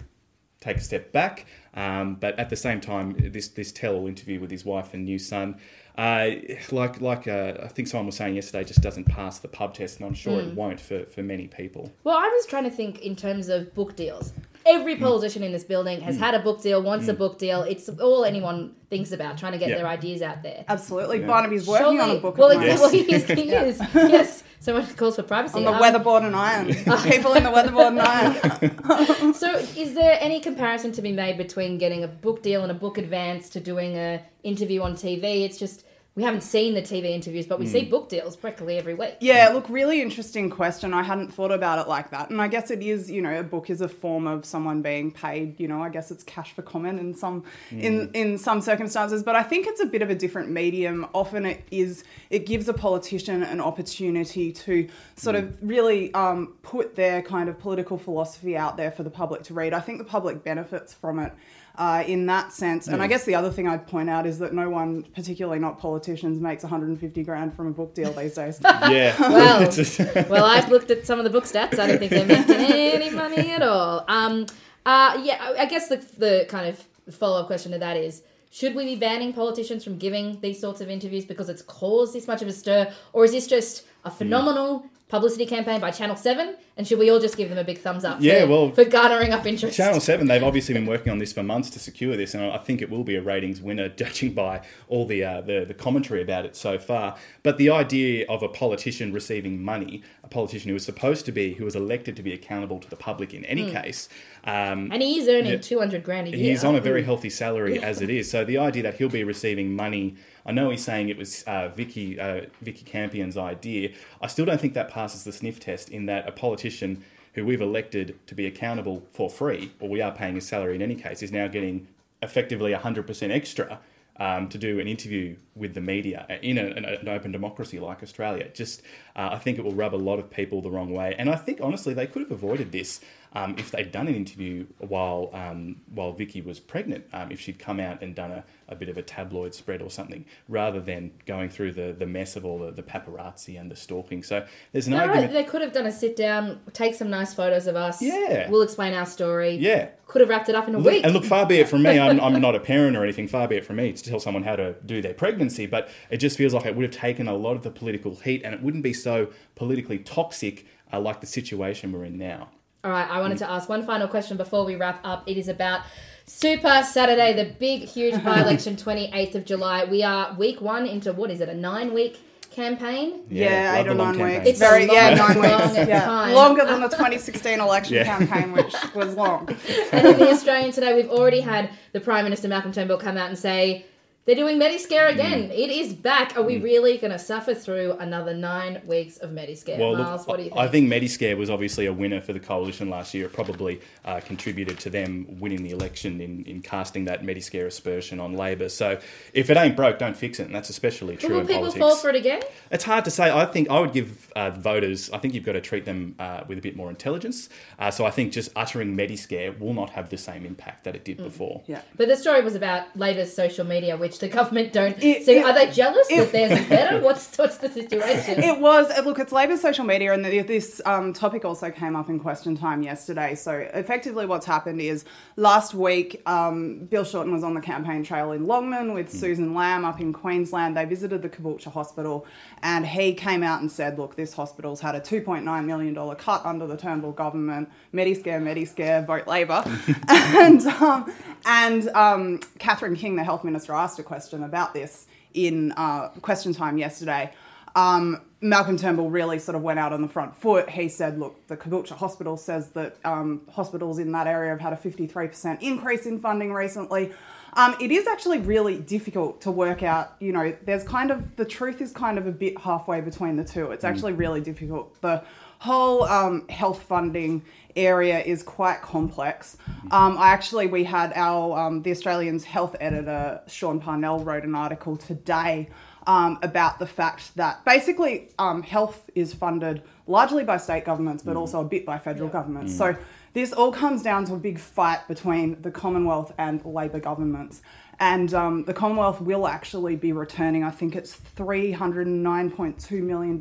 take 0.60 0.78
a 0.78 0.82
step 0.82 1.12
back. 1.12 1.46
Um, 1.74 2.16
but 2.16 2.38
at 2.38 2.50
the 2.50 2.56
same 2.56 2.82
time, 2.82 3.16
this 3.18 3.48
this 3.48 3.72
tell-all 3.72 4.08
interview 4.08 4.39
with 4.42 4.52
his 4.52 4.66
wife 4.66 4.94
and 4.94 5.06
new 5.06 5.18
son, 5.18 5.56
uh, 5.98 6.32
like 6.72 7.00
like 7.00 7.28
uh, 7.30 7.54
I 7.64 7.68
think 7.70 7.88
someone 7.88 8.08
was 8.08 8.18
saying 8.18 8.36
yesterday, 8.36 8.66
just 8.66 8.82
doesn't 8.82 9.06
pass 9.06 9.39
the 9.39 9.48
pub 9.48 9.74
test, 9.74 9.98
and 10.00 10.06
I'm 10.06 10.14
sure 10.14 10.39
it 10.42 10.50
Mm. 10.52 10.56
won't 10.56 10.80
for, 10.82 11.06
for 11.06 11.24
many 11.24 11.48
people. 11.48 11.92
Well, 12.04 12.18
I 12.18 12.28
was 12.28 12.46
trying 12.46 12.66
to 12.66 12.70
think 12.70 13.00
in 13.02 13.16
terms 13.16 13.48
of 13.48 13.74
book 13.74 13.96
deals. 13.96 14.34
Every 14.66 14.95
politician 14.95 15.43
in 15.43 15.51
this 15.51 15.64
building 15.64 16.01
has 16.01 16.18
had 16.18 16.34
a 16.36 16.39
book 16.39 16.62
deal, 16.62 16.82
wants 16.82 17.07
a 17.07 17.14
book 17.14 17.39
deal. 17.39 17.64
It's 17.64 17.89
all 17.89 18.24
anyone 18.26 18.74
thinks 18.89 19.12
about, 19.12 19.38
trying 19.38 19.53
to 19.53 19.57
get 19.57 19.70
Yeah. 19.70 19.78
their 19.78 19.88
ideas 19.88 20.22
out 20.22 20.43
there. 20.43 20.64
Absolutely. 20.68 21.22
Yeah. 21.22 21.28
Barnaby's 21.28 21.68
working 21.68 21.99
on 21.99 22.12
a 22.12 22.20
book. 22.20 22.38
Well, 22.38 22.51
at 22.51 22.59
the 22.59 22.68
it's, 22.68 22.82
moment. 22.82 22.93
well 22.93 23.03
he 23.05 23.16
is. 23.16 23.26
He 23.26 23.49
Yeah. 23.49 23.64
is. 23.64 23.80
Yes. 23.95 24.43
Someone 24.59 24.86
calls 24.95 25.16
for 25.16 25.24
privacy. 25.24 25.57
On 25.57 25.64
the 25.64 25.72
Um, 25.72 25.82
weatherboard 25.82 26.24
and 26.24 26.36
iron. 26.36 26.68
People 27.12 27.34
in 27.34 27.43
the 27.43 27.49
weatherboard 27.49 27.88
and 27.97 28.01
iron. 28.01 29.34
so, 29.34 29.55
is 29.76 29.95
there 29.95 30.18
any 30.22 30.39
comparison 30.39 30.91
to 30.91 31.01
be 31.01 31.12
made 31.12 31.38
between 31.38 31.80
getting 31.80 32.03
a 32.03 32.07
book 32.07 32.43
deal 32.43 32.62
and 32.62 32.70
a 32.72 32.76
book 32.76 32.99
advance 32.99 33.49
to 33.49 33.59
doing 33.59 33.97
a 33.97 34.22
interview 34.43 34.82
on 34.84 34.93
TV? 34.93 35.43
It's 35.45 35.57
just 35.57 35.84
we 36.14 36.24
haven't 36.24 36.41
seen 36.41 36.74
the 36.74 36.82
TV 36.82 37.05
interviews, 37.05 37.45
but 37.45 37.57
we 37.57 37.66
Mm. 37.66 37.72
see 37.72 37.86
book 37.86 38.09
deals 38.09 38.36
practically 38.36 38.78
every 38.78 38.93
week. 38.93 39.16
Yeah, 39.22 39.47
look, 39.53 39.70
really 39.70 40.01
interesting 40.01 40.49
question. 40.49 40.93
I 40.93 41.03
hadn't 41.03 41.34
thought 41.34 41.51
about 41.53 41.80
it 41.80 41.88
like 41.88 42.09
that. 42.12 42.30
And 42.30 42.41
I 42.41 42.49
guess 42.49 42.70
it 42.70 42.84
is, 42.84 43.09
you 43.09 43.22
know, 43.22 43.39
a 43.39 43.43
book 43.43 43.70
is 43.70 43.80
a 43.80 43.88
form 43.88 44.28
of 44.28 44.43
someone 44.43 44.82
being 44.82 45.12
paid, 45.12 45.57
you 45.57 45.70
know, 45.70 45.82
I 45.82 45.88
guess 45.88 46.12
it's 46.12 46.24
cash 46.26 46.51
for 46.51 46.64
comment 46.64 46.99
in 46.99 47.14
some 47.14 47.43
in 47.72 48.07
Mm. 48.09 48.16
in 48.16 48.38
some 48.38 48.59
circumstances, 48.59 49.24
but 49.24 49.38
I 49.38 49.43
think 49.43 49.68
it's 49.68 49.80
a 49.80 49.86
bit 49.86 50.01
of 50.01 50.09
a 50.09 50.16
different 50.16 50.49
medium. 50.51 51.07
Often 51.14 51.45
it 51.45 51.62
is 51.72 52.03
it 52.30 52.45
gives 52.45 52.68
a 52.68 52.74
politician 52.74 53.41
an 53.41 53.62
opportunity 53.62 54.51
to 54.51 54.88
sort 55.16 55.38
of 55.38 55.57
really 55.62 56.14
um, 56.14 56.55
put 56.62 56.95
their 56.95 57.22
kind 57.22 57.47
of 57.47 57.57
political 57.57 57.97
philosophy 57.97 58.57
out 58.57 58.76
there 58.76 58.91
for 58.91 59.03
the 59.03 59.09
public 59.09 59.43
to 59.43 59.53
read. 59.53 59.74
I 59.74 59.80
think 59.80 59.97
the 59.97 60.03
public 60.03 60.43
benefits 60.43 60.93
from 60.93 61.20
it. 61.20 61.32
Uh, 61.78 62.03
in 62.05 62.26
that 62.26 62.51
sense, 62.51 62.88
and 62.89 63.01
I 63.01 63.07
guess 63.07 63.24
the 63.24 63.34
other 63.36 63.49
thing 63.49 63.65
I'd 63.65 63.88
point 63.88 64.09
out 64.09 64.26
is 64.28 64.39
that 64.39 64.53
no 64.53 64.69
one, 64.69 65.03
particularly 65.15 65.57
not 65.57 65.80
politicians, 65.80 66.39
makes 66.41 66.63
150 66.63 67.24
grand 67.24 67.53
from 67.55 67.67
a 67.67 67.72
book 67.72 67.95
deal 67.95 68.11
these 68.11 68.36
days. 68.36 68.59
Yeah. 68.63 69.15
Well, 69.19 69.72
well, 70.30 70.43
I've 70.43 70.69
looked 70.69 70.91
at 70.91 71.07
some 71.07 71.17
of 71.17 71.24
the 71.24 71.30
book 71.30 71.45
stats. 71.45 71.80
I 71.80 71.88
don't 71.88 71.97
think 71.97 72.11
they're 72.11 72.26
making 72.26 72.55
any 72.55 73.09
money 73.09 73.51
at 73.51 73.61
all. 73.63 74.03
Um, 74.09 74.47
uh, 74.86 75.22
yeah, 75.24 75.38
I- 75.41 75.61
I 75.61 75.65
guess 75.65 75.88
the, 75.88 75.97
the 76.17 76.45
kind 76.49 76.67
of 76.67 77.15
follow 77.15 77.39
up 77.39 77.47
question 77.47 77.72
to 77.72 77.78
that 77.80 77.95
is 77.95 78.22
should 78.51 78.76
we 78.76 78.84
be 78.84 78.95
banning 78.97 79.32
politicians 79.32 79.82
from 79.84 79.97
giving 79.97 80.41
these 80.41 80.59
sorts 80.59 80.82
of 80.82 80.89
interviews 80.89 81.24
because 81.24 81.47
it's 81.47 81.61
caused 81.61 82.13
this 82.13 82.28
much 82.28 82.41
of 82.41 82.49
a 82.49 82.53
stir? 82.53 82.91
Or 83.13 83.24
is 83.24 83.32
this 83.32 83.47
just 83.47 83.86
a 84.03 84.11
phenomenal 84.11 84.86
publicity 85.12 85.45
campaign 85.45 85.82
by 85.82 85.91
Channel 85.91 86.16
7? 86.16 86.55
And 86.78 86.88
should 86.88 86.97
we 86.97 87.12
all 87.12 87.20
just 87.20 87.36
give 87.36 87.49
them 87.49 87.57
a 87.57 87.66
big 87.66 87.80
thumbs 87.80 88.05
up 88.05 88.20
Yeah, 88.22 88.45
for, 88.45 88.47
well, 88.47 88.72
for 88.72 88.86
garnering 88.86 89.34
up 89.34 89.45
interest? 89.45 89.76
Channel 89.76 89.99
7, 89.99 90.26
they've 90.26 90.41
obviously 90.41 90.74
been 90.74 90.86
working 90.86 91.12
on 91.12 91.18
this 91.18 91.34
for 91.34 91.43
months 91.43 91.70
to 91.72 91.80
secure 91.80 92.16
this, 92.16 92.34
and 92.34 92.45
I 92.45 92.57
think 92.57 92.82
it 92.82 92.89
will 92.89 93.03
be 93.03 93.16
a 93.18 93.22
ratings 93.22 93.62
winner, 93.62 93.89
judging 94.01 94.34
by 94.34 94.66
all 94.88 95.05
the, 95.05 95.24
uh, 95.24 95.41
the, 95.41 95.66
the 95.68 95.74
commentary 95.74 96.22
about 96.22 96.45
it 96.45 96.55
so 96.55 96.80
far. 96.80 97.18
But 97.43 97.57
the 97.57 97.70
idea 97.70 98.26
of 98.30 98.41
a 98.41 98.47
politician 98.47 99.12
receiving 99.12 99.62
money, 99.62 100.01
politician 100.32 100.70
who 100.70 100.74
was 100.74 100.84
supposed 100.84 101.26
to 101.28 101.32
be, 101.32 101.54
who 101.54 101.66
was 101.66 101.76
elected 101.76 102.16
to 102.16 102.24
be 102.24 102.34
accountable 102.34 102.80
to 102.80 102.90
the 102.90 102.96
public 102.96 103.34
in 103.34 103.46
any 103.46 103.66
Hmm. 103.70 103.76
case. 103.82 104.10
Um, 104.46 104.90
And 104.92 105.04
he 105.04 105.20
is 105.20 105.28
earning 105.28 105.52
yeah, 105.52 105.58
200 105.58 106.04
grand 106.04 106.28
a 106.28 106.32
year. 106.32 106.50
He's 106.52 106.64
on 106.64 106.76
a 106.76 106.82
very 106.82 107.04
Mm. 107.04 107.06
healthy 107.06 107.30
salary 107.30 107.76
Yeah. 107.76 107.82
as 107.86 108.02
it 108.02 108.10
is. 108.10 108.32
So 108.32 108.44
the 108.44 108.58
idea 108.58 108.82
that 108.84 108.96
he'll 108.96 109.10
be 109.10 109.24
receiving 109.24 109.76
money, 109.76 110.16
I 110.46 110.52
know 110.52 110.72
he's 110.72 110.84
saying 110.84 111.10
it 111.10 111.18
was 111.18 111.44
uh, 111.46 111.68
Vikki 111.70 112.20
uh, 112.20 112.42
Vikki 112.62 112.84
Campion's 112.84 113.38
idea. 113.38 113.90
I 114.22 114.28
still 114.28 114.46
don't 114.46 114.60
think 114.60 114.74
that 114.74 114.90
passes 114.90 115.24
the 115.24 115.32
sniff 115.32 115.60
test. 115.60 115.90
In 115.90 116.08
that 116.08 116.28
a 116.28 116.32
politician 116.32 117.04
who 117.34 117.46
we've 117.46 117.62
elected 117.62 118.16
to 118.28 118.34
be 118.36 118.46
accountable 118.48 119.04
for 119.14 119.30
free, 119.30 119.72
or 119.80 119.88
we 119.88 120.02
are 120.02 120.12
paying 120.12 120.36
his 120.36 120.46
salary 120.48 120.76
in 120.76 120.82
any 120.82 120.96
case, 120.96 121.22
is 121.22 121.32
now 121.32 121.48
getting 121.48 121.88
effectively 122.24 122.72
100% 122.74 123.32
extra. 123.32 123.80
Um, 124.28 124.49
to 124.49 124.59
do 124.59 124.80
an 124.80 124.88
interview 124.88 125.36
with 125.55 125.74
the 125.74 125.82
media 125.82 126.19
in 126.43 126.59
a, 126.59 126.65
an, 126.78 126.86
an 126.86 127.07
open 127.07 127.32
democracy 127.32 127.80
like 127.80 128.03
Australia, 128.03 128.45
just 128.53 128.84
uh, 129.15 129.30
I 129.32 129.39
think 129.43 129.57
it 129.57 129.63
will 129.65 129.78
rub 129.84 129.93
a 129.95 130.03
lot 130.09 130.19
of 130.19 130.30
people 130.30 130.61
the 130.61 130.69
wrong 130.69 130.91
way. 130.93 131.15
And 131.17 131.28
I 131.36 131.38
think 131.45 131.57
honestly 131.59 131.93
they 131.95 132.05
could 132.05 132.22
have 132.26 132.32
avoided 132.39 132.72
this 132.72 133.01
um, 133.34 133.56
if 133.58 133.72
they'd 133.72 133.92
done 133.92 134.08
an 134.10 134.16
interview 134.16 134.66
while 134.80 135.30
um, 135.34 135.78
while 135.94 136.12
Vikki 136.12 136.42
was 136.42 136.60
pregnant, 136.60 137.06
um, 137.14 137.32
if 137.32 137.40
she'd 137.40 137.60
come 137.60 137.80
out 137.80 138.02
and 138.04 138.14
done 138.14 138.32
a, 138.32 138.44
a 138.68 138.76
bit 138.76 138.90
of 138.90 138.98
a 138.98 139.02
tabloid 139.02 139.54
spread 139.56 139.82
or 139.82 139.90
something, 139.90 140.26
rather 140.50 140.82
than 140.82 141.12
going 141.26 141.50
through 141.50 141.72
the, 141.74 141.96
the 141.98 142.06
mess 142.06 142.36
of 142.36 142.44
all 142.46 142.60
the, 142.60 142.72
the 142.72 142.84
paparazzi 142.84 143.60
and 143.60 143.72
the 143.72 143.76
stalking. 143.76 144.22
So 144.22 144.46
there's 144.74 144.88
an 144.88 144.94
No, 144.94 145.00
argument. 145.00 145.32
they 145.34 145.44
could 145.46 145.62
have 145.62 145.72
done 145.72 145.86
a 145.86 145.92
sit 145.92 146.16
down, 146.18 146.60
take 146.74 146.94
some 146.94 147.10
nice 147.10 147.34
photos 147.34 147.68
of 147.68 147.76
us. 147.78 148.02
Yeah. 148.02 148.50
We'll 148.50 148.64
explain 148.64 148.94
our 148.94 149.06
story. 149.06 149.52
Yeah. 149.56 149.90
Could 150.08 150.20
have 150.22 150.30
wrapped 150.30 150.50
it 150.50 150.56
up 150.56 150.68
in 150.68 150.76
a 150.76 150.78
Look- 150.80 150.92
week. 150.94 151.06
And 151.06 151.14
look, 151.14 151.24
far 151.24 151.46
be 151.46 151.60
it 151.60 151.70
from 151.70 151.84
me, 151.84 151.98
I'm, 152.00 152.20
I'm 152.20 152.42
not 152.48 152.56
a 152.56 152.60
parent 152.60 152.98
or 152.98 153.04
anything, 153.04 153.30
far 153.30 153.48
be 153.48 153.56
it 153.56 153.66
from 153.66 153.78
me 153.78 153.94
to 153.94 154.04
tell 154.04 154.20
someone 154.20 154.44
how 154.44 154.58
to 154.58 154.76
do 154.86 155.02
their 155.02 155.14
pregnancy, 155.14 155.66
but 155.68 155.90
it 156.10 156.18
just 156.18 156.38
feels 156.38 156.54
like 156.54 156.66
it 156.66 156.76
would 156.76 156.84
have 156.84 156.92
taken 156.94 157.30
a 157.30 157.34
lot 157.34 157.56
of 157.56 157.64
the 157.64 157.72
political 157.72 158.16
heat 158.16 158.42
and 158.44 158.54
it 158.54 158.62
wouldn't 158.62 158.84
be 158.84 158.92
so 158.92 159.30
politically 159.56 160.00
toxic 160.00 160.66
uh, 160.92 161.00
like 161.00 161.22
the 161.22 161.28
situation 161.28 161.94
we're 161.94 162.04
in 162.04 162.18
now. 162.18 162.50
All 162.84 162.90
right, 162.92 163.08
I 163.10 163.20
wanted 163.22 163.36
mm. 163.36 163.40
to 163.40 163.52
ask 163.52 163.70
one 163.70 163.86
final 163.86 164.08
question 164.08 164.38
before 164.38 164.66
we 164.66 164.76
wrap 164.76 165.02
up. 165.04 165.24
It 165.28 165.38
is 165.38 165.48
about 165.48 165.82
Super 166.26 166.82
Saturday, 166.84 167.34
the 167.34 167.52
big, 167.52 167.84
huge 167.84 168.24
by 168.24 168.42
election, 168.42 168.76
28th 168.76 169.36
of 169.36 169.46
July. 169.46 169.86
We 169.86 170.02
are 170.04 170.34
week 170.34 170.62
one 170.62 170.88
into 170.88 171.14
what 171.14 171.30
is 171.30 171.42
it, 171.42 171.50
a 171.50 171.54
nine 171.54 171.94
week 171.94 172.20
campaign? 172.50 173.22
Yeah, 173.30 173.80
eight 173.80 173.88
or 173.88 173.94
nine 173.94 174.18
weeks. 174.20 174.48
It's 174.48 174.60
very 174.60 174.86
a 174.86 174.94
yeah, 174.94 175.14
nine 175.14 175.42
long 175.42 175.62
weeks. 175.62 175.88
Yeah. 175.88 176.06
time. 176.06 176.34
Longer 176.34 176.66
than 176.66 176.82
the 176.82 176.88
2016 176.90 177.60
election 177.60 177.96
Yeah. 177.96 178.04
campaign, 178.04 178.52
which 178.52 178.74
was 178.96 179.16
long. 179.16 179.56
And 179.92 180.08
in 180.08 180.18
the 180.18 180.32
Australian 180.32 180.72
today, 180.72 180.96
we've 180.96 181.10
already 181.10 181.42
had 181.42 181.70
the 181.94 182.00
Prime 182.00 182.24
Minister 182.24 182.48
Malcolm 182.48 182.72
Turnbull 182.72 182.98
come 182.98 183.16
out 183.16 183.30
and 183.30 183.38
say 183.38 183.86
they're 184.26 184.36
doing 184.36 184.59
Mediscare 184.59 185.11
again. 185.11 185.49
Mm. 185.49 185.51
It 185.51 185.69
is 185.72 185.93
back. 185.93 186.38
Are 186.38 186.43
we 186.43 186.57
really 186.57 186.97
going 186.97 187.11
to 187.11 187.17
suffer 187.19 187.53
through 187.55 187.93
another 187.93 188.34
nine 188.36 188.82
weeks 188.86 189.17
of 189.17 189.32
Mediscare? 189.32 189.80
Well, 189.80 189.91
look, 189.91 189.99
Myles, 190.07 190.28
what 190.28 190.38
do 190.38 190.43
you 190.43 190.49
think? 190.49 190.59
I 190.61 190.67
think 190.67 190.91
Mediscare 190.91 191.36
was 191.38 191.49
obviously 191.49 191.88
a 191.88 191.93
winner 191.93 192.22
for 192.22 192.32
the 192.34 192.39
coalition 192.39 192.89
last 192.89 193.13
year. 193.13 193.26
It 193.26 193.34
probably 193.34 193.82
uh, 194.05 194.19
contributed 194.19 194.80
to 194.80 194.89
them 194.89 195.26
winning 195.39 195.63
the 195.63 195.72
election 195.72 196.22
in, 196.22 196.43
in 196.45 196.61
casting 196.61 197.05
that 197.05 197.24
Mediscare 197.24 197.65
aspersion 197.65 198.19
on 198.19 198.34
Labor. 198.34 198.69
So 198.69 198.99
if 199.34 199.49
it 199.49 199.57
ain't 199.57 199.76
broke, 199.76 199.97
don't 199.97 200.15
fix 200.17 200.39
it, 200.39 200.45
and 200.45 200.53
that's 200.53 200.69
especially 200.69 201.17
true 201.17 201.30
will 201.30 201.39
in 201.41 201.47
people 201.47 201.61
politics. 201.63 201.80
fall 201.80 201.95
for 201.95 202.09
it 202.09 202.15
again? 202.15 202.41
It's 202.69 202.84
hard 202.84 203.05
to 203.05 203.11
say. 203.11 203.32
I 203.32 203.45
think 203.45 203.69
I 203.69 203.80
would 203.80 203.93
give 203.93 204.32
uh, 204.36 204.51
voters. 204.51 205.09
I 205.11 205.17
think 205.17 205.34
you've 205.34 205.45
got 205.45 205.53
to 205.53 205.61
treat 205.61 205.86
them 205.86 206.15
uh, 206.19 206.43
with 206.47 206.57
a 206.57 206.61
bit 206.61 206.76
more 206.76 206.89
intelligence. 206.89 207.49
Uh, 207.80 207.89
so 207.89 208.05
I 208.05 208.11
think 208.11 208.32
just 208.34 208.51
uttering 208.55 208.95
Mediscare 208.95 209.57
will 209.59 209.74
not 209.74 209.89
have 209.91 210.09
the 210.09 210.17
same 210.17 210.45
impact 210.45 210.84
that 210.84 210.95
it 210.95 211.03
did 211.05 211.17
Mm. 211.17 211.24
before. 211.26 211.61
Yeah. 211.67 211.82
But 211.97 212.07
the 212.07 212.15
story 212.15 212.41
was 212.41 212.55
about 212.55 212.95
Labor's 212.97 213.34
social 213.34 213.65
media, 213.65 213.97
which 213.97 214.17
the 214.22 214.30
government 214.30 214.72
don't. 214.72 214.99
so 215.01 215.43
are 215.43 215.53
they 215.53 215.69
jealous 215.72 216.07
that 216.07 216.32
theirs 216.32 216.59
is 216.59 216.65
better? 216.67 217.01
What's 217.01 217.38
what's 217.38 217.57
the 217.57 217.69
situation? 217.69 218.41
It 218.41 218.59
was 218.59 218.89
uh, 218.89 219.01
look, 219.01 219.19
it's 219.19 219.32
Labor's 219.32 219.61
social 219.61 219.84
media, 219.84 220.13
and 220.13 220.24
this 220.24 220.80
um, 220.86 221.11
topic 221.11 221.43
also 221.43 221.69
came 221.72 221.95
up 221.95 222.09
in 222.09 222.19
question 222.19 222.55
time 222.55 222.84
yesterday. 222.84 223.36
So 223.36 223.51
effectively, 223.74 224.26
what's 224.26 224.45
happened 224.45 224.80
is 224.80 225.03
last 225.36 225.74
week, 225.74 226.22
um, 226.26 226.86
Bill 226.86 227.03
Shorten 227.03 227.34
was 227.34 227.43
on 227.43 227.55
the 227.55 227.61
campaign 227.61 228.03
trail 228.03 228.32
in 228.32 228.45
Longman 228.45 228.93
with 228.93 229.11
Susan 229.11 229.53
Lamb 229.53 229.84
up 229.84 229.99
in 229.99 230.13
Queensland. 230.13 230.78
They 230.78 230.86
visited 230.86 231.22
the 231.22 231.30
Caboolture 231.30 231.72
Hospital, 231.72 232.26
and 232.61 232.86
he 232.86 233.13
came 233.13 233.43
out 233.43 233.61
and 233.61 233.72
said, 233.72 233.97
"Look, 233.97 234.15
this 234.15 234.34
hospital's 234.34 234.80
had 234.80 234.95
a 234.95 235.01
2.9 235.01 235.65
million 235.65 235.93
dollar 235.93 236.15
cut 236.15 236.45
under 236.45 236.67
the 236.67 236.78
Turnbull 236.78 237.11
government. 237.11 237.69
Mediscare, 237.93 238.41
Mediscare, 238.41 239.05
vote 239.05 239.28
Labor." 239.28 239.63
and 240.07 240.65
um, 240.67 241.11
and 241.45 241.89
um, 241.89 242.39
Catherine 242.59 242.95
King, 242.95 243.15
the 243.15 243.24
health 243.24 243.43
minister, 243.43 243.74
asked 243.74 243.99
a 244.02 244.04
question 244.04 244.43
about 244.43 244.74
this 244.74 245.08
in 245.34 245.72
uh, 245.74 246.10
question 246.22 246.54
time 246.54 246.78
yesterday. 246.78 247.32
Um, 247.74 248.22
Malcolm 248.41 248.76
Turnbull 248.76 249.10
really 249.10 249.39
sort 249.39 249.56
of 249.56 249.62
went 249.62 249.80
out 249.80 249.93
on 249.93 250.02
the 250.02 250.08
front 250.08 250.36
foot. 250.36 250.70
He 250.70 250.89
said, 250.89 251.18
"Look, 251.18 251.47
the 251.47 251.56
Caboolture 251.56 251.95
Hospital 251.95 252.36
says 252.36 252.70
that 252.72 252.97
um, 253.06 253.41
hospitals 253.49 253.99
in 253.99 254.12
that 254.12 254.28
area 254.28 254.49
have 254.49 254.60
had 254.60 254.74
a 254.74 254.76
53% 254.76 255.62
increase 255.62 256.06
in 256.06 256.20
funding 256.20 256.52
recently." 256.52 257.14
Um, 257.54 257.76
it 257.82 257.91
is 257.91 258.08
actually 258.08 258.39
really 258.39 258.80
difficult 258.80 259.41
to 259.41 259.52
work 259.52 259.84
out. 259.84 260.16
You 260.20 260.32
know, 260.32 260.56
there's 260.66 260.84
kind 260.84 261.12
of 261.12 261.36
the 261.36 261.45
truth 261.45 261.82
is 261.82 261.91
kind 261.91 262.18
of 262.18 262.26
a 262.26 262.32
bit 262.32 262.60
halfway 262.60 263.02
between 263.02 263.36
the 263.36 263.43
two. 263.43 263.72
It's 263.72 263.84
actually 263.84 264.14
really 264.14 264.41
difficult. 264.41 264.99
The 265.02 265.24
whole 265.62 266.03
um, 266.05 266.47
health 266.47 266.82
funding 266.82 267.43
area 267.76 268.20
is 268.20 268.41
quite 268.41 268.82
complex. 268.82 269.57
Um, 269.91 270.18
I 270.18 270.30
actually 270.30 270.66
we 270.66 270.84
had 270.84 271.14
our 271.14 271.55
um, 271.55 271.84
the 271.84 271.91
Australian's 271.91 272.43
health 272.43 272.76
editor 272.80 273.41
Sean 273.47 273.80
Parnell 273.80 274.24
wrote 274.24 274.43
an 274.43 274.55
article 274.55 274.97
today 274.97 275.70
um, 276.07 276.39
about 276.41 276.80
the 276.80 276.88
fact 276.88 277.36
that 277.36 277.64
basically 277.64 278.30
um, 278.39 278.64
health 278.64 279.07
is 279.14 279.36
funded 279.36 279.84
largely 280.07 280.43
by 280.43 280.57
state 280.57 280.84
governments, 280.84 281.22
but 281.22 281.36
also 281.36 281.62
a 281.62 281.64
bit 281.64 281.86
by 281.86 281.99
federal 281.99 282.28
governments. 282.28 282.74
Mm. 282.74 282.78
So 282.78 282.97
this 283.34 283.53
all 283.53 283.72
comes 283.72 284.01
down 284.01 284.26
to 284.26 284.34
a 284.34 284.39
big 284.39 284.57
fight 284.57 285.07
between 285.07 285.62
the 285.62 285.70
Commonwealth 285.70 286.34
and 286.39 286.66
Labor 286.66 286.99
governments. 286.99 287.62
And 288.02 288.34
um, 288.34 288.64
the 288.64 288.74
Commonwealth 288.74 289.22
will 289.22 289.47
actually 289.47 289.95
be 289.95 290.12
returning, 290.12 290.64
I 290.64 290.72
think 290.72 290.95
it's 290.95 291.18
$309.2 291.38 292.91
million 293.04 293.39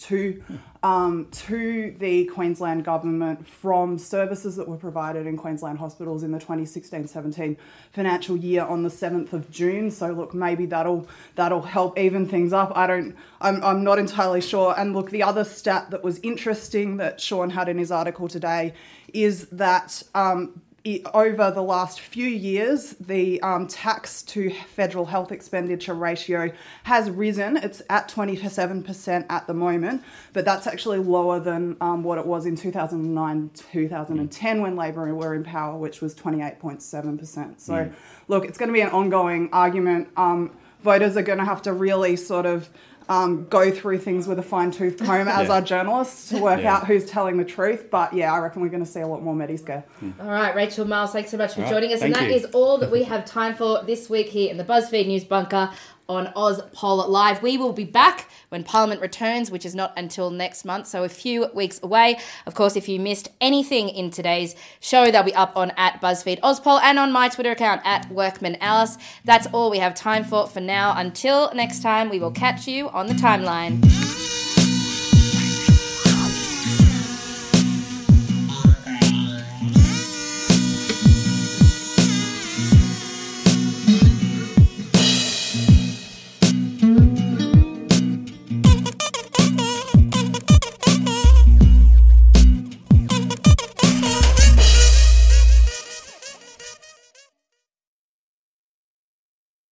to, 0.00 0.42
um, 0.82 1.28
to 1.30 1.94
the 1.96 2.24
Queensland 2.24 2.84
government 2.84 3.46
from 3.46 3.98
services 3.98 4.56
that 4.56 4.66
were 4.66 4.78
provided 4.78 5.28
in 5.28 5.36
Queensland 5.36 5.78
hospitals 5.78 6.24
in 6.24 6.32
the 6.32 6.40
2016 6.40 7.06
17 7.06 7.56
financial 7.92 8.36
year 8.36 8.64
on 8.64 8.82
the 8.82 8.88
7th 8.88 9.32
of 9.32 9.48
June. 9.48 9.92
So, 9.92 10.10
look, 10.10 10.34
maybe 10.34 10.66
that'll, 10.66 11.06
that'll 11.36 11.62
help 11.62 11.96
even 11.96 12.26
things 12.26 12.52
up. 12.52 12.72
I 12.74 12.88
don't, 12.88 13.14
I'm, 13.40 13.62
I'm 13.62 13.84
not 13.84 14.00
entirely 14.00 14.40
sure. 14.40 14.74
And 14.76 14.92
look, 14.92 15.10
the 15.10 15.22
other 15.22 15.44
stat 15.44 15.92
that 15.92 16.02
was 16.02 16.18
interesting 16.24 16.96
that 16.96 17.20
Sean 17.20 17.48
had 17.48 17.68
in 17.68 17.78
his 17.78 17.92
article 17.92 18.26
today 18.26 18.74
is 19.14 19.46
that 19.50 20.02
um, 20.16 20.60
i- 20.86 21.02
over 21.14 21.50
the 21.50 21.62
last 21.62 22.00
few 22.00 22.26
years, 22.26 22.90
the 23.00 23.40
um, 23.42 23.66
tax 23.66 24.22
to 24.22 24.50
federal 24.74 25.04
health 25.06 25.30
expenditure 25.32 25.94
ratio 25.94 26.50
has 26.84 27.10
risen. 27.10 27.56
It's 27.58 27.82
at 27.90 28.08
27% 28.08 29.26
at 29.28 29.46
the 29.46 29.54
moment, 29.54 30.02
but 30.32 30.44
that's 30.44 30.66
actually 30.66 30.98
lower 30.98 31.38
than 31.40 31.76
um, 31.80 32.02
what 32.02 32.18
it 32.18 32.26
was 32.26 32.46
in 32.46 32.56
2009 32.56 33.50
2010 33.54 34.62
when 34.62 34.76
Labor 34.76 35.14
were 35.14 35.34
in 35.34 35.44
power, 35.44 35.76
which 35.76 36.00
was 36.00 36.14
28.7%. 36.14 37.60
So, 37.60 37.72
Mm. 37.74 37.92
look, 38.28 38.44
it's 38.44 38.58
going 38.58 38.68
to 38.68 38.72
be 38.72 38.80
an 38.80 38.90
ongoing 38.90 39.48
argument. 39.52 40.08
Um, 40.16 40.50
voters 40.82 41.16
are 41.16 41.22
going 41.22 41.38
to 41.38 41.44
have 41.44 41.62
to 41.62 41.72
really 41.72 42.16
sort 42.16 42.46
of 42.46 42.68
um, 43.10 43.44
go 43.50 43.72
through 43.72 43.98
things 43.98 44.28
with 44.28 44.38
a 44.38 44.42
fine 44.42 44.70
tooth 44.70 44.96
comb 44.98 45.26
as 45.26 45.48
Yeah. 45.48 45.54
our 45.54 45.60
journalists 45.60 46.28
to 46.28 46.38
work 46.38 46.62
Yeah. 46.62 46.76
out 46.76 46.86
who's 46.86 47.04
telling 47.04 47.36
the 47.38 47.44
truth. 47.44 47.90
But 47.90 48.14
yeah, 48.14 48.32
I 48.32 48.38
reckon 48.38 48.62
we're 48.62 48.68
going 48.68 48.84
to 48.84 48.90
see 48.90 49.00
a 49.00 49.06
lot 49.06 49.20
more 49.22 49.34
Mediscare. 49.34 49.82
All 50.20 50.26
right, 50.30 50.54
Rachel 50.54 50.86
Myles, 50.86 51.10
thanks 51.12 51.32
so 51.32 51.36
much 51.36 51.54
for 51.54 51.60
All 51.60 51.64
right, 51.64 51.72
joining 51.72 51.92
us. 51.92 52.02
And 52.02 52.14
thank 52.14 52.28
that 52.28 52.30
you. 52.30 52.46
is 52.46 52.54
all 52.54 52.78
that 52.78 52.90
we 52.90 53.02
have 53.02 53.24
time 53.24 53.56
for 53.56 53.82
this 53.84 54.08
week 54.08 54.28
here 54.28 54.48
in 54.48 54.58
the 54.58 54.64
BuzzFeed 54.64 55.08
News 55.08 55.24
Bunker 55.24 55.70
on 56.10 56.32
Oz 56.34 56.60
Poll 56.72 57.08
Live. 57.08 57.42
We 57.42 57.56
will 57.56 57.72
be 57.72 57.84
back 57.84 58.28
when 58.50 58.64
Parliament 58.64 59.00
returns, 59.00 59.50
which 59.50 59.64
is 59.64 59.74
not 59.74 59.92
until 59.96 60.30
next 60.30 60.64
month, 60.64 60.86
so 60.88 61.04
a 61.04 61.08
few 61.08 61.46
weeks 61.54 61.80
away. 61.82 62.18
Of 62.46 62.54
course, 62.54 62.76
if 62.76 62.88
you 62.88 62.98
missed 62.98 63.28
anything 63.40 63.88
in 63.88 64.10
today's 64.10 64.56
show, 64.80 65.10
they'll 65.10 65.22
be 65.22 65.34
up 65.34 65.56
on 65.56 65.70
at 65.76 66.00
BuzzFeed 66.00 66.40
OzPol 66.40 66.80
and 66.82 66.98
on 66.98 67.12
my 67.12 67.28
Twitter 67.28 67.52
account 67.52 67.80
at 67.84 68.10
Workman 68.10 68.56
Alice. 68.60 68.98
That's 69.24 69.46
all 69.52 69.70
we 69.70 69.78
have 69.78 69.94
time 69.94 70.24
for 70.24 70.46
for 70.48 70.60
now. 70.60 70.94
Until 70.96 71.52
next 71.54 71.80
time, 71.80 72.10
we 72.10 72.18
will 72.18 72.32
catch 72.32 72.66
you 72.66 72.88
on 72.88 73.06
the 73.06 73.14
timeline. 73.14 73.80